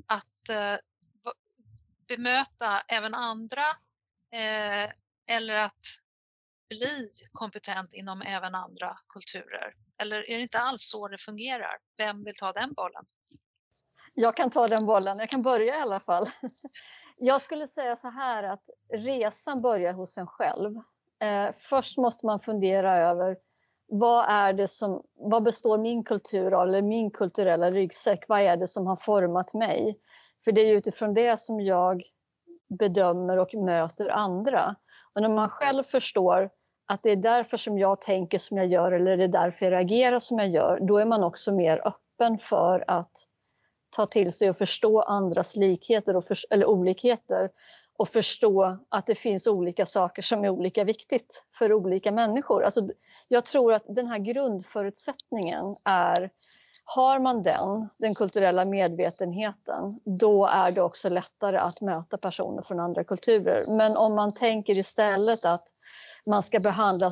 att 0.08 0.50
bemöta 2.08 2.82
även 2.88 3.14
andra 3.14 3.64
eller 5.28 5.64
att 5.64 5.80
bli 6.70 7.10
kompetent 7.32 7.94
inom 7.94 8.22
även 8.22 8.56
andra 8.56 8.98
kulturer? 9.08 9.74
Eller 9.98 10.30
är 10.30 10.36
det 10.36 10.42
inte 10.42 10.60
alls 10.60 10.90
så 10.90 11.08
det 11.08 11.18
fungerar? 11.18 11.78
Vem 11.98 12.24
vill 12.24 12.36
ta 12.36 12.52
den 12.52 12.74
bollen? 12.74 13.06
Jag 14.14 14.36
kan 14.36 14.50
ta 14.50 14.68
den 14.68 14.86
bollen, 14.86 15.20
jag 15.20 15.30
kan 15.30 15.42
börja 15.42 15.78
i 15.78 15.82
alla 15.82 16.00
fall. 16.00 16.28
Jag 17.18 17.42
skulle 17.42 17.68
säga 17.68 17.96
så 17.96 18.10
här 18.10 18.44
att 18.44 18.64
resan 18.94 19.62
börjar 19.62 19.94
hos 19.94 20.18
en 20.18 20.28
själv. 20.28 20.76
Eh, 21.20 21.54
först 21.58 21.98
måste 21.98 22.26
man 22.26 22.40
fundera 22.40 22.98
över 22.98 23.38
vad 23.88 24.26
är 24.30 24.54
det 24.54 24.68
som, 24.68 25.04
vad 25.16 25.44
består 25.44 25.78
min 25.78 26.04
kultur 26.04 26.54
av, 26.54 26.68
eller 26.68 26.82
min 26.82 27.12
kulturella 27.12 27.72
ryggsäck, 27.72 28.26
vad 28.28 28.40
är 28.40 28.58
det 28.58 28.68
som 28.68 28.88
har 28.88 28.96
format 28.96 29.54
mig? 29.54 30.00
För 30.44 30.52
det 30.52 30.62
är 30.62 30.74
utifrån 30.74 31.14
det 31.14 31.40
som 31.40 31.62
jag 31.62 32.04
bedömer 32.80 33.38
och 33.38 33.54
möter 33.54 34.10
andra. 34.10 34.76
Och 35.14 35.22
när 35.22 35.30
man 35.30 35.50
själv 35.50 35.84
förstår 35.84 36.50
att 36.88 37.04
det 37.04 37.12
är 37.12 37.16
därför 37.16 37.58
som 37.58 37.78
jag 37.80 38.02
tänker 38.02 38.38
som 38.38 38.58
jag 38.58 38.68
gör 38.68 38.92
eller 38.92 39.18
det 39.18 39.24
är 39.24 39.28
därför 39.28 39.66
jag 39.66 39.74
reagerar 39.74 40.20
som 40.20 40.40
jag 40.40 40.50
gör, 40.50 40.80
då 40.82 40.98
är 40.98 41.06
man 41.06 41.24
också 41.24 41.52
mer 41.52 41.88
öppen 41.88 42.38
för 42.38 42.84
att 42.88 43.12
ta 43.96 44.06
till 44.06 44.32
sig 44.32 44.50
och 44.50 44.58
förstå 44.58 45.02
andras 45.02 45.56
likheter 45.56 46.16
och 46.16 46.26
för, 46.26 46.38
eller 46.50 46.66
olikheter 46.66 47.50
och 47.98 48.08
förstå 48.08 48.78
att 48.90 49.08
det 49.08 49.16
finns 49.16 49.48
olika 49.48 49.86
saker 49.86 50.22
som 50.22 50.46
är 50.46 50.50
olika 50.50 50.84
viktigt 50.84 51.44
för 51.58 51.74
olika 51.74 52.12
människor. 52.12 52.64
Alltså, 52.64 52.90
jag 53.28 53.46
tror 53.46 53.74
att 53.74 53.84
den 53.88 54.08
här 54.08 54.18
grundförutsättningen 54.18 55.76
är 55.84 56.30
har 56.86 57.20
man 57.20 57.44
den, 57.44 57.90
den 57.98 58.16
kulturella 58.16 58.66
medvetenheten, 58.66 60.00
då 60.06 60.46
är 60.46 60.72
det 60.72 60.82
också 60.82 61.10
lättare 61.10 61.58
att 61.58 61.82
möta 61.82 62.18
personer 62.18 62.62
från 62.62 62.80
andra 62.80 63.04
kulturer. 63.04 63.66
Men 63.68 63.98
om 63.98 64.16
man 64.16 64.34
tänker 64.34 64.78
istället 64.78 65.46
att 65.46 65.68
man 66.26 66.44
ska 66.44 66.60
behandla 66.60 67.12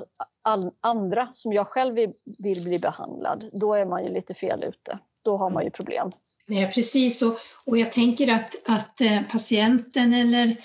andra 0.81 1.29
som 1.31 1.53
jag 1.53 1.67
själv 1.67 1.95
vill, 1.95 2.13
vill 2.39 2.63
bli 2.63 2.79
behandlad, 2.79 3.49
då 3.53 3.73
är 3.73 3.85
man 3.85 4.03
ju 4.03 4.09
lite 4.09 4.33
fel 4.33 4.63
ute. 4.63 4.99
Då 5.21 5.37
har 5.37 5.49
man 5.49 5.63
ju 5.63 5.69
problem. 5.69 6.11
Nej, 6.53 6.71
precis, 6.71 7.21
och, 7.21 7.37
och 7.65 7.77
jag 7.77 7.91
tänker 7.91 8.33
att, 8.33 8.55
att 8.65 9.01
eh, 9.01 9.21
patienten 9.21 10.13
eller 10.13 10.57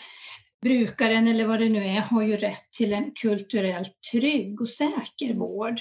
brukaren 0.62 1.28
eller 1.28 1.46
vad 1.46 1.60
det 1.60 1.68
nu 1.68 1.84
är 1.84 2.00
har 2.00 2.22
ju 2.22 2.36
rätt 2.36 2.72
till 2.72 2.92
en 2.92 3.10
kulturellt 3.14 3.98
trygg 4.12 4.60
och 4.60 4.68
säker 4.68 5.34
vård. 5.34 5.80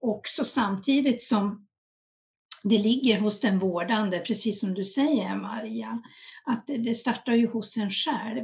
Också 0.00 0.44
samtidigt 0.44 1.22
som 1.22 1.66
det 2.64 2.78
ligger 2.78 3.18
hos 3.18 3.40
den 3.40 3.58
vårdande, 3.58 4.20
precis 4.20 4.60
som 4.60 4.74
du 4.74 4.84
säger 4.84 5.36
Maria, 5.36 6.02
att 6.44 6.66
det 6.66 6.94
startar 6.94 7.32
ju 7.32 7.46
hos 7.46 7.76
en 7.76 7.90
själv. 7.90 8.42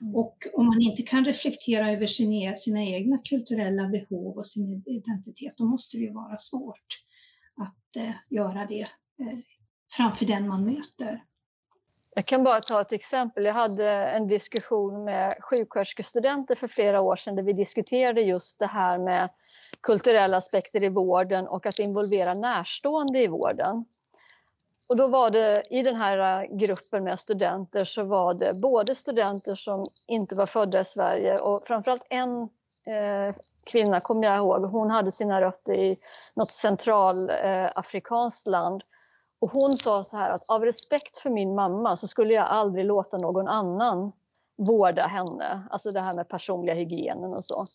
Mm. 0.00 0.14
Och 0.14 0.46
om 0.52 0.66
man 0.66 0.80
inte 0.80 1.02
kan 1.02 1.24
reflektera 1.24 1.90
över 1.90 2.06
sina, 2.06 2.56
sina 2.56 2.84
egna 2.84 3.18
kulturella 3.18 3.88
behov 3.88 4.36
och 4.36 4.46
sin 4.46 4.82
identitet, 4.86 5.54
då 5.56 5.64
måste 5.64 5.96
det 5.96 6.02
ju 6.02 6.12
vara 6.12 6.38
svårt 6.38 6.86
att 7.56 7.96
eh, 7.96 8.14
göra 8.30 8.66
det 8.66 8.88
eh, 9.20 9.38
framför 9.90 10.24
den 10.24 10.48
man 10.48 10.64
möter. 10.64 11.24
Jag 12.14 12.26
kan 12.26 12.44
bara 12.44 12.60
ta 12.60 12.80
ett 12.80 12.92
exempel. 12.92 13.44
Jag 13.44 13.54
hade 13.54 13.90
en 13.90 14.28
diskussion 14.28 15.04
med 15.04 15.36
sjuksköterskestudenter 15.40 16.54
för 16.54 16.68
flera 16.68 17.00
år 17.00 17.16
sedan 17.16 17.36
där 17.36 17.42
vi 17.42 17.52
diskuterade 17.52 18.20
just 18.20 18.58
det 18.58 18.66
här 18.66 18.98
med 18.98 19.30
kulturella 19.80 20.36
aspekter 20.36 20.82
i 20.82 20.88
vården 20.88 21.48
och 21.48 21.66
att 21.66 21.78
involvera 21.78 22.34
närstående 22.34 23.22
i 23.22 23.26
vården. 23.26 23.84
Och 24.88 24.96
då 24.96 25.06
var 25.06 25.30
det 25.30 25.62
i 25.70 25.82
den 25.82 25.96
här 25.96 26.46
gruppen 26.58 27.04
med 27.04 27.18
studenter 27.18 27.84
så 27.84 28.04
var 28.04 28.34
det 28.34 28.54
både 28.54 28.94
studenter 28.94 29.54
som 29.54 29.86
inte 30.06 30.36
var 30.36 30.46
födda 30.46 30.80
i 30.80 30.84
Sverige 30.84 31.38
och 31.38 31.66
framförallt 31.66 32.06
en 32.10 32.42
eh, 32.86 33.34
kvinna 33.64 34.00
kommer 34.00 34.26
jag 34.26 34.36
ihåg, 34.36 34.64
hon 34.64 34.90
hade 34.90 35.12
sina 35.12 35.40
rötter 35.40 35.74
i 35.74 35.98
något 36.34 36.50
centralafrikanskt 36.50 38.46
eh, 38.46 38.50
land. 38.50 38.82
Och 39.40 39.50
hon 39.50 39.76
sa 39.76 40.04
så 40.04 40.16
här 40.16 40.30
att 40.30 40.50
av 40.50 40.64
respekt 40.64 41.18
för 41.18 41.30
min 41.30 41.54
mamma 41.54 41.96
så 41.96 42.08
skulle 42.08 42.34
jag 42.34 42.46
aldrig 42.46 42.84
låta 42.84 43.18
någon 43.18 43.48
annan 43.48 44.12
vårda 44.56 45.06
henne, 45.06 45.62
alltså 45.70 45.90
det 45.90 46.00
här 46.00 46.14
med 46.14 46.28
personliga 46.28 46.74
hygienen 46.74 47.34
och 47.34 47.44
så. 47.44 47.66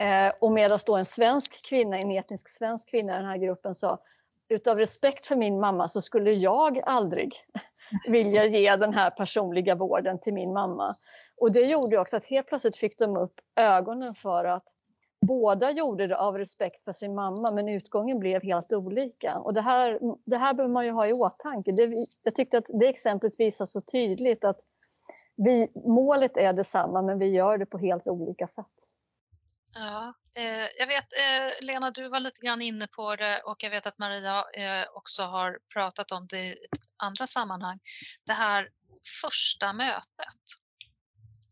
Eh, 0.00 0.32
och 0.40 0.52
medan 0.52 0.78
då 0.86 0.96
en 0.96 1.04
svensk 1.04 1.66
kvinna, 1.66 1.98
en 1.98 2.10
etnisk 2.10 2.48
svensk 2.48 2.90
kvinna 2.90 3.12
i 3.12 3.16
den 3.16 3.26
här 3.26 3.36
gruppen 3.36 3.74
sa 3.74 3.98
utav 4.48 4.78
respekt 4.78 5.26
för 5.26 5.36
min 5.36 5.60
mamma 5.60 5.88
så 5.88 6.00
skulle 6.00 6.32
jag 6.32 6.80
aldrig 6.84 7.34
vilja 8.08 8.44
ge 8.44 8.76
den 8.76 8.94
här 8.94 9.10
personliga 9.10 9.74
vården 9.74 10.18
till 10.18 10.34
min 10.34 10.52
mamma. 10.52 10.96
Och 11.36 11.52
det 11.52 11.60
gjorde 11.60 11.98
också 11.98 12.16
att 12.16 12.24
helt 12.24 12.46
plötsligt 12.46 12.76
fick 12.76 12.98
de 12.98 13.16
upp 13.16 13.40
ögonen 13.56 14.14
för 14.14 14.44
att 14.44 14.64
båda 15.22 15.70
gjorde 15.70 16.06
det 16.06 16.16
av 16.16 16.38
respekt 16.38 16.84
för 16.84 16.92
sin 16.92 17.14
mamma 17.14 17.50
men 17.50 17.68
utgången 17.68 18.18
blev 18.18 18.42
helt 18.42 18.72
olika. 18.72 19.38
Och 19.38 19.54
det 19.54 19.60
här, 19.60 19.98
det 20.24 20.36
här 20.36 20.54
behöver 20.54 20.72
man 20.72 20.84
ju 20.84 20.90
ha 20.90 21.06
i 21.06 21.12
åtanke. 21.12 21.72
Det, 21.72 22.06
jag 22.22 22.34
tyckte 22.34 22.58
att 22.58 22.64
det 22.68 22.88
exemplet 22.88 23.40
visar 23.40 23.66
så 23.66 23.80
tydligt 23.80 24.44
att 24.44 24.60
vi, 25.36 25.68
målet 25.74 26.36
är 26.36 26.52
detsamma 26.52 27.02
men 27.02 27.18
vi 27.18 27.26
gör 27.26 27.58
det 27.58 27.66
på 27.66 27.78
helt 27.78 28.06
olika 28.06 28.46
sätt. 28.46 28.66
Ja, 29.74 30.14
eh, 30.36 30.68
jag 30.78 30.86
vet 30.86 31.04
eh, 31.04 31.64
Lena, 31.64 31.90
du 31.90 32.08
var 32.08 32.20
lite 32.20 32.46
grann 32.46 32.62
inne 32.62 32.86
på 32.86 33.16
det 33.16 33.42
och 33.44 33.56
jag 33.58 33.70
vet 33.70 33.86
att 33.86 33.98
Maria 33.98 34.38
eh, 34.38 34.86
också 34.94 35.22
har 35.22 35.58
pratat 35.74 36.12
om 36.12 36.26
det 36.26 36.38
i 36.38 36.56
andra 36.96 37.26
sammanhang. 37.26 37.78
Det 38.26 38.32
här 38.32 38.68
första 39.22 39.72
mötet 39.72 40.42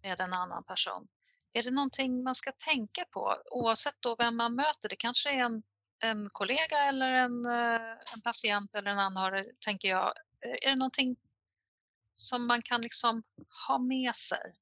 med 0.02 0.20
en 0.20 0.32
annan 0.32 0.64
person. 0.64 1.08
Är 1.52 1.62
det 1.62 1.70
någonting 1.70 2.22
man 2.22 2.34
ska 2.34 2.52
tänka 2.52 3.04
på 3.04 3.36
oavsett 3.50 3.96
då 4.00 4.16
vem 4.18 4.36
man 4.36 4.54
möter? 4.54 4.88
Det 4.88 4.96
kanske 4.96 5.30
är 5.30 5.44
en, 5.44 5.62
en 6.02 6.28
kollega 6.32 6.78
eller 6.88 7.12
en, 7.12 7.46
eh, 7.46 7.90
en 8.14 8.22
patient 8.24 8.74
eller 8.74 8.90
en 8.90 8.98
anhörig, 8.98 9.46
tänker 9.66 9.88
jag. 9.88 10.12
Är 10.62 10.70
det 10.70 10.76
någonting 10.76 11.16
som 12.14 12.46
man 12.46 12.62
kan 12.62 12.80
liksom 12.80 13.22
ha 13.68 13.78
med 13.78 14.14
sig 14.14 14.54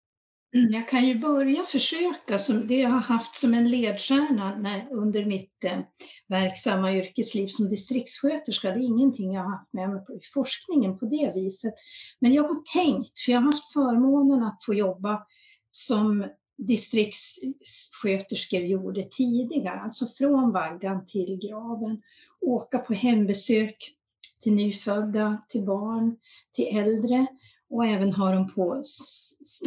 mm, 0.55 0.73
jag 0.73 0.89
kan 0.89 1.07
ju 1.07 1.19
börja 1.19 1.65
försöka, 1.65 2.39
som 2.39 2.67
det 2.67 2.81
jag 2.81 2.89
har 2.89 3.01
haft 3.01 3.35
som 3.35 3.55
en 3.55 3.71
ledstjärna 3.71 4.57
när, 4.57 4.93
under 4.93 5.25
mitt 5.25 5.65
eh, 5.65 5.81
verksamma 6.29 6.93
yrkesliv 6.93 7.47
som 7.47 7.69
distriktssköterska. 7.69 8.71
Det 8.71 8.79
är 8.79 8.85
ingenting 8.85 9.33
jag 9.33 9.43
har 9.43 9.51
haft 9.51 9.73
med 9.73 9.91
mig 9.91 10.01
i 10.01 10.21
forskningen 10.35 10.99
på 10.99 11.07
det 11.07 11.33
viset. 11.35 11.75
Men 12.21 12.33
jag 12.33 12.43
har 12.43 12.63
tänkt, 12.83 13.21
för 13.21 13.33
jag 13.33 13.41
har 13.41 13.47
haft 13.47 13.73
förmånen 13.73 14.43
att 14.43 14.65
få 14.65 14.75
jobba 14.75 15.27
som 15.71 16.29
distriktssköterskor 16.59 18.61
gjorde 18.61 19.05
tidigare, 19.05 19.81
alltså 19.81 20.07
från 20.07 20.53
vaggan 20.53 21.07
till 21.07 21.39
graven. 21.39 22.03
Åka 22.41 22.79
på 22.79 22.95
hembesök 22.95 23.95
till 24.43 24.53
nyfödda, 24.53 25.43
till 25.49 25.63
barn, 25.63 26.17
till 26.53 26.77
äldre 26.77 27.27
och 27.71 27.87
även 27.87 28.13
ha 28.13 28.33
dem 28.33 28.53
på 28.55 28.83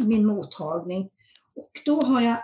min 0.04 0.26
mottagning. 0.26 1.10
Och 1.54 1.70
då 1.84 2.00
har 2.00 2.20
jag 2.20 2.38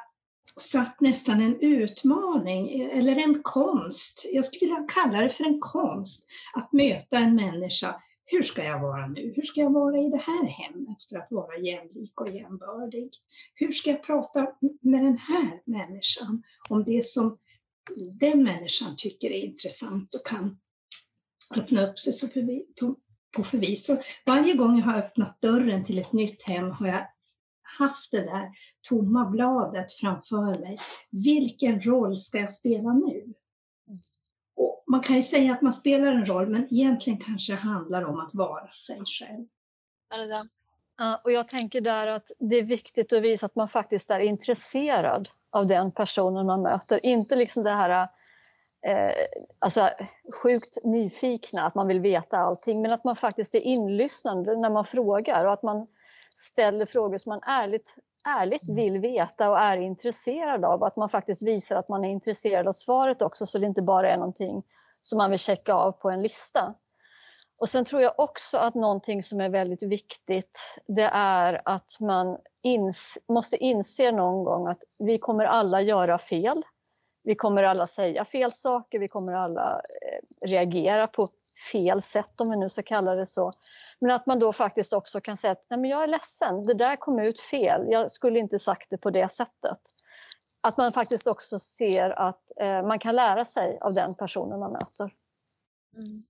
satt 0.60 1.00
nästan 1.00 1.40
en 1.40 1.60
utmaning, 1.60 2.80
eller 2.80 3.16
en 3.16 3.42
konst, 3.42 4.26
jag 4.32 4.44
skulle 4.44 4.60
vilja 4.60 4.86
kalla 4.88 5.20
det 5.20 5.28
för 5.28 5.44
en 5.44 5.60
konst, 5.60 6.26
att 6.54 6.72
möta 6.72 7.18
en 7.18 7.34
människa. 7.34 8.02
Hur 8.30 8.42
ska 8.42 8.64
jag 8.64 8.80
vara 8.80 9.06
nu? 9.06 9.32
Hur 9.36 9.42
ska 9.42 9.60
jag 9.60 9.72
vara 9.72 9.98
i 9.98 10.10
det 10.10 10.16
här 10.16 10.46
hemmet 10.46 11.02
för 11.10 11.16
att 11.16 11.28
vara 11.30 11.58
jämlik 11.58 12.20
och 12.20 12.30
jämbördig? 12.30 13.10
Hur 13.54 13.70
ska 13.70 13.90
jag 13.90 14.02
prata 14.02 14.52
med 14.80 15.04
den 15.04 15.16
här 15.16 15.60
människan 15.64 16.42
om 16.68 16.84
det 16.84 17.04
som 17.04 17.38
den 18.20 18.42
människan 18.42 18.94
tycker 18.96 19.30
är 19.30 19.44
intressant 19.44 20.14
och 20.14 20.26
kan 20.26 20.58
öppna 21.56 21.86
upp 21.86 21.98
sig 21.98 22.12
så 22.12 22.28
på 23.36 23.44
förvisso. 23.44 23.96
Varje 24.26 24.54
gång 24.54 24.78
jag 24.78 24.84
har 24.84 24.98
öppnat 24.98 25.40
dörren 25.40 25.84
till 25.84 25.98
ett 25.98 26.12
nytt 26.12 26.42
hem 26.42 26.70
har 26.70 26.86
jag 26.86 27.06
haft 27.78 28.10
det 28.10 28.20
där 28.20 28.50
tomma 28.88 29.30
bladet 29.30 29.92
framför 29.92 30.60
mig. 30.60 30.78
Vilken 31.10 31.80
roll 31.80 32.16
ska 32.16 32.38
jag 32.38 32.52
spela 32.52 32.92
nu? 32.92 33.34
Man 34.88 35.00
kan 35.00 35.16
ju 35.16 35.22
säga 35.22 35.52
att 35.52 35.62
man 35.62 35.72
spelar 35.72 36.12
en 36.12 36.24
roll, 36.24 36.48
men 36.48 36.68
egentligen 36.70 37.18
kanske 37.18 37.52
det 37.52 37.56
handlar 37.58 38.04
om 38.04 38.20
att 38.20 38.34
vara 38.34 38.70
sig 38.70 39.02
själv. 39.06 39.46
Ja, 40.98 41.20
och 41.24 41.32
jag 41.32 41.48
tänker 41.48 41.80
där 41.80 42.06
att 42.06 42.32
det 42.38 42.56
är 42.56 42.62
viktigt 42.62 43.12
att 43.12 43.22
visa 43.22 43.46
att 43.46 43.54
man 43.54 43.68
faktiskt 43.68 44.10
är 44.10 44.20
intresserad 44.20 45.28
av 45.50 45.66
den 45.66 45.92
personen 45.92 46.46
man 46.46 46.62
möter. 46.62 47.06
Inte 47.06 47.36
liksom 47.36 47.62
det 47.62 47.70
här 47.70 48.08
eh, 48.86 49.12
alltså, 49.58 49.90
sjukt 50.42 50.78
nyfikna, 50.84 51.66
att 51.66 51.74
man 51.74 51.88
vill 51.88 52.00
veta 52.00 52.36
allting, 52.36 52.82
men 52.82 52.92
att 52.92 53.04
man 53.04 53.16
faktiskt 53.16 53.54
är 53.54 53.60
inlyssnande 53.60 54.56
när 54.56 54.70
man 54.70 54.84
frågar 54.84 55.44
och 55.44 55.52
att 55.52 55.62
man 55.62 55.86
ställer 56.36 56.86
frågor 56.86 57.18
som 57.18 57.30
man 57.30 57.42
ärligt, 57.42 57.94
ärligt 58.24 58.68
vill 58.68 58.98
veta 58.98 59.50
och 59.50 59.58
är 59.58 59.76
intresserad 59.76 60.64
av. 60.64 60.84
Att 60.84 60.96
man 60.96 61.08
faktiskt 61.08 61.42
visar 61.42 61.76
att 61.76 61.88
man 61.88 62.04
är 62.04 62.08
intresserad 62.08 62.68
av 62.68 62.72
svaret 62.72 63.22
också, 63.22 63.46
så 63.46 63.58
det 63.58 63.66
inte 63.66 63.82
bara 63.82 64.10
är 64.10 64.16
någonting 64.16 64.62
som 65.00 65.18
man 65.18 65.30
vill 65.30 65.38
checka 65.38 65.74
av 65.74 65.92
på 65.92 66.10
en 66.10 66.22
lista. 66.22 66.74
Och 67.58 67.68
sen 67.68 67.84
tror 67.84 68.02
jag 68.02 68.12
också 68.16 68.58
att 68.58 68.74
någonting 68.74 69.22
som 69.22 69.40
är 69.40 69.48
väldigt 69.48 69.82
viktigt, 69.82 70.78
det 70.86 71.10
är 71.12 71.62
att 71.64 71.96
man 72.00 72.38
ins 72.62 73.18
måste 73.28 73.56
inse 73.56 74.12
någon 74.12 74.44
gång 74.44 74.66
att 74.66 74.82
vi 74.98 75.18
kommer 75.18 75.44
alla 75.44 75.80
göra 75.80 76.18
fel. 76.18 76.62
Vi 77.24 77.34
kommer 77.34 77.62
alla 77.62 77.86
säga 77.86 78.24
fel 78.24 78.52
saker, 78.52 78.98
vi 78.98 79.08
kommer 79.08 79.32
alla 79.32 79.80
eh, 80.02 80.46
reagera 80.48 81.06
på 81.06 81.28
fel 81.72 82.02
sätt 82.02 82.40
om 82.40 82.50
vi 82.50 82.56
nu 82.56 82.68
ska 82.68 82.82
kalla 82.82 83.14
det 83.14 83.26
så. 83.26 83.50
Men 84.00 84.10
att 84.10 84.26
man 84.26 84.38
då 84.38 84.52
faktiskt 84.52 84.92
också 84.92 85.20
kan 85.20 85.36
säga 85.36 85.52
att 85.52 85.66
Nej, 85.70 85.80
men 85.80 85.90
jag 85.90 86.02
är 86.02 86.06
ledsen, 86.06 86.62
det 86.62 86.74
där 86.74 86.96
kom 86.96 87.18
ut 87.18 87.40
fel, 87.40 87.86
jag 87.88 88.10
skulle 88.10 88.38
inte 88.38 88.58
sagt 88.58 88.90
det 88.90 88.98
på 88.98 89.10
det 89.10 89.28
sättet. 89.28 89.80
Att 90.60 90.76
man 90.76 90.92
faktiskt 90.92 91.26
också 91.26 91.58
ser 91.58 92.10
att 92.10 92.42
eh, 92.60 92.86
man 92.86 92.98
kan 92.98 93.16
lära 93.16 93.44
sig 93.44 93.78
av 93.80 93.94
den 93.94 94.14
personen 94.14 94.60
man 94.60 94.72
möter. 94.72 95.14
Mm. 95.96 96.24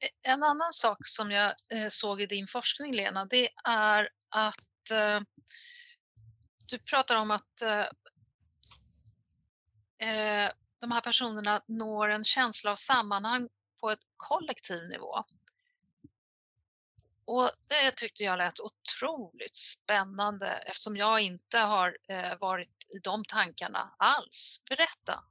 Eh, 0.00 0.32
en 0.32 0.42
annan 0.42 0.72
sak 0.72 0.98
som 1.00 1.30
jag 1.30 1.46
eh, 1.46 1.88
såg 1.88 2.20
i 2.20 2.26
din 2.26 2.46
forskning 2.46 2.94
Lena, 2.94 3.24
det 3.24 3.48
är 3.64 4.08
att 4.28 4.90
eh, 4.92 5.20
du 6.66 6.78
pratar 6.78 7.16
om 7.16 7.30
att 7.30 7.62
eh, 7.62 7.80
eh 10.08 10.50
de 10.80 10.90
här 10.90 11.00
personerna 11.00 11.60
når 11.66 12.08
en 12.08 12.24
känsla 12.24 12.70
av 12.70 12.76
sammanhang 12.76 13.48
på 13.80 13.90
ett 13.90 14.00
kollektiv 14.16 14.88
nivå. 14.88 15.24
Och 17.28 17.50
det 17.68 17.96
tyckte 17.96 18.22
jag 18.22 18.38
lät 18.38 18.60
otroligt 18.60 19.56
spännande 19.56 20.46
eftersom 20.66 20.96
jag 20.96 21.20
inte 21.20 21.58
har 21.58 21.96
eh, 22.08 22.38
varit 22.40 22.68
i 22.96 22.98
de 23.02 23.24
tankarna 23.24 23.94
alls. 23.98 24.62
Berätta! 24.68 25.24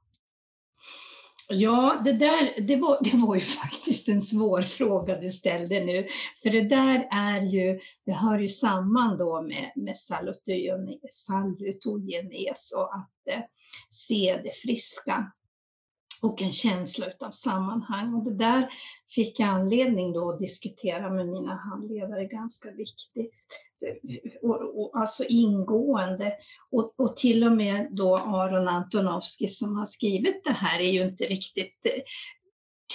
Ja, 1.48 2.00
det 2.04 2.12
där 2.12 2.60
det 2.60 2.76
var, 2.76 2.98
det 3.00 3.16
var 3.16 3.34
ju 3.34 3.40
faktiskt 3.62 4.08
en 4.08 4.22
svår 4.22 4.62
fråga 4.62 5.20
du 5.20 5.30
ställde 5.30 5.84
nu. 5.84 6.08
För 6.42 6.50
det 6.50 6.68
där 6.68 7.08
är 7.12 7.40
ju, 7.40 7.80
det 8.06 8.12
hör 8.12 8.38
ju 8.38 8.48
samman 8.48 9.18
då 9.18 9.42
med, 9.42 9.72
med 9.76 9.96
salutogenes 11.10 12.72
och 12.76 12.94
att 12.94 13.28
eh, 13.30 13.40
se 13.90 14.40
det 14.44 14.56
friska 14.56 15.32
och 16.22 16.42
en 16.42 16.52
känsla 16.52 17.06
av 17.20 17.30
sammanhang. 17.30 18.14
Och 18.14 18.24
det 18.24 18.34
där 18.34 18.68
fick 19.14 19.40
jag 19.40 19.48
anledning 19.48 20.12
då 20.12 20.30
att 20.30 20.38
diskutera 20.38 21.10
med 21.10 21.28
mina 21.28 21.54
handledare, 21.54 22.24
ganska 22.24 22.70
viktigt. 22.70 23.34
Och, 24.42 24.80
och, 24.80 25.00
alltså 25.00 25.24
ingående. 25.28 26.32
Och, 26.70 26.94
och 26.96 27.16
till 27.16 27.44
och 27.44 27.52
med 27.52 27.88
då 27.90 28.16
Aron 28.16 28.68
Antonovsky 28.68 29.48
som 29.48 29.76
har 29.76 29.86
skrivit 29.86 30.44
det 30.44 30.52
här 30.52 30.80
är 30.80 30.90
ju 30.90 31.02
inte 31.02 31.24
riktigt 31.24 31.80
eh, 31.84 32.02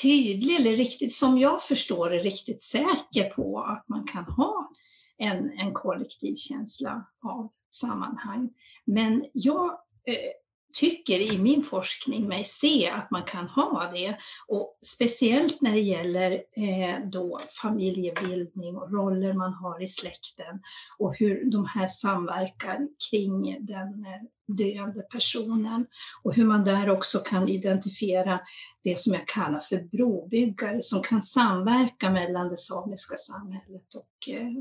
tydlig 0.01 0.55
eller 0.59 0.77
riktigt, 0.77 1.13
som 1.13 1.38
jag 1.38 1.63
förstår 1.63 2.09
det, 2.09 2.17
riktigt 2.17 2.62
säker 2.62 3.29
på 3.29 3.59
att 3.59 3.89
man 3.89 4.07
kan 4.07 4.23
ha 4.23 4.71
en, 5.17 5.59
en 5.59 5.73
kollektiv 5.73 6.36
känsla 6.36 7.05
av 7.23 7.51
sammanhang. 7.73 8.49
Men 8.86 9.25
jag 9.33 9.65
eh, 10.07 10.42
tycker 10.73 11.19
i 11.19 11.38
min 11.38 11.63
forskning 11.63 12.27
mig 12.27 12.43
se 12.43 12.89
att 12.89 13.12
man 13.12 13.23
kan 13.23 13.47
ha 13.47 13.91
det. 13.93 14.17
Och 14.47 14.79
speciellt 14.86 15.62
när 15.62 15.71
det 15.71 15.81
gäller 15.81 16.31
eh, 16.31 17.09
då 17.12 17.39
familjebildning 17.62 18.77
och 18.77 18.91
roller 18.91 19.33
man 19.33 19.53
har 19.53 19.83
i 19.83 19.88
släkten 19.88 20.62
och 20.97 21.17
hur 21.17 21.51
de 21.51 21.65
här 21.65 21.88
samverkar 21.88 22.88
kring 23.09 23.65
den 23.65 24.05
eh, 24.05 24.21
döende 24.47 25.01
personen 25.01 25.86
och 26.23 26.36
hur 26.36 26.45
man 26.45 26.63
där 26.63 26.89
också 26.89 27.19
kan 27.19 27.49
identifiera 27.49 28.39
det 28.83 28.99
som 28.99 29.13
jag 29.13 29.27
kallar 29.27 29.59
för 29.59 29.83
brobyggare 29.83 30.81
som 30.81 31.01
kan 31.01 31.21
samverka 31.21 32.09
mellan 32.09 32.49
det 32.49 32.57
samiska 32.57 33.17
samhället 33.17 33.95
och 33.95 34.29
eh, 34.29 34.51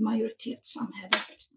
majoritetssamhället. 0.00 1.52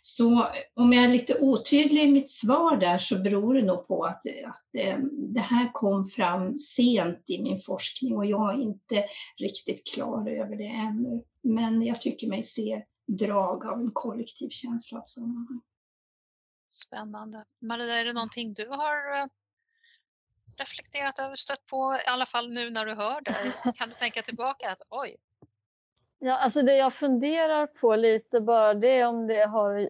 Så 0.00 0.46
om 0.74 0.92
jag 0.92 1.04
är 1.04 1.08
lite 1.08 1.38
otydlig 1.40 2.02
i 2.02 2.12
mitt 2.12 2.30
svar 2.30 2.76
där 2.76 2.98
så 2.98 3.18
beror 3.18 3.54
det 3.54 3.62
nog 3.62 3.88
på 3.88 4.04
att, 4.04 4.26
att 4.44 4.74
eh, 4.78 4.98
det 5.34 5.40
här 5.40 5.72
kom 5.72 6.06
fram 6.06 6.58
sent 6.58 7.24
i 7.26 7.42
min 7.42 7.58
forskning 7.58 8.16
och 8.16 8.26
jag 8.26 8.54
är 8.54 8.62
inte 8.62 9.04
riktigt 9.38 9.92
klar 9.94 10.30
över 10.30 10.56
det 10.56 10.66
ännu. 10.66 11.22
Men 11.42 11.82
jag 11.82 12.00
tycker 12.00 12.26
mig 12.26 12.42
se 12.42 12.82
drag 13.06 13.66
av 13.66 13.80
en 13.80 13.90
kollektiv 13.92 14.48
känsla 14.48 14.98
av 14.98 15.04
sammanhang. 15.06 15.60
Spännande. 16.72 17.44
Maria, 17.60 17.94
är 17.94 18.04
det 18.04 18.12
någonting 18.12 18.54
du 18.54 18.68
har 18.68 19.20
eh, 19.20 19.26
reflekterat 20.56 21.18
över, 21.18 21.34
stött 21.34 21.66
på, 21.66 21.98
i 22.06 22.08
alla 22.08 22.26
fall 22.26 22.48
nu 22.48 22.70
när 22.70 22.86
du 22.86 22.94
hör 22.94 23.20
det? 23.20 23.54
Kan 23.78 23.88
du 23.88 23.94
tänka 23.94 24.22
tillbaka 24.22 24.70
att 24.70 24.82
oj, 24.90 25.16
Ja, 26.18 26.36
alltså 26.36 26.62
det 26.62 26.76
jag 26.76 26.92
funderar 26.92 27.66
på 27.66 27.96
lite 27.96 28.40
bara 28.40 28.74
det 28.74 29.00
är 29.00 29.08
om 29.08 29.26
det 29.26 29.46
har... 29.46 29.88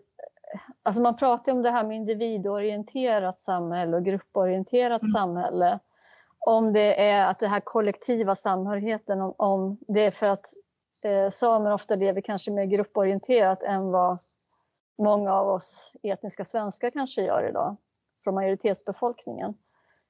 Alltså 0.83 1.03
man 1.03 1.17
pratar 1.17 1.53
om 1.53 1.63
det 1.63 1.71
här 1.71 1.85
med 1.85 1.97
individorienterat 1.97 3.39
samhälle 3.39 3.97
och 3.97 4.05
grupporienterat 4.05 5.03
mm. 5.03 5.13
samhälle. 5.13 5.79
Om 6.39 6.73
det 6.73 7.09
är 7.09 7.27
att 7.27 7.39
det 7.39 7.49
här 7.49 7.61
kollektiva 7.61 8.35
samhörigheten, 8.35 9.21
om, 9.21 9.35
om 9.37 9.79
det 9.89 10.01
är 10.01 10.11
för 10.11 10.27
att 10.27 10.45
eh, 11.05 11.29
samer 11.29 11.73
ofta 11.73 11.95
lever 11.95 12.21
kanske 12.21 12.51
mer 12.51 12.65
grupporienterat 12.65 13.63
än 13.63 13.91
vad 13.91 14.19
många 14.99 15.35
av 15.35 15.49
oss 15.49 15.93
etniska 16.03 16.45
svenskar 16.45 16.91
kanske 16.91 17.23
gör 17.23 17.49
idag, 17.49 17.77
från 18.25 18.35
majoritetsbefolkningen. 18.35 19.55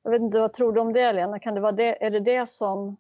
Jag 0.03 0.11
vet 0.11 0.21
inte, 0.21 0.39
vad 0.39 0.53
tror 0.53 0.73
du 0.73 0.81
om 0.81 0.93
det, 0.93 1.13
Lena? 1.13 1.39
Kan 1.39 1.55
det 1.55 1.61
vara 1.61 1.73
det, 1.73 2.05
är 2.05 2.11
det 2.11 2.21
det 2.21 2.49
som 2.49 2.97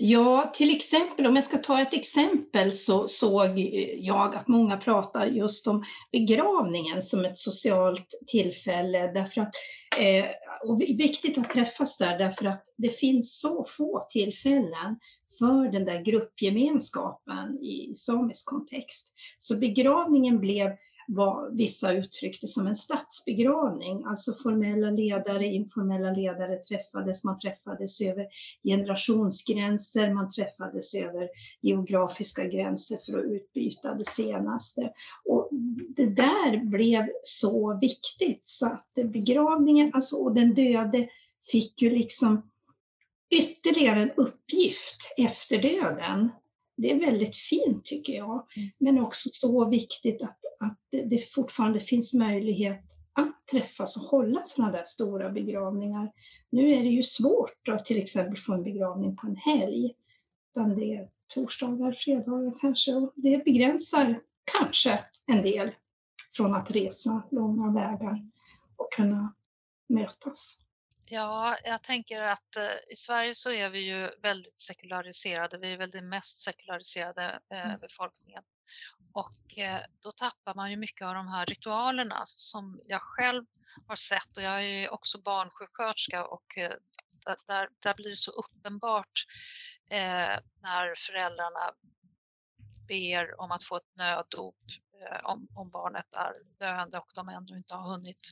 Ja, 0.00 0.50
till 0.54 0.76
exempel 0.76 1.26
om 1.26 1.34
jag 1.34 1.44
ska 1.44 1.58
ta 1.58 1.80
ett 1.80 1.94
exempel 1.94 2.72
så 2.72 3.08
såg 3.08 3.58
jag 3.98 4.34
att 4.36 4.48
många 4.48 4.76
pratar 4.76 5.26
just 5.26 5.66
om 5.66 5.84
begravningen 6.12 7.02
som 7.02 7.24
ett 7.24 7.38
socialt 7.38 8.08
tillfälle 8.26 9.12
därför 9.12 9.40
att, 9.40 9.54
eh, 9.98 10.24
och 10.68 10.80
viktigt 10.80 11.38
att 11.38 11.50
träffas 11.50 11.98
där 11.98 12.18
därför 12.18 12.46
att 12.46 12.64
det 12.76 12.88
finns 12.88 13.40
så 13.40 13.64
få 13.78 14.00
tillfällen 14.10 14.98
för 15.38 15.72
den 15.72 15.84
där 15.84 16.02
gruppgemenskapen 16.02 17.58
i 17.62 17.94
samisk 17.96 18.46
kontext. 18.46 19.14
Så 19.38 19.58
begravningen 19.58 20.40
blev 20.40 20.70
vad 21.10 21.56
vissa 21.56 21.92
uttryckte 21.92 22.46
som 22.46 22.66
en 22.66 22.76
statsbegravning, 22.76 24.04
alltså 24.04 24.32
formella 24.32 24.90
ledare, 24.90 25.46
informella 25.46 26.12
ledare 26.12 26.56
träffades, 26.56 27.24
man 27.24 27.38
träffades 27.38 28.00
över 28.00 28.26
generationsgränser, 28.64 30.14
man 30.14 30.30
träffades 30.30 30.94
över 30.94 31.28
geografiska 31.60 32.44
gränser 32.44 32.96
för 32.96 33.18
att 33.18 33.24
utbyta 33.24 33.94
det 33.94 34.06
senaste. 34.06 34.92
Och 35.24 35.48
det 35.96 36.06
där 36.06 36.64
blev 36.64 37.08
så 37.22 37.78
viktigt 37.80 38.42
så 38.44 38.66
att 38.66 38.94
begravningen, 38.94 39.90
alltså 39.94 40.16
och 40.16 40.34
den 40.34 40.54
döde 40.54 41.08
fick 41.52 41.82
ju 41.82 41.90
liksom 41.90 42.50
ytterligare 43.30 44.02
en 44.02 44.10
uppgift 44.16 45.14
efter 45.16 45.62
döden. 45.62 46.30
Det 46.78 46.90
är 46.90 47.00
väldigt 47.00 47.36
fint 47.36 47.84
tycker 47.84 48.12
jag, 48.12 48.46
mm. 48.56 48.70
men 48.78 48.98
också 48.98 49.28
så 49.32 49.68
viktigt 49.68 50.22
att 50.22 50.38
att 50.60 50.78
det 50.90 51.30
fortfarande 51.30 51.80
finns 51.80 52.14
möjlighet 52.14 52.84
att 53.12 53.46
träffas 53.50 53.96
och 53.96 54.02
hålla 54.02 54.44
sådana 54.44 54.72
där 54.72 54.84
stora 54.84 55.30
begravningar. 55.30 56.12
Nu 56.50 56.72
är 56.74 56.82
det 56.82 56.88
ju 56.88 57.02
svårt 57.02 57.68
att 57.68 57.84
till 57.84 58.02
exempel 58.02 58.38
få 58.38 58.54
en 58.54 58.62
begravning 58.62 59.16
på 59.16 59.26
en 59.26 59.36
helg, 59.36 59.94
utan 60.50 60.76
det 60.76 60.94
är 60.94 61.08
torsdagar, 61.34 61.92
fredagar 61.92 62.54
kanske, 62.60 62.94
och 62.94 63.12
det 63.16 63.44
begränsar 63.44 64.20
kanske 64.52 64.98
en 65.26 65.42
del 65.42 65.70
från 66.36 66.54
att 66.54 66.70
resa 66.70 67.22
långa 67.30 67.72
vägar 67.72 68.30
och 68.76 68.92
kunna 68.92 69.34
mötas. 69.88 70.58
Ja, 71.10 71.58
jag 71.64 71.82
tänker 71.82 72.20
att 72.22 72.56
eh, 72.56 72.92
i 72.92 72.96
Sverige 72.96 73.34
så 73.34 73.50
är 73.50 73.70
vi 73.70 73.78
ju 73.78 74.10
väldigt 74.22 74.60
sekulariserade. 74.60 75.58
Vi 75.58 75.72
är 75.72 75.78
väl 75.78 75.90
den 75.90 76.08
mest 76.08 76.40
sekulariserade 76.40 77.40
eh, 77.52 77.64
Mm. 77.64 77.80
befolkningen. 77.80 78.42
Och 79.12 79.58
eh, 79.58 79.80
då 80.02 80.10
tappar 80.10 80.54
man 80.54 80.70
ju 80.70 80.76
mycket 80.76 81.06
av 81.06 81.14
de 81.14 81.28
här 81.28 81.46
ritualerna 81.46 82.22
som 82.26 82.80
jag 82.84 83.02
själv 83.02 83.44
har 83.86 83.96
sett 83.96 84.36
och 84.36 84.42
jag 84.42 84.62
är 84.64 84.80
ju 84.80 84.88
också 84.88 85.22
barnsjuksköterska 85.22 86.26
och 86.26 86.44
där, 87.46 87.68
där, 87.82 87.94
blir 87.94 88.10
det 88.10 88.16
så 88.16 88.30
uppenbart 88.30 89.24
när 90.62 90.94
föräldrarna 90.96 91.72
ber 92.88 93.40
om 93.40 93.50
att 93.50 93.64
få 93.64 93.76
ett 93.76 93.96
nöddop 93.98 94.56
om, 95.22 95.48
om 95.54 95.70
barnet 95.70 96.14
är 96.14 96.32
döende 96.58 96.98
och 96.98 97.10
de 97.14 97.28
ännu 97.28 97.56
inte 97.56 97.74
har 97.74 97.90
hunnit 97.90 98.30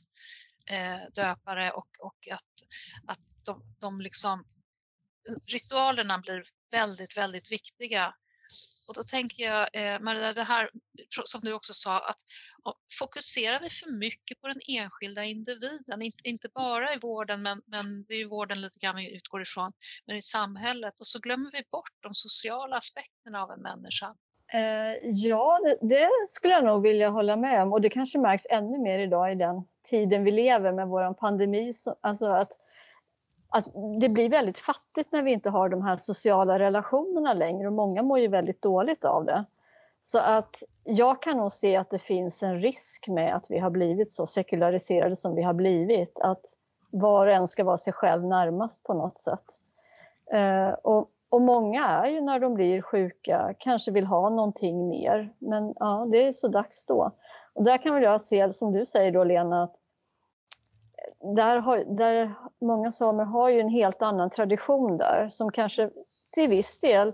eh, 0.67 0.99
döpare 1.15 1.71
och, 1.71 1.87
och 1.99 2.27
att, 2.31 2.53
att 3.07 3.19
de, 3.45 3.75
de 3.79 4.01
liksom 4.01 4.45
ritualerna 5.47 6.19
blir 6.19 6.43
väldigt, 6.71 7.17
väldigt 7.17 7.51
viktiga. 7.51 8.13
Och 8.87 8.93
då 8.93 9.03
tänker 9.03 9.43
jag, 9.43 9.69
eh, 9.73 9.99
Maria, 9.99 10.33
det 10.33 10.43
här 10.43 10.69
som 11.25 11.41
du 11.41 11.53
också 11.53 11.73
sa, 11.73 11.99
att 11.99 12.21
fokuserar 12.99 13.59
vi 13.59 13.69
för 13.69 13.91
mycket 13.91 14.41
på 14.41 14.47
den 14.47 14.61
enskilda 14.67 15.23
individen, 15.23 16.01
inte, 16.01 16.29
inte 16.29 16.49
bara 16.49 16.93
i 16.93 16.99
vården, 16.99 17.41
men, 17.41 17.61
men 17.65 18.05
det 18.05 18.13
är 18.13 18.17
ju 18.17 18.27
vården 18.27 18.61
lite 18.61 18.79
grann 18.79 18.95
vi 18.95 19.15
utgår 19.15 19.41
ifrån, 19.41 19.71
men 20.05 20.15
i 20.15 20.21
samhället 20.21 20.99
och 20.99 21.07
så 21.07 21.19
glömmer 21.19 21.51
vi 21.51 21.63
bort 21.71 21.93
de 21.99 22.13
sociala 22.13 22.75
aspekterna 22.75 23.43
av 23.43 23.51
en 23.51 23.61
människa. 23.61 24.15
Eh, 24.53 25.09
ja, 25.11 25.59
det, 25.63 25.77
det 25.81 26.09
skulle 26.27 26.53
jag 26.53 26.65
nog 26.65 26.81
vilja 26.81 27.09
hålla 27.09 27.35
med 27.35 27.63
om 27.63 27.73
och 27.73 27.81
det 27.81 27.89
kanske 27.89 28.19
märks 28.19 28.47
ännu 28.49 28.79
mer 28.79 28.99
idag 28.99 29.31
i 29.31 29.35
den 29.35 29.63
tiden 29.89 30.23
vi 30.23 30.31
lever 30.31 30.71
med 30.71 30.87
vår 30.87 31.13
pandemi. 31.13 31.73
Så, 31.73 31.95
alltså 32.01 32.27
att, 32.27 32.51
att 33.49 33.65
det 34.01 34.09
blir 34.09 34.29
väldigt 34.29 34.57
fattigt 34.57 35.11
när 35.11 35.21
vi 35.21 35.31
inte 35.31 35.49
har 35.49 35.69
de 35.69 35.81
här 35.81 35.97
sociala 35.97 36.59
relationerna 36.59 37.33
längre 37.33 37.67
och 37.67 37.73
många 37.73 38.03
mår 38.03 38.19
ju 38.19 38.27
väldigt 38.27 38.61
dåligt 38.61 39.05
av 39.05 39.25
det. 39.25 39.45
Så 40.01 40.19
att 40.19 40.63
jag 40.83 41.21
kan 41.21 41.37
nog 41.37 41.53
se 41.53 41.75
att 41.75 41.89
det 41.89 41.99
finns 41.99 42.43
en 42.43 42.61
risk 42.61 43.07
med 43.07 43.35
att 43.35 43.51
vi 43.51 43.59
har 43.59 43.69
blivit 43.69 44.11
så 44.11 44.25
sekulariserade 44.25 45.15
som 45.15 45.35
vi 45.35 45.43
har 45.43 45.53
blivit. 45.53 46.19
Att 46.19 46.45
var 46.89 47.27
och 47.27 47.33
en 47.33 47.47
ska 47.47 47.63
vara 47.63 47.77
sig 47.77 47.93
själv 47.93 48.25
närmast 48.25 48.83
på 48.83 48.93
något 48.93 49.19
sätt. 49.19 49.45
Eh, 50.31 50.69
och 50.69 51.09
och 51.29 51.41
många 51.41 51.85
är 51.87 52.07
ju 52.07 52.21
när 52.21 52.39
de 52.39 52.53
blir 52.53 52.81
sjuka, 52.81 53.53
kanske 53.59 53.91
vill 53.91 54.05
ha 54.05 54.29
någonting 54.29 54.87
mer. 54.87 55.33
Men 55.39 55.73
ja, 55.79 56.07
det 56.11 56.27
är 56.27 56.31
så 56.31 56.47
dags 56.47 56.85
då. 56.85 57.11
Och 57.53 57.63
där 57.63 57.77
kan 57.77 57.93
väl 57.93 58.03
jag 58.03 58.21
se, 58.21 58.53
som 58.53 58.73
du 58.73 58.85
säger 58.85 59.11
då 59.11 59.23
Lena, 59.23 59.63
att 59.63 59.75
där, 61.35 61.57
har, 61.57 61.77
där 61.77 62.33
många 62.61 62.91
samer 62.91 63.23
har 63.23 63.49
ju 63.49 63.59
en 63.59 63.69
helt 63.69 64.01
annan 64.01 64.29
tradition 64.29 64.97
där 64.97 65.29
som 65.29 65.51
kanske 65.51 65.89
till 66.33 66.49
viss 66.49 66.79
del 66.79 67.13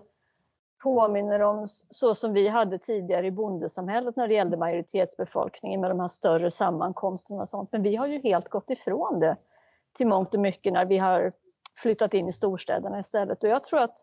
påminner 0.83 1.39
om 1.39 1.67
så 1.89 2.15
som 2.15 2.33
vi 2.33 2.47
hade 2.47 2.77
tidigare 2.77 3.27
i 3.27 3.31
bondesamhället 3.31 4.15
när 4.15 4.27
det 4.27 4.33
gällde 4.33 4.57
majoritetsbefolkningen 4.57 5.81
med 5.81 5.91
de 5.91 5.99
här 5.99 6.07
större 6.07 6.51
sammankomsterna 6.51 7.41
och 7.41 7.49
sånt. 7.49 7.71
Men 7.71 7.83
vi 7.83 7.95
har 7.95 8.07
ju 8.07 8.19
helt 8.19 8.49
gått 8.49 8.69
ifrån 8.69 9.19
det 9.19 9.35
till 9.93 10.07
mångt 10.07 10.33
och 10.33 10.39
mycket 10.39 10.73
när 10.73 10.85
vi 10.85 10.97
har 10.97 11.31
flyttat 11.77 12.13
in 12.13 12.27
i 12.27 12.33
storstäderna 12.33 12.99
istället. 12.99 13.43
Och 13.43 13.49
jag 13.49 13.63
tror 13.63 13.79
att 13.79 13.97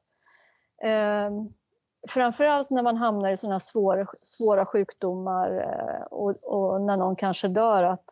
eh, 0.85 1.31
framförallt 2.09 2.71
när 2.71 2.83
man 2.83 2.97
hamnar 2.97 3.33
i 3.33 3.37
sådana 3.37 3.61
svåra, 3.61 4.07
svåra 4.23 4.67
sjukdomar 4.67 5.51
eh, 5.61 6.03
och, 6.03 6.45
och, 6.45 6.81
när 6.81 6.97
någon 6.97 7.17
kanske 7.17 7.49
dör, 7.49 7.83
att 7.83 8.05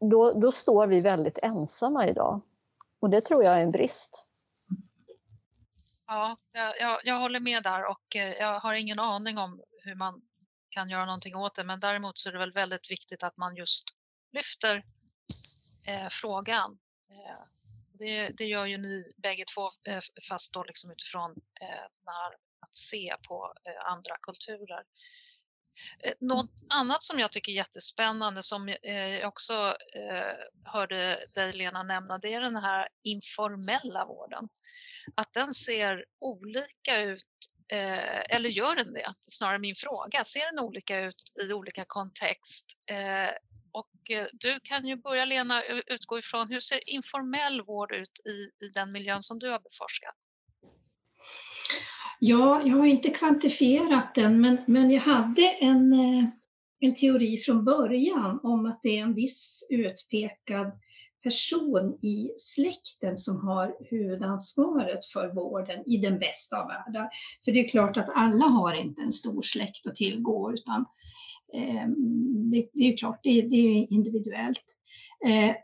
då, 0.00 0.32
då 0.32 0.52
står 0.52 0.86
vi 0.86 1.00
väldigt 1.00 1.38
ensamma 1.42 2.08
idag. 2.08 2.40
Och 3.00 3.10
det 3.10 3.20
tror 3.20 3.44
jag 3.44 3.54
är 3.54 3.60
en 3.60 3.70
brist. 3.70 4.24
Ja, 6.06 6.36
jag, 6.80 7.00
jag, 7.04 7.20
håller 7.20 7.40
med 7.40 7.62
där 7.62 7.90
och 7.90 8.16
eh, 8.16 8.32
jag 8.32 8.60
har 8.60 8.74
ingen 8.74 8.98
aning 8.98 9.38
om 9.38 9.62
hur 9.84 9.94
man 9.94 10.22
kan 10.68 10.90
göra 10.90 11.04
någonting 11.04 11.36
åt 11.36 11.54
det. 11.54 11.64
Men 11.64 11.80
däremot 11.80 12.18
så 12.18 12.28
är 12.28 12.32
det 12.32 12.38
väl 12.38 12.52
väldigt 12.52 12.90
viktigt 12.90 13.22
att 13.22 13.36
man 13.36 13.56
just 13.56 13.84
lyfter 14.32 14.76
eh, 15.86 16.08
frågan. 16.10 16.78
Eh, 17.10 17.44
det, 17.98 18.28
det, 18.28 18.44
gör 18.44 18.66
ju 18.66 18.78
ni 18.78 19.12
bägge 19.16 19.44
två, 19.54 19.70
eh, 19.88 20.00
fast 20.28 20.52
då 20.52 20.64
liksom 20.64 20.90
utifrån 20.90 21.30
eh, 21.60 21.66
här, 22.06 22.32
att 22.60 22.76
se 22.76 23.14
på 23.28 23.54
eh, 23.68 23.90
andra 23.92 24.16
kulturer. 24.22 24.82
Eh, 26.04 26.12
något 26.20 26.50
annat 26.68 27.02
som 27.02 27.18
jag 27.18 27.32
tycker 27.32 27.52
är 27.52 27.56
jättespännande 27.56 28.42
som 28.42 28.68
eh, 28.68 29.18
jag 29.18 29.28
också 29.28 29.76
hörde 30.64 31.24
dig 31.34 31.52
Lena 31.52 31.82
nämna, 31.82 32.18
det 32.18 32.34
är 32.34 32.40
den 32.40 32.56
här 32.56 32.88
informella 33.02 34.04
vården. 34.04 34.48
Att 35.14 35.32
den 35.32 35.54
ser 35.54 36.04
olika 36.20 37.00
ut, 37.00 37.24
eller 38.30 38.48
gör 38.48 38.76
den 38.76 38.92
det? 38.92 39.14
Snarare 39.26 39.58
min 39.58 39.74
fråga. 39.74 40.24
Ser 40.24 40.52
den 40.52 40.58
olika 40.64 41.00
ut 41.00 41.22
i 41.42 41.52
olika 41.52 41.84
kontext? 41.86 42.66
Och 43.78 44.10
eh, 44.10 44.26
du 44.32 44.60
kan 44.62 44.86
ju 44.86 44.96
börja 44.96 45.24
Lena 45.24 45.62
utgå 45.86 46.18
ifrån 46.18 46.48
hur 46.48 46.60
ser 46.60 46.90
informell 46.90 47.62
vård 47.62 47.92
ut 47.92 48.20
i, 48.24 48.64
i 48.64 48.68
den 48.74 48.92
miljön 48.92 49.22
som 49.22 49.38
du 49.38 49.50
har 49.50 49.58
beforskat? 49.58 50.14
Ja, 52.20 52.62
jag 52.64 52.76
har 52.76 52.86
inte 52.86 53.10
kvantifierat 53.10 54.14
den, 54.14 54.40
men, 54.40 54.58
men 54.66 54.90
jag 54.90 55.00
hade 55.00 55.42
en, 55.60 55.92
eh, 55.92 56.24
en 56.80 56.94
teori 56.94 57.36
från 57.36 57.64
början 57.64 58.40
om 58.42 58.66
att 58.66 58.80
det 58.82 58.98
är 58.98 59.02
en 59.02 59.14
viss 59.14 59.66
utpekad 59.70 60.72
person 61.22 61.98
i 62.02 62.30
släkten 62.38 63.16
som 63.16 63.46
har 63.46 63.76
huvudansvaret 63.90 65.06
för 65.06 65.34
vården 65.34 65.82
i 65.86 65.96
den 65.96 66.18
bästa 66.18 66.60
av 66.60 66.68
världar. 66.68 67.08
För 67.44 67.52
det 67.52 67.64
är 67.64 67.68
klart 67.68 67.96
att 67.96 68.10
alla 68.14 68.44
har 68.44 68.74
inte 68.74 69.02
en 69.02 69.12
stor 69.12 69.42
släkt 69.42 69.86
att 69.86 69.96
tillgå, 69.96 70.52
utan 70.52 70.84
Ehm, 71.54 71.94
det, 72.50 72.68
det, 72.72 72.92
är 72.92 72.96
klart, 72.96 73.20
det, 73.22 73.42
det 73.42 73.56
är 73.56 73.92
individuellt. 73.92 74.64
Ehm, 75.26 75.54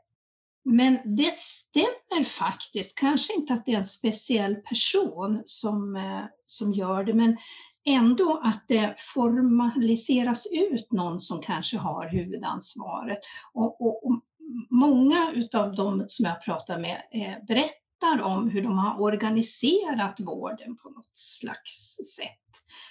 men 0.65 0.99
det 1.17 1.33
stämmer 1.33 2.25
faktiskt, 2.25 2.99
kanske 2.99 3.35
inte 3.35 3.55
att 3.55 3.67
det 3.67 3.73
är 3.73 3.79
en 3.79 3.87
speciell 3.87 4.55
person 4.55 5.43
som, 5.45 5.97
eh, 5.97 6.25
som 6.47 6.73
gör 6.73 7.05
det, 7.05 7.15
men 7.15 7.37
ändå 7.87 8.41
att 8.45 8.65
det 8.69 8.95
formaliseras 9.15 10.47
ut 10.53 10.93
någon 10.93 11.21
som 11.21 11.41
kanske 11.41 11.79
har 11.79 12.09
huvudansvaret. 12.09 13.19
Och, 13.53 13.81
och, 13.81 14.07
och 14.07 14.21
många 14.71 15.33
av 15.55 15.75
de 15.75 16.05
som 16.07 16.25
jag 16.25 16.45
pratar 16.45 16.79
med 16.79 17.03
eh, 17.13 17.45
berättar 17.47 17.84
berättar 18.05 18.23
om 18.23 18.49
hur 18.49 18.63
de 18.63 18.79
har 18.79 19.01
organiserat 19.01 20.21
vården 20.21 20.77
på 20.77 20.91
något 20.91 21.11
slags 21.13 21.97
sätt. 22.17 22.31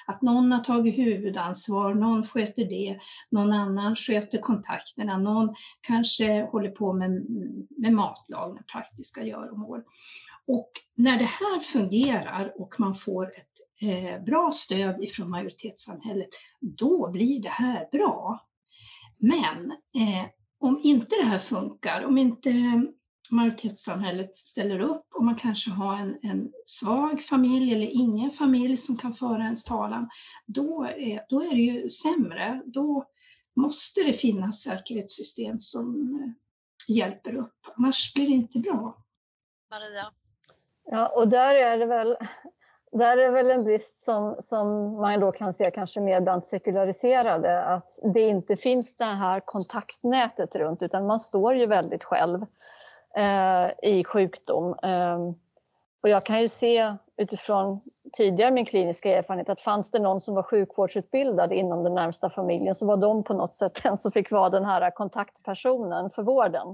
Att 0.08 0.22
någon 0.22 0.52
har 0.52 0.60
tagit 0.60 0.98
huvudansvar, 0.98 1.94
någon 1.94 2.24
sköter 2.24 2.66
det, 2.66 3.00
någon 3.30 3.54
annan 3.54 3.96
sköter 3.96 4.38
kontakterna, 4.38 5.18
någon 5.18 5.56
kanske 5.88 6.44
håller 6.52 6.70
på 6.70 6.94
med, 6.94 7.12
med 7.70 7.94
matlagning, 7.94 8.64
praktiska 8.72 9.24
göromål. 9.24 9.82
Och 10.48 10.72
när 10.96 11.20
det 11.20 11.26
här 11.26 11.60
fungerar 11.60 12.62
och 12.62 12.76
man 12.80 12.94
får 12.94 13.26
ett 13.26 13.82
eh, 13.82 14.24
bra 14.24 14.52
stöd 14.54 15.04
ifrån 15.04 15.32
majoritetssamhället, 15.32 16.30
då 16.62 17.12
blir 17.12 17.42
det 17.42 17.50
här 17.50 17.90
bra. 17.92 18.46
Men 19.18 19.72
eh, 19.72 20.26
om 20.60 20.80
inte 20.84 21.16
det 21.22 21.28
här 21.28 21.40
funkar, 21.40 22.04
om 22.06 22.18
inte 22.18 22.52
majoritetssamhället 23.32 24.38
ställer 24.38 24.80
upp 24.80 25.06
och 25.14 25.24
man 25.24 25.36
kanske 25.36 25.72
har 25.72 25.96
en, 25.96 26.20
en 26.22 26.52
svag 26.66 27.22
familj 27.22 27.74
eller 27.74 27.88
ingen 27.88 28.32
familj 28.32 28.78
som 28.78 28.98
kan 28.98 29.14
föra 29.14 29.44
ens 29.44 29.64
talan, 29.64 30.10
då 30.46 30.84
är, 30.84 31.26
då 31.30 31.42
är 31.42 31.50
det 31.50 31.62
ju 31.62 31.90
sämre. 31.90 32.62
Då 32.66 33.06
måste 33.56 34.04
det 34.04 34.14
finnas 34.14 34.62
säkerhetssystem 34.62 35.60
som 35.60 36.10
hjälper 36.88 37.36
upp, 37.36 37.58
annars 37.76 38.14
blir 38.14 38.28
det 38.28 38.34
inte 38.34 38.60
bra. 38.60 38.98
Maria? 39.72 40.12
Ja, 40.86 41.08
och 41.08 41.28
där 41.28 41.56
är 41.56 41.78
det 41.78 41.86
väl 41.86 42.18
där 42.94 43.18
är 43.18 43.32
väl 43.32 43.52
en 43.52 43.64
brist 43.64 44.02
som, 44.02 44.36
som 44.40 44.96
man 45.02 45.20
då 45.20 45.32
kan 45.32 45.54
se 45.54 45.72
kanske 45.72 46.00
mer 46.00 46.22
bland 46.22 46.48
sekulariserade, 46.48 47.64
att 47.64 48.00
det 48.14 48.22
inte 48.22 48.56
finns 48.56 48.98
det 48.98 49.06
här 49.06 49.40
kontaktnätet 49.40 50.56
runt, 50.56 50.82
utan 50.82 51.08
man 51.08 51.20
står 51.20 51.56
ju 51.56 51.66
väldigt 51.66 52.04
själv 52.04 52.42
eh, 52.42 52.48
Eh, 53.18 53.92
i 53.92 54.04
sjukdom. 54.04 54.76
Eh, 54.84 55.20
och 56.02 56.10
jag 56.10 56.26
kan 56.26 56.42
ju 56.42 56.48
se 56.48 56.96
utifrån 57.18 57.82
tidigare 58.14 58.52
min 58.52 58.66
kliniska 58.66 59.18
erfarenhet 59.18 59.50
att 59.50 59.62
fanns 59.62 59.92
det 59.92 60.00
någon 60.00 60.22
som 60.22 60.36
var 60.36 60.44
sjukvårdsutbildad 60.44 61.52
inom 61.52 61.84
den 61.84 61.96
närmsta 61.96 62.30
familjen 62.30 62.76
så 62.76 62.86
var 62.86 62.98
de 62.98 63.24
på 63.24 63.34
något 63.34 63.56
sätt 63.56 63.80
den 63.84 63.98
som 63.98 64.12
fick 64.12 64.32
vara 64.32 64.50
den 64.50 64.66
här 64.66 64.92
kontaktpersonen 64.92 66.10
för 66.10 66.24
vården. 66.24 66.68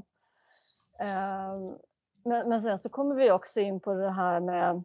Eh, 1.00 1.76
men, 2.24 2.50
men 2.50 2.62
sen 2.62 2.80
så 2.80 2.90
kommer 2.90 3.16
vi 3.16 3.32
också 3.32 3.60
in 3.60 3.80
på 3.80 3.94
det 3.94 4.12
här 4.12 4.40
med 4.40 4.84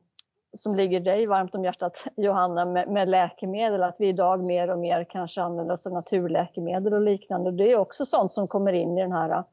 som 0.56 0.74
ligger 0.74 1.00
dig 1.00 1.26
varmt 1.26 1.54
om 1.54 1.64
hjärtat, 1.64 2.04
Johanna, 2.16 2.64
med, 2.64 2.88
med, 2.88 3.08
läkemedel, 3.08 3.82
att 3.82 3.96
vi 3.98 4.08
idag 4.08 4.44
mer 4.44 4.70
och 4.70 4.78
mer 4.78 5.04
kanske 5.04 5.42
använder 5.42 5.74
oss 5.74 5.86
av 5.86 5.92
naturläkemedel 5.92 6.94
och 6.94 7.00
liknande. 7.00 7.50
Det 7.50 7.72
är 7.72 7.76
också 7.76 8.06
sånt 8.06 8.32
som 8.32 8.48
kommer 8.48 8.72
in 8.72 8.98
i 8.98 9.02
den 9.02 9.12
här 9.12 9.44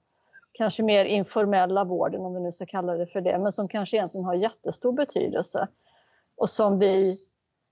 kanske 0.52 0.84
mer 0.84 1.06
informella 1.06 1.84
vården, 1.84 2.22
om 2.22 2.34
vi 2.34 2.40
nu 2.40 2.52
ska 2.52 2.66
kalla 2.66 2.94
det 2.94 3.08
för 3.08 3.22
det, 3.22 3.38
men 3.40 3.52
som 3.52 3.68
kanske 3.68 3.98
egentligen 3.98 4.26
har 4.26 4.34
jättestor 4.34 4.94
betydelse. 4.94 5.68
Och 6.38 6.50
som 6.50 6.80
vi, 6.80 7.18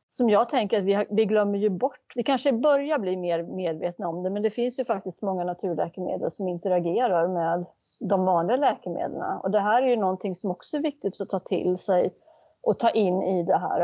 som 0.10 0.30
jag 0.30 0.50
tänker 0.50 0.80
att 0.80 0.84
vi, 0.84 1.06
vi 1.10 1.26
glömmer 1.26 1.58
ju 1.58 1.70
bort. 1.70 2.14
Vi 2.16 2.24
kanske 2.24 2.54
börjar 2.54 3.00
bli 3.00 3.18
mer 3.18 3.44
medvetna 3.44 4.08
om 4.08 4.24
det, 4.24 4.30
men 4.30 4.44
det 4.44 4.50
finns 4.50 4.80
ju 4.80 4.86
faktiskt 4.86 5.22
många 5.22 5.44
naturläkemedel 5.44 6.32
som 6.32 6.48
interagerar 6.48 7.28
med 7.28 7.66
de 8.00 8.26
vanliga 8.26 8.58
läkemedlen. 8.58 9.38
Och 9.38 9.52
det 9.52 9.60
här 9.60 9.82
är 9.82 9.88
ju 9.88 9.96
någonting 9.96 10.36
som 10.36 10.52
också 10.52 10.78
är 10.78 10.82
viktigt 10.82 11.22
att 11.22 11.30
ta 11.30 11.40
till 11.40 11.78
sig 11.78 12.14
och 12.62 12.80
ta 12.80 12.90
in 12.90 13.24
i 13.24 13.44
det 13.44 13.58
här 13.58 13.82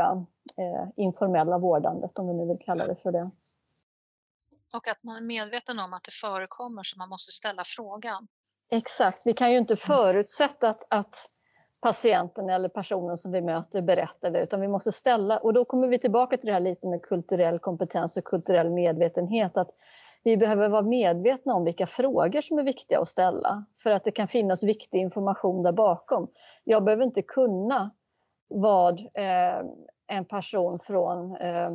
eh, 0.57 0.87
informella 0.95 1.57
vårdandet, 1.57 2.19
om 2.19 2.27
vi 2.27 2.33
nu 2.33 2.47
vill 2.47 2.65
kalla 2.65 2.87
det 2.87 2.95
för 2.95 3.11
det. 3.11 3.31
Och 4.73 4.87
att 4.87 5.03
man 5.03 5.15
är 5.15 5.21
medveten 5.21 5.79
om 5.79 5.93
att 5.93 6.03
det 6.03 6.11
förekommer 6.11 6.83
så 6.83 6.97
man 6.97 7.09
måste 7.09 7.31
ställa 7.31 7.63
frågan. 7.65 8.27
Exakt, 8.69 9.21
vi 9.23 9.33
kan 9.33 9.51
ju 9.51 9.57
inte 9.57 9.75
förutsätta 9.75 10.69
att, 10.69 10.83
att 10.89 11.15
patienten 11.81 12.49
eller 12.49 12.69
personen 12.69 13.17
som 13.17 13.31
vi 13.31 13.41
möter 13.41 13.81
berättar 13.81 14.31
det, 14.31 14.43
utan 14.43 14.61
vi 14.61 14.67
måste 14.67 14.91
ställa, 14.91 15.37
och 15.37 15.53
då 15.53 15.65
kommer 15.65 15.87
vi 15.87 15.99
tillbaka 15.99 16.37
till 16.37 16.45
det 16.45 16.53
här 16.53 16.59
lite 16.59 16.87
med 16.87 17.01
kulturell 17.01 17.59
kompetens 17.59 18.17
och 18.17 18.23
kulturell 18.23 18.69
medvetenhet, 18.69 19.57
att 19.57 19.69
vi 20.23 20.37
behöver 20.37 20.69
vara 20.69 20.81
medvetna 20.81 21.53
om 21.53 21.63
vilka 21.65 21.87
frågor 21.87 22.41
som 22.41 22.59
är 22.59 22.63
viktiga 22.63 22.99
att 22.99 23.07
ställa, 23.07 23.65
för 23.83 23.91
att 23.91 24.03
det 24.03 24.11
kan 24.11 24.27
finnas 24.27 24.63
viktig 24.63 24.97
information 24.99 25.63
där 25.63 25.71
bakom. 25.71 26.27
Jag 26.63 26.83
behöver 26.83 27.03
inte 27.03 27.21
kunna 27.21 27.91
vad 28.47 28.99
eh, 28.99 29.65
en 30.07 30.25
person 30.25 30.79
från 30.79 31.35
eh, 31.35 31.69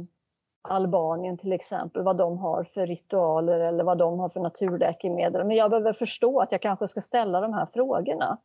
Albanien 0.62 1.38
till 1.38 1.52
exempel, 1.52 2.02
vad 2.02 2.16
de 2.16 2.38
har 2.38 2.64
för 2.64 2.86
ritualer 2.86 3.60
eller 3.60 3.84
vad 3.84 3.98
de 3.98 4.18
har 4.18 4.28
för 4.28 4.40
naturläkemedel. 4.40 5.44
Men 5.46 5.56
jag 5.56 5.70
behöver 5.70 5.92
förstå 5.92 6.40
att 6.40 6.52
jag 6.52 6.62
kanske 6.62 6.88
ska 6.88 7.00
ställa 7.00 7.40
de 7.40 7.52
här 7.52 7.66
frågorna. 7.66 8.38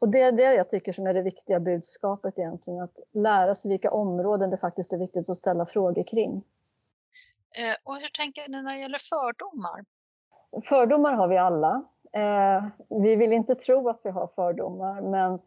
Och 0.00 0.08
det 0.08 0.22
är 0.22 0.32
det 0.32 0.54
jag 0.54 0.68
tycker 0.68 0.92
som 0.92 1.06
är 1.06 1.14
det 1.14 1.22
viktiga 1.22 1.60
budskapet 1.60 2.38
egentligen, 2.38 2.80
att 2.80 2.98
lära 3.12 3.54
sig 3.54 3.68
vilka 3.68 3.90
områden 3.90 4.50
det 4.50 4.56
faktiskt 4.58 4.92
är 4.92 4.98
viktigt 4.98 5.28
att 5.28 5.36
ställa 5.36 5.66
frågor 5.66 6.02
kring. 6.02 6.44
Eh, 7.50 7.76
och 7.84 7.96
hur 7.96 8.08
tänker 8.08 8.48
ni 8.48 8.62
när 8.62 8.72
det 8.72 8.80
gäller 8.80 8.98
fördomar? 8.98 9.84
Fördomar 10.64 11.12
har 11.12 11.28
vi 11.28 11.38
alla. 11.38 11.82
Eh, 12.12 12.64
vi 12.88 13.16
vill 13.16 13.32
inte 13.32 13.54
tro 13.54 13.88
att 13.88 14.00
vi 14.04 14.10
har 14.10 14.26
fördomar, 14.26 15.00
men 15.00 15.38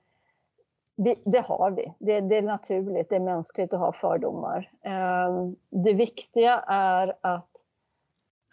vi, 1.04 1.22
det 1.26 1.41
har 1.41 1.72
vi. 1.72 1.93
Det, 1.99 2.22
det, 2.22 2.38
är 2.38 2.41
naturligt, 2.41 3.10
det 3.10 3.16
är 3.16 3.20
mänskligt 3.20 3.74
att 3.74 3.80
ha 3.80 3.93
fördomar. 3.93 4.72
Ehm, 4.82 5.56
det 5.70 5.93
viktiga 5.93 6.60
är 6.68 7.18
att 7.22 7.47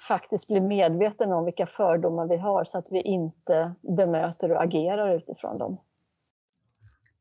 faktiskt 0.08 0.46
bli 0.46 0.60
medveten 0.60 1.32
om 1.32 1.44
vilka 1.44 1.66
fördomar 1.66 2.26
vi 2.26 2.36
har 2.36 2.64
så 2.64 2.78
att 2.78 2.86
vi 2.90 3.02
inte 3.02 3.74
bemöter 3.80 4.52
och 4.52 4.62
agerar 4.62 5.14
utifrån 5.14 5.58
dem. 5.58 5.80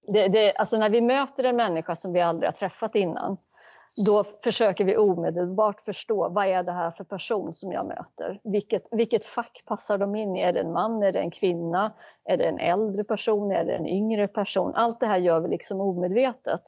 Det, 0.07 0.27
det, 0.27 0.55
alltså 0.55 0.77
när 0.77 0.89
vi 0.89 1.01
möter 1.01 1.43
en 1.43 1.55
människa 1.55 1.95
som 1.95 2.13
vi 2.13 2.21
aldrig 2.21 2.47
har 2.47 2.53
träffat 2.53 2.95
innan 2.95 3.37
då 4.05 4.23
försöker 4.43 4.85
vi 4.85 4.97
omedelbart 4.97 5.81
förstå 5.81 6.29
vad 6.29 6.45
är 6.45 6.63
det 6.63 6.71
här 6.71 6.91
för 6.91 7.03
person 7.03 7.53
som 7.53 7.71
jag 7.71 7.85
möter? 7.85 8.39
Vilket, 8.43 8.87
vilket 8.91 9.25
fack 9.25 9.63
passar 9.65 9.97
de 9.97 10.15
in 10.15 10.35
i? 10.35 10.41
Är 10.41 10.53
det 10.53 10.59
en 10.59 10.71
man? 10.71 11.03
Är 11.03 11.11
det 11.11 11.19
en 11.19 11.31
kvinna? 11.31 11.93
Är 12.25 12.37
det 12.37 12.43
en 12.43 12.59
äldre 12.59 13.03
person? 13.03 13.51
Är 13.51 13.65
det 13.65 13.75
en 13.75 13.87
yngre 13.87 14.27
person? 14.27 14.75
Allt 14.75 14.99
det 14.99 15.05
här 15.05 15.17
gör 15.17 15.39
vi 15.39 15.47
liksom 15.47 15.81
omedvetet. 15.81 16.61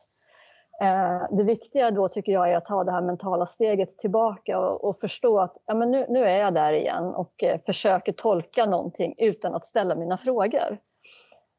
Eh, 0.81 1.37
det 1.37 1.43
viktiga 1.43 1.91
då 1.91 2.07
tycker 2.07 2.31
jag 2.31 2.51
är 2.51 2.55
att 2.55 2.65
ta 2.65 2.83
det 2.83 2.91
här 2.91 3.01
mentala 3.01 3.45
steget 3.45 3.97
tillbaka 3.97 4.59
och, 4.59 4.83
och 4.83 4.99
förstå 4.99 5.39
att 5.39 5.57
ja, 5.65 5.73
men 5.73 5.91
nu, 5.91 6.05
nu, 6.09 6.25
är 6.25 6.39
jag 6.39 6.53
där 6.53 6.73
igen 6.73 7.03
och 7.03 7.43
eh, 7.43 7.59
försöker 7.65 8.11
tolka 8.11 8.65
någonting 8.65 9.15
utan 9.17 9.55
att 9.55 9.65
ställa 9.65 9.95
mina 9.95 10.17
frågor. 10.17 10.77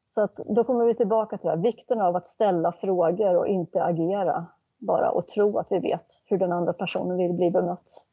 Så 0.05 0.21
att 0.21 0.35
då 0.35 0.63
kommer 0.63 0.85
vi 0.85 0.95
tillbaka 0.95 1.37
till 1.37 1.47
det 1.47 1.55
här, 1.55 1.63
vikten 1.63 2.01
av 2.01 2.15
att 2.15 2.27
ställa 2.27 2.71
frågor 2.71 3.35
och 3.37 3.47
inte 3.47 3.83
agera 3.83 4.47
bara 4.81 5.11
och 5.11 5.27
tro 5.27 5.57
att 5.57 5.67
vi 5.69 5.79
vet 5.79 6.05
hur 6.25 6.37
den 6.37 6.51
andra 6.51 6.73
personen 6.73 7.17
vill 7.17 7.33
bli 7.33 7.51
bemött. 7.51 8.05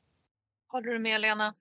Håller 0.69 0.93
du 0.93 0.99
med 0.99 1.21
Lena? 1.21 1.55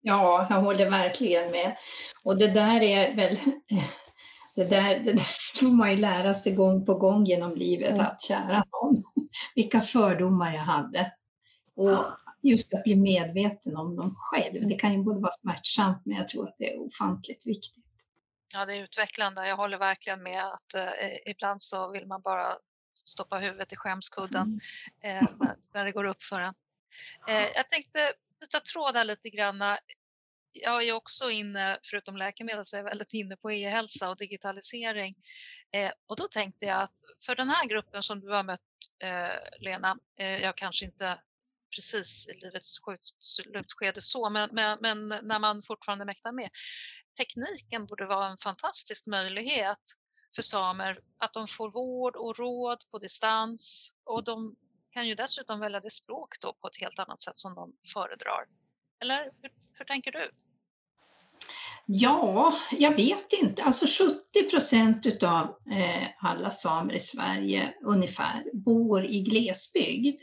Ja, 0.00 0.46
jag 0.50 0.60
håller 0.60 0.90
verkligen 0.90 1.50
med. 1.50 1.76
Och 2.24 2.38
det 2.38 2.48
där 2.48 2.82
är 2.82 3.16
väl 3.16 3.36
det 4.54 4.64
där, 4.64 4.98
det 4.98 5.12
där 5.12 5.58
får 5.60 5.76
man 5.76 5.90
ju 5.90 5.96
lära 5.96 6.34
sig 6.34 6.54
gång 6.54 6.86
på 6.86 6.94
gång 6.94 7.24
genom 7.24 7.54
livet, 7.54 7.90
mm. 7.90 8.00
att 8.00 8.22
kära 8.22 8.64
någon, 8.72 8.96
vilka 9.54 9.80
fördomar 9.80 10.54
jag 10.54 10.62
hade. 10.62 11.12
Och 11.74 12.04
just 12.42 12.74
att 12.74 12.84
bli 12.84 12.96
medveten 12.96 13.76
om 13.76 13.96
dem 13.96 14.14
själv, 14.16 14.68
det 14.68 14.74
kan 14.74 14.92
ju 14.92 15.02
både 15.02 15.20
vara 15.20 15.32
smärtsamt, 15.32 16.02
men 16.04 16.16
jag 16.16 16.28
tror 16.28 16.48
att 16.48 16.56
det 16.58 16.72
är 16.72 16.80
ofantligt 16.80 17.46
viktigt. 17.46 17.84
Ja, 18.52 18.66
det 18.66 18.76
är 18.76 18.82
utvecklande. 18.82 19.48
Jag 19.48 19.56
håller 19.56 19.78
verkligen 19.78 20.22
med 20.22 20.44
att 20.44 20.74
eh, 20.74 21.30
ibland 21.30 21.62
så 21.62 21.90
vill 21.90 22.06
man 22.06 22.20
bara 22.20 22.46
stoppa 23.06 23.38
huvudet 23.38 23.72
i 23.72 23.76
skämskudden 23.76 24.60
mm. 25.02 25.24
eh, 25.24 25.28
när, 25.38 25.56
när, 25.74 25.84
det 25.84 25.92
går 25.92 26.04
upp 26.04 26.22
för 26.22 26.40
en. 26.40 26.54
Eh, 27.28 27.48
jag 27.54 27.70
tänkte 27.70 28.12
byta 28.40 28.60
tråd 28.60 28.96
här 28.96 29.04
lite 29.04 29.30
grann. 29.30 29.62
Jag 30.52 30.82
är 30.82 30.92
också 30.92 31.30
inne, 31.30 31.78
förutom 31.82 32.16
läkemedel, 32.16 32.64
så 32.64 32.76
är 32.76 32.78
jag 32.78 32.84
väldigt 32.84 33.12
inne 33.12 33.36
på 33.36 33.52
e-hälsa 33.52 34.10
och 34.10 34.16
digitalisering. 34.16 35.14
Eh, 35.72 35.92
och 36.06 36.16
då 36.16 36.28
tänkte 36.28 36.66
jag 36.66 36.82
att 36.82 36.96
för 37.26 37.36
den 37.36 37.48
här 37.48 37.66
gruppen 37.66 38.02
som 38.02 38.20
du 38.20 38.30
har 38.30 38.42
mött, 38.42 38.60
eh, 39.02 39.60
Lena, 39.60 39.98
eh, 40.18 40.42
jag 40.42 40.56
kanske 40.56 40.84
inte 40.84 41.20
precis 41.74 42.28
i 42.28 42.34
livets 42.34 42.78
slutskede 43.18 44.00
så, 44.00 44.30
men, 44.30 44.48
men, 44.52 44.78
men, 44.80 45.08
när 45.08 45.38
man 45.38 45.62
fortfarande 45.62 46.04
mäktar 46.04 46.32
med. 46.32 46.50
Tekniken 47.18 47.86
borde 47.86 48.06
vara 48.06 48.26
en 48.26 48.38
fantastisk 48.38 49.06
möjlighet 49.06 49.78
för 50.34 50.42
samer 50.42 50.98
att 51.18 51.32
de 51.32 51.46
får 51.46 51.70
vård 51.70 52.16
och 52.16 52.38
råd 52.38 52.84
på 52.90 52.98
distans 52.98 53.92
och 54.04 54.24
de 54.24 54.56
kan 54.90 55.08
ju 55.08 55.14
dessutom 55.14 55.60
välja 55.60 55.80
det 55.80 55.90
språk 55.90 56.40
då 56.40 56.52
på 56.52 56.68
ett 56.68 56.80
helt 56.80 56.98
annat 56.98 57.20
sätt 57.20 57.36
som 57.36 57.54
de 57.54 57.72
föredrar. 57.92 58.44
Eller 59.02 59.24
hur, 59.42 59.50
hur 59.72 59.84
tänker 59.84 60.12
du? 60.12 60.30
Ja, 61.86 62.54
jag 62.78 62.96
vet 62.96 63.32
inte. 63.42 63.62
Alltså 63.62 64.04
70 64.04 64.50
procent 64.50 65.06
utav 65.06 65.44
eh, 65.72 66.08
alla 66.18 66.50
samer 66.50 66.94
i 66.94 67.00
Sverige 67.00 67.74
ungefär 67.84 68.44
bor 68.52 69.04
i 69.04 69.20
glesbygd. 69.20 70.20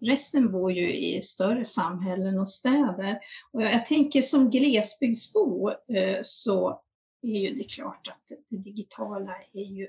Resten 0.00 0.52
bor 0.52 0.72
ju 0.72 0.94
i 0.94 1.22
större 1.22 1.64
samhällen 1.64 2.38
och 2.38 2.48
städer. 2.48 3.18
Och 3.52 3.62
jag, 3.62 3.72
jag 3.72 3.86
tänker 3.86 4.22
som 4.22 4.50
glesbygdsbo 4.50 5.70
eh, 5.70 6.20
så 6.22 6.82
är 7.22 7.40
ju 7.40 7.54
det 7.54 7.64
klart 7.64 8.08
att 8.08 8.38
det 8.48 8.56
digitala 8.56 9.34
är 9.52 9.64
ju 9.64 9.88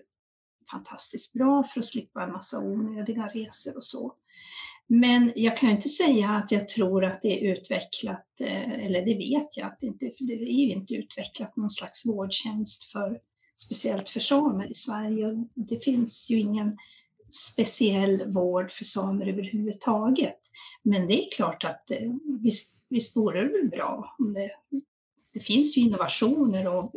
fantastiskt 0.71 1.33
bra 1.33 1.63
för 1.63 1.79
att 1.79 1.85
slippa 1.85 2.23
en 2.23 2.31
massa 2.31 2.59
onödiga 2.59 3.27
resor 3.27 3.77
och 3.77 3.83
så. 3.83 4.13
Men 4.87 5.33
jag 5.35 5.57
kan 5.57 5.69
inte 5.69 5.89
säga 5.89 6.29
att 6.29 6.51
jag 6.51 6.67
tror 6.67 7.05
att 7.05 7.21
det 7.21 7.39
är 7.39 7.51
utvecklat, 7.51 8.27
eh, 8.39 8.85
eller 8.85 9.05
det 9.05 9.17
vet 9.17 9.57
jag 9.57 9.67
att 9.67 9.79
det 9.79 9.87
inte, 9.87 10.11
för 10.17 10.23
det 10.23 10.33
är 10.33 10.65
ju 10.65 10.71
inte 10.71 10.93
utvecklat 10.93 11.55
någon 11.55 11.69
slags 11.69 12.05
vårdtjänst 12.05 12.83
för 12.83 13.19
speciellt 13.55 14.09
för 14.09 14.19
samer 14.19 14.71
i 14.71 14.73
Sverige. 14.73 15.45
Det 15.55 15.83
finns 15.83 16.31
ju 16.31 16.39
ingen 16.39 16.77
speciell 17.33 18.31
vård 18.31 18.71
för 18.71 18.85
samer 18.85 19.27
överhuvudtaget. 19.27 20.39
Men 20.83 21.07
det 21.07 21.25
är 21.25 21.31
klart 21.31 21.63
att 21.63 21.91
eh, 21.91 22.11
visst, 22.41 22.77
visst 22.89 23.17
vore 23.17 23.43
det 23.43 23.57
väl 23.57 23.69
bra 23.69 24.15
om 24.19 24.33
det 24.33 24.51
det 25.33 25.39
finns 25.39 25.77
ju 25.77 25.81
innovationer 25.81 26.67
och 26.67 26.91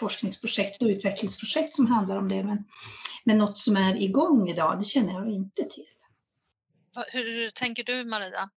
forskningsprojekt 0.00 0.82
och 0.82 0.88
utvecklingsprojekt 0.88 1.72
som 1.72 1.86
handlar 1.86 2.16
om 2.16 2.28
det, 2.28 2.44
men, 2.44 2.64
men 3.24 3.38
något 3.38 3.58
som 3.58 3.76
är 3.76 4.02
igång 4.02 4.48
idag, 4.48 4.78
det 4.78 4.84
känner 4.84 5.12
jag 5.12 5.28
inte 5.28 5.64
till. 5.64 5.86
Hur 7.12 7.50
tänker 7.50 7.84
du 7.84 8.04
Maria? 8.04 8.50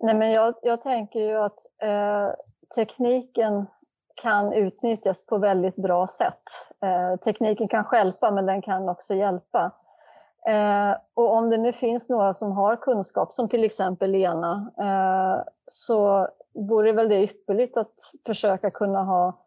Nej, 0.00 0.14
men 0.14 0.30
jag, 0.30 0.54
jag 0.62 0.82
tänker 0.82 1.20
ju 1.20 1.36
att 1.36 1.58
eh, 1.82 2.30
tekniken 2.74 3.66
kan 4.14 4.52
utnyttjas 4.52 5.26
på 5.26 5.38
väldigt 5.38 5.76
bra 5.76 6.08
sätt. 6.08 6.42
Eh, 6.82 7.16
tekniken 7.16 7.68
kan 7.68 7.84
hjälpa, 7.92 8.30
men 8.30 8.46
den 8.46 8.62
kan 8.62 8.88
också 8.88 9.14
hjälpa. 9.14 9.72
Eh, 10.48 10.96
och 11.14 11.34
om 11.34 11.50
det 11.50 11.56
nu 11.56 11.72
finns 11.72 12.08
några 12.08 12.34
som 12.34 12.52
har 12.52 12.76
kunskap, 12.76 13.32
som 13.32 13.48
till 13.48 13.64
exempel 13.64 14.10
Lena, 14.10 14.72
eh, 14.78 15.44
så 15.68 16.28
vore 16.56 16.92
väl 16.92 17.08
det 17.08 17.22
ypperligt 17.22 17.76
att 17.76 17.94
försöka 18.26 18.70
kunna 18.70 19.04
ha 19.04 19.46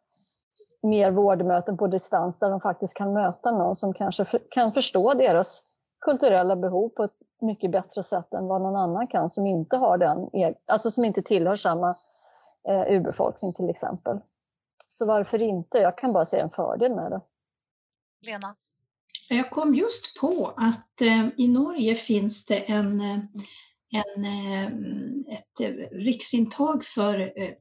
mer 0.82 1.12
vårdmöten 1.12 1.78
på 1.78 1.88
distans 1.88 2.40
där 2.40 2.50
de 2.50 2.62
faktiskt 2.62 2.94
kan 2.94 3.14
möta 3.14 3.52
någon 3.52 3.76
som 3.76 3.94
kanske 3.94 4.26
kan 4.50 4.72
förstå 4.72 5.14
deras 5.14 5.64
kulturella 6.00 6.56
behov 6.56 6.90
på 6.90 7.04
ett 7.04 7.18
mycket 7.42 7.72
bättre 7.72 8.04
sätt 8.04 8.34
än 8.34 8.48
vad 8.48 8.62
någon 8.62 8.76
annan 8.76 9.08
kan 9.08 9.30
som 9.30 9.48
inte 9.48 9.78
har 9.78 9.98
den, 9.98 10.30
alltså 10.66 10.92
som 10.92 11.06
inte 11.06 11.22
tillhör 11.22 11.56
samma 11.56 11.96
eh, 12.70 12.96
urbefolkning 12.96 13.54
till 13.54 13.70
exempel. 13.70 14.20
Så 14.90 15.06
varför 15.06 15.42
inte? 15.42 15.78
Jag 15.78 15.98
kan 15.98 16.14
bara 16.14 16.26
se 16.26 16.40
en 16.40 16.50
fördel 16.50 16.96
med 16.96 17.12
det. 17.12 17.22
Lena? 18.26 18.56
Jag 19.30 19.50
kom 19.50 19.76
just 19.76 20.20
på 20.22 20.54
att 20.58 21.02
eh, 21.02 21.28
i 21.38 21.48
Norge 21.48 21.96
finns 21.96 22.46
det 22.46 22.72
en, 22.72 23.02
eh, 23.02 23.20
en, 23.92 24.26
eh, 24.26 24.68
ett 25.38 25.60
eh, 25.62 25.98
riksintag 25.98 26.86
för 26.86 27.20
eh, 27.20 27.54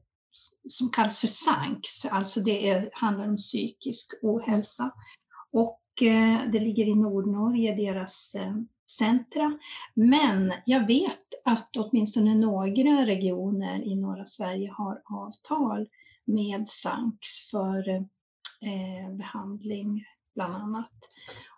som 0.67 0.89
kallas 0.89 1.19
för 1.19 1.27
SANKS, 1.27 2.05
alltså 2.05 2.39
det 2.39 2.69
är, 2.69 2.89
handlar 2.93 3.27
om 3.27 3.37
psykisk 3.37 4.13
ohälsa. 4.21 4.91
Och 5.51 5.79
det 6.51 6.59
ligger 6.59 6.87
i 6.87 6.95
Nordnorge, 6.95 7.75
deras 7.75 8.35
centra. 8.89 9.57
Men 9.93 10.53
jag 10.65 10.87
vet 10.87 11.27
att 11.45 11.77
åtminstone 11.77 12.35
några 12.35 13.05
regioner 13.05 13.83
i 13.83 13.95
norra 13.95 14.25
Sverige 14.25 14.71
har 14.71 15.01
avtal 15.05 15.87
med 16.25 16.69
SANKS 16.69 17.49
för 17.51 17.89
eh, 17.89 19.11
behandling 19.11 20.05
bland 20.35 20.55
annat 20.55 20.91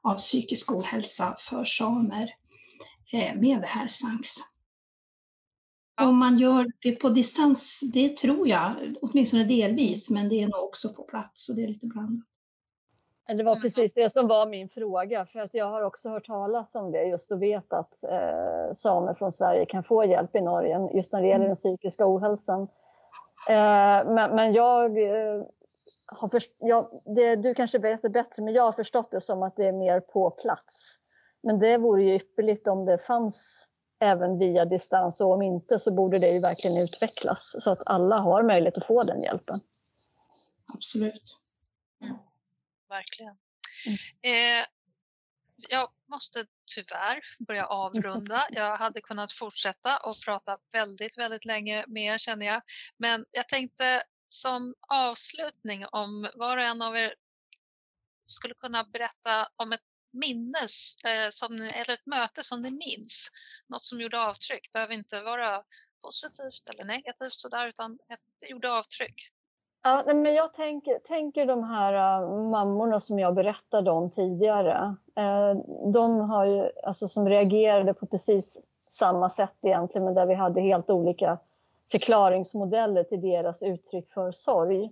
av 0.02 0.16
psykisk 0.16 0.72
ohälsa 0.72 1.36
för 1.40 1.64
samer 1.66 2.30
eh, 3.12 3.36
med 3.36 3.62
det 3.62 3.68
här 3.68 3.88
SANKS. 3.88 4.51
Om 6.08 6.18
man 6.18 6.38
gör 6.38 6.72
det 6.82 6.92
på 6.92 7.10
distans, 7.10 7.80
det 7.94 8.18
tror 8.18 8.48
jag, 8.48 8.96
åtminstone 9.02 9.44
delvis, 9.44 10.10
men 10.10 10.30
det 10.30 10.36
är 10.44 10.48
nog 10.48 10.64
också 10.64 10.90
på 10.90 11.04
plats 11.04 11.50
och 11.50 11.56
det 11.56 11.64
är 11.64 11.68
lite 11.68 11.88
blandat. 11.88 12.26
Det 13.28 13.44
var 13.44 13.56
precis 13.56 13.94
det 13.94 14.10
som 14.10 14.28
var 14.28 14.48
min 14.48 14.70
fråga, 14.70 15.26
för 15.26 15.40
att 15.40 15.54
jag 15.54 15.66
har 15.66 15.82
också 15.82 16.10
hört 16.10 16.26
talas 16.26 16.76
om 16.76 16.92
det 16.92 17.04
just 17.04 17.32
och 17.32 17.42
vet 17.42 17.74
att 17.74 18.04
eh, 18.04 18.74
samer 18.74 19.14
från 19.14 19.32
Sverige 19.32 19.66
kan 19.66 19.84
få 19.84 20.06
hjälp 20.06 20.36
i 20.36 20.42
Norge 20.42 20.90
just 20.94 21.12
när 21.12 21.22
det 21.22 21.28
gäller 21.28 21.46
mm. 21.46 21.48
den 21.48 21.56
psykiska 21.56 22.08
ohälsan. 22.08 22.62
Eh, 23.50 24.12
men, 24.14 24.36
men, 24.36 24.54
jag 24.54 25.04
eh, 25.04 25.44
har 26.08 26.30
först, 26.30 26.52
jag, 26.60 27.02
det, 27.16 27.36
du 27.36 27.54
kanske 27.54 27.80
vet 27.80 28.02
det 28.02 28.10
bättre, 28.10 28.44
men 28.44 28.54
jag 28.54 28.64
har 28.64 28.72
förstått 28.72 29.12
det 29.12 29.22
som 29.22 29.44
att 29.44 29.56
det 29.56 29.66
är 29.66 29.72
mer 29.74 30.00
på 30.00 30.30
plats. 30.30 30.98
Men 31.44 31.60
det 31.60 31.78
vore 31.78 32.04
ju 32.04 32.16
ypperligt 32.16 32.68
om 32.68 32.86
det 32.86 32.98
fanns 32.98 33.68
även 34.02 34.40
via 34.40 34.66
distans 34.66 35.22
och 35.22 35.32
om 35.32 35.42
inte 35.42 35.80
så 35.80 35.92
borde 35.92 36.20
det 36.20 36.30
ju 36.30 36.40
verkligen 36.40 36.84
utvecklas 36.84 37.56
så 37.60 37.72
att 37.72 37.82
alla 37.86 38.18
har 38.18 38.44
möjlighet 38.44 38.78
att 38.78 38.86
få 38.86 39.04
den 39.04 39.22
hjälpen. 39.22 39.60
Absolut. 40.74 41.38
Mm, 42.04 42.18
verkligen. 42.90 43.38
Mm. 43.86 44.60
Eh, 44.60 44.66
jag 45.70 45.90
måste 46.10 46.46
tyvärr 46.76 47.46
börja 47.48 47.66
avrunda. 47.66 48.48
Jag 48.50 48.76
hade 48.76 49.02
kunnat 49.02 49.32
fortsätta 49.32 49.98
och 49.98 50.16
prata 50.26 50.58
väldigt, 50.72 51.18
väldigt 51.18 51.46
länge 51.46 51.86
mer 51.88 52.18
känner 52.18 52.46
jag. 52.46 52.62
Men 52.98 53.26
jag 53.32 53.48
tänkte 53.48 54.04
som 54.28 54.76
avslutning 54.88 55.86
om 55.92 56.30
var 56.36 56.58
och 56.58 56.64
en 56.64 56.82
av 56.82 56.98
er 56.98 57.16
skulle 58.26 58.54
kunna 58.54 58.84
berätta 58.84 59.48
om 59.56 59.72
ett 59.72 59.91
minnes, 60.14 60.96
eh, 61.06 61.30
som, 61.30 61.54
eller 61.54 61.94
ett 61.94 62.06
möte 62.06 62.44
som 62.44 62.62
ni 62.62 62.72
minns. 62.72 63.30
Något 63.70 63.84
som 63.84 64.02
gjorde 64.02 64.20
avtryck. 64.28 64.64
Det 64.64 64.74
behöver 64.74 64.94
inte 64.94 65.22
vara 65.22 65.64
positivt 66.04 66.70
eller 66.74 66.84
negativt 66.84 67.34
sådär, 67.34 67.68
utan 67.68 68.00
ett, 68.10 68.50
gjorde 68.50 68.74
avtryck. 68.74 69.32
Ja, 69.84 70.04
men 70.06 70.34
jag 70.34 70.54
tänker, 70.54 71.00
tänker 71.00 71.46
de 71.46 71.64
här 71.64 72.22
uh, 72.24 72.50
mammorna 72.50 73.00
som 73.00 73.20
jag 73.20 73.36
berättade 73.36 73.92
om 73.92 74.12
tidigare. 74.12 74.96
Uh, 75.20 75.62
de 75.92 76.20
har 76.20 76.46
ju, 76.46 76.70
alltså, 76.84 77.08
som 77.08 77.30
reagerade 77.30 77.94
på 77.94 78.06
precis 78.06 78.60
samma 78.90 79.30
sätt 79.30 79.58
egentligen, 79.62 80.06
men 80.06 80.14
där 80.14 80.26
vi 80.26 80.34
hade 80.34 80.62
helt 80.62 80.90
olika 80.90 81.38
förklaringsmodeller 81.92 83.04
till 83.04 83.22
deras 83.22 83.64
uttryck 83.64 84.14
för 84.14 84.32
sorg. 84.32 84.92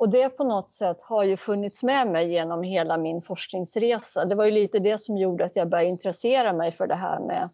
Och 0.00 0.08
det 0.08 0.28
på 0.28 0.44
något 0.44 0.70
sätt 0.70 0.98
har 1.02 1.24
ju 1.24 1.36
funnits 1.36 1.82
med 1.82 2.06
mig 2.06 2.30
genom 2.30 2.62
hela 2.62 2.96
min 2.96 3.22
forskningsresa. 3.22 4.24
Det 4.24 4.34
var 4.34 4.44
ju 4.44 4.50
lite 4.50 4.78
det 4.78 4.98
som 4.98 5.16
gjorde 5.16 5.44
att 5.44 5.56
jag 5.56 5.68
började 5.68 5.90
intressera 5.90 6.52
mig 6.52 6.72
för 6.72 6.86
det 6.86 6.94
här 6.94 7.20
med 7.20 7.48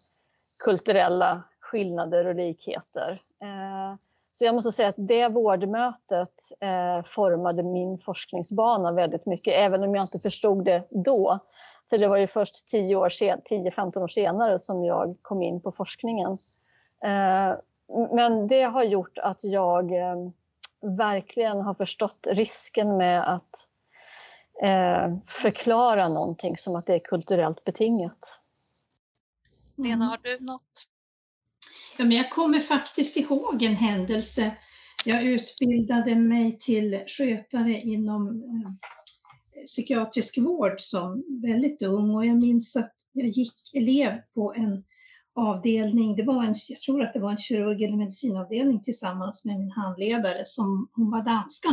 kulturella 0.57 1.43
skillnader 1.59 2.25
och 2.27 2.35
likheter. 2.35 3.21
Eh, 3.41 3.95
så 4.33 4.45
jag 4.45 4.55
måste 4.55 4.71
säga 4.71 4.89
att 4.89 4.95
det 4.97 5.27
vårdmötet 5.27 6.33
eh, 6.59 7.03
formade 7.05 7.63
min 7.63 7.97
forskningsbana 7.97 8.91
väldigt 8.91 9.25
mycket, 9.25 9.53
även 9.57 9.83
om 9.83 9.95
jag 9.95 10.03
inte 10.03 10.19
förstod 10.19 10.65
det 10.65 10.83
då. 10.89 11.39
För 11.89 11.97
det 11.97 12.07
var 12.07 12.17
ju 12.17 12.27
först 12.27 12.55
10-15 12.73 14.03
år 14.03 14.07
senare 14.07 14.59
som 14.59 14.85
jag 14.85 15.17
kom 15.21 15.41
in 15.41 15.61
på 15.61 15.71
forskningen. 15.71 16.37
Eh, 17.03 17.55
men 18.11 18.47
det 18.47 18.63
har 18.63 18.83
gjort 18.83 19.17
att 19.17 19.43
jag 19.43 19.91
verkligen 20.81 21.61
har 21.61 21.73
förstått 21.73 22.27
risken 22.31 22.97
med 22.97 23.33
att 23.33 23.67
eh, 24.63 25.17
förklara 25.27 26.07
någonting 26.07 26.57
som 26.57 26.75
att 26.75 26.85
det 26.85 26.93
är 26.93 26.99
kulturellt 26.99 27.63
betingat. 27.63 28.39
Lena, 29.75 29.93
mm. 29.95 30.07
har 30.07 30.19
du 30.23 30.39
något? 30.39 30.87
Ja, 31.97 32.05
men 32.05 32.17
jag 32.17 32.31
kommer 32.31 32.59
faktiskt 32.59 33.17
ihåg 33.17 33.63
en 33.63 33.75
händelse. 33.75 34.57
Jag 35.05 35.23
utbildade 35.23 36.15
mig 36.15 36.57
till 36.59 37.03
skötare 37.07 37.81
inom 37.81 38.27
eh, 38.27 38.71
psykiatrisk 39.65 40.37
vård 40.37 40.75
som 40.77 41.23
väldigt 41.41 41.81
ung 41.81 42.15
och 42.15 42.25
jag 42.25 42.41
minns 42.41 42.75
att 42.75 42.93
jag 43.11 43.27
gick 43.27 43.73
elev 43.73 44.21
på 44.33 44.53
en 44.53 44.83
avdelning, 45.37 46.15
det 46.15 46.23
var 46.23 46.43
en, 46.43 46.53
jag 46.69 46.79
tror 46.79 47.03
att 47.03 47.13
det 47.13 47.19
var 47.19 47.31
en 47.31 47.37
kirurg 47.37 47.83
eller 47.83 47.97
medicinavdelning 47.97 48.83
tillsammans 48.83 49.45
med 49.45 49.59
min 49.59 49.71
handledare 49.71 50.41
som 50.45 50.89
hon 50.93 51.11
var 51.11 51.21
danska, 51.21 51.69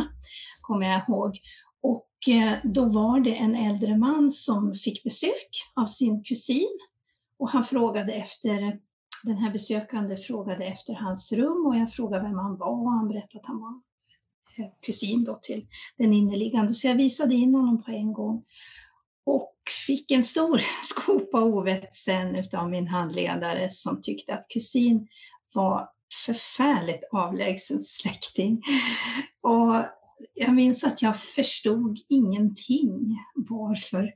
kommer 0.61 0.85
jag 0.85 1.01
ihåg. 1.09 1.39
Och 1.81 2.33
eh, 2.33 2.53
då 2.63 2.85
var 2.85 3.19
det 3.19 3.35
en 3.35 3.55
äldre 3.55 3.97
man 3.97 4.31
som 4.31 4.75
fick 4.75 5.03
besök 5.03 5.49
av 5.75 5.85
sin 5.85 6.23
kusin 6.23 6.79
och 7.39 7.49
han 7.49 7.63
frågade 7.63 8.13
efter, 8.13 8.79
den 9.23 9.37
här 9.37 9.51
besökande 9.51 10.17
frågade 10.17 10.65
efter 10.65 10.93
hans 10.93 11.31
rum 11.31 11.65
och 11.65 11.75
jag 11.75 11.93
frågade 11.93 12.23
vem 12.23 12.37
han 12.37 12.57
var 12.57 12.81
och 12.81 12.91
han 12.91 13.07
berättade 13.07 13.39
att 13.39 13.45
han 13.45 13.59
var 13.59 13.81
eh, 14.57 14.71
kusin 14.81 15.23
då 15.23 15.35
till 15.41 15.67
den 15.97 16.13
inneliggande 16.13 16.73
så 16.73 16.87
jag 16.87 16.95
visade 16.95 17.35
in 17.35 17.55
honom 17.55 17.83
på 17.83 17.91
en 17.91 18.13
gång. 18.13 18.43
Och 19.25 19.53
fick 19.87 20.11
en 20.11 20.23
stor 20.23 20.61
skopa 20.83 21.43
ovett 21.43 21.95
sen 21.95 22.35
utav 22.35 22.69
min 22.69 22.87
handledare 22.87 23.69
som 23.69 24.01
tyckte 24.01 24.33
att 24.33 24.45
kusin 24.49 25.07
var 25.53 25.89
förfärligt 26.25 27.03
avlägsen 27.11 27.79
släkting. 27.83 28.61
Och 29.41 29.85
jag 30.33 30.53
minns 30.53 30.83
att 30.83 31.01
jag 31.01 31.19
förstod 31.19 31.99
ingenting 32.09 33.17
varför 33.35 34.13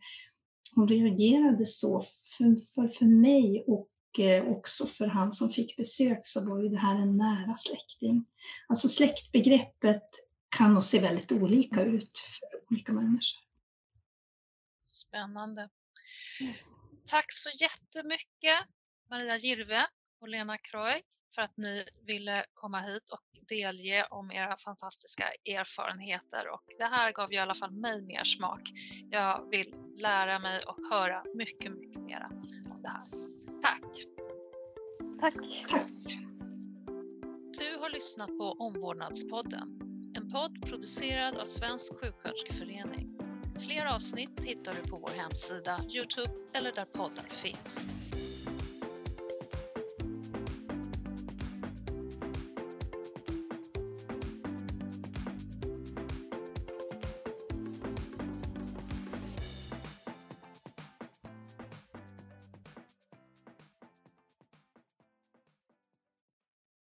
hon 0.76 0.88
reagerade 0.88 1.66
så. 1.66 2.01
För, 2.38 2.55
för, 2.76 2.88
för 2.88 3.05
mig 3.05 3.64
och 3.68 4.20
eh, 4.20 4.45
också 4.45 4.86
för 4.86 5.07
han 5.07 5.32
som 5.32 5.49
fick 5.49 5.78
besök 5.78 6.20
så 6.24 6.49
var 6.49 6.64
ju 6.64 6.70
det 6.70 6.78
här 6.78 7.01
en 7.01 7.18
nära 7.18 7.57
släkting. 7.57 8.26
Alltså 8.68 8.89
släktbegreppet 8.89 10.03
kan 10.57 10.74
nog 10.74 10.84
se 10.84 10.99
väldigt 10.99 11.32
olika 11.32 11.84
ut 11.84 12.20
för 12.39 12.74
olika 12.74 12.93
människor. 12.93 13.49
Spännande. 14.90 15.70
Tack 17.06 17.26
så 17.30 17.50
jättemycket 17.50 18.60
Maria 19.10 19.38
Girve 19.38 19.88
och 20.22 20.30
Lena 20.30 20.58
Kroy 20.58 21.02
för 21.36 21.42
att 21.42 21.58
ni 21.58 21.86
ville 22.08 22.46
komma 22.54 22.80
hit 22.80 23.12
och 23.12 23.20
delge 23.48 24.08
om 24.10 24.32
era 24.32 24.58
fantastiska 24.58 25.24
erfarenheter 25.46 26.50
och 26.54 26.64
det 26.80 26.86
här 26.86 27.12
gav 27.12 27.34
i 27.34 27.38
alla 27.38 27.56
fall 27.56 27.72
mig 27.72 28.02
mer 28.02 28.24
smak. 28.24 28.62
Jag 29.12 29.50
vill 29.52 29.76
lära 29.96 30.40
mig 30.40 30.62
och 30.68 30.78
höra 30.92 31.24
mycket, 31.36 31.72
mycket 31.72 32.02
mera 32.02 32.28
om 32.72 32.82
det 32.84 32.90
här. 32.90 33.06
Tack! 33.62 33.84
Tack! 35.22 35.70
Tack! 35.70 36.20
Du 37.60 37.78
har 37.80 37.90
lyssnat 37.90 38.28
på 38.28 38.52
Omvårdnadspodden, 38.52 39.80
en 40.18 40.30
podd 40.30 40.70
producerad 40.70 41.38
av 41.38 41.46
Svensk 41.46 41.94
sjuksköterskeförening. 42.00 43.19
Fler 43.60 43.86
avsnitt 43.95 44.43
hittar 44.43 44.76
du 44.84 44.89
på 44.89 44.97
vår 44.97 45.10
hemsida, 45.10 45.82
Youtube 45.89 46.32
eller 46.53 46.72
där 46.72 46.86
poddar 46.86 47.24
finns. 47.30 47.86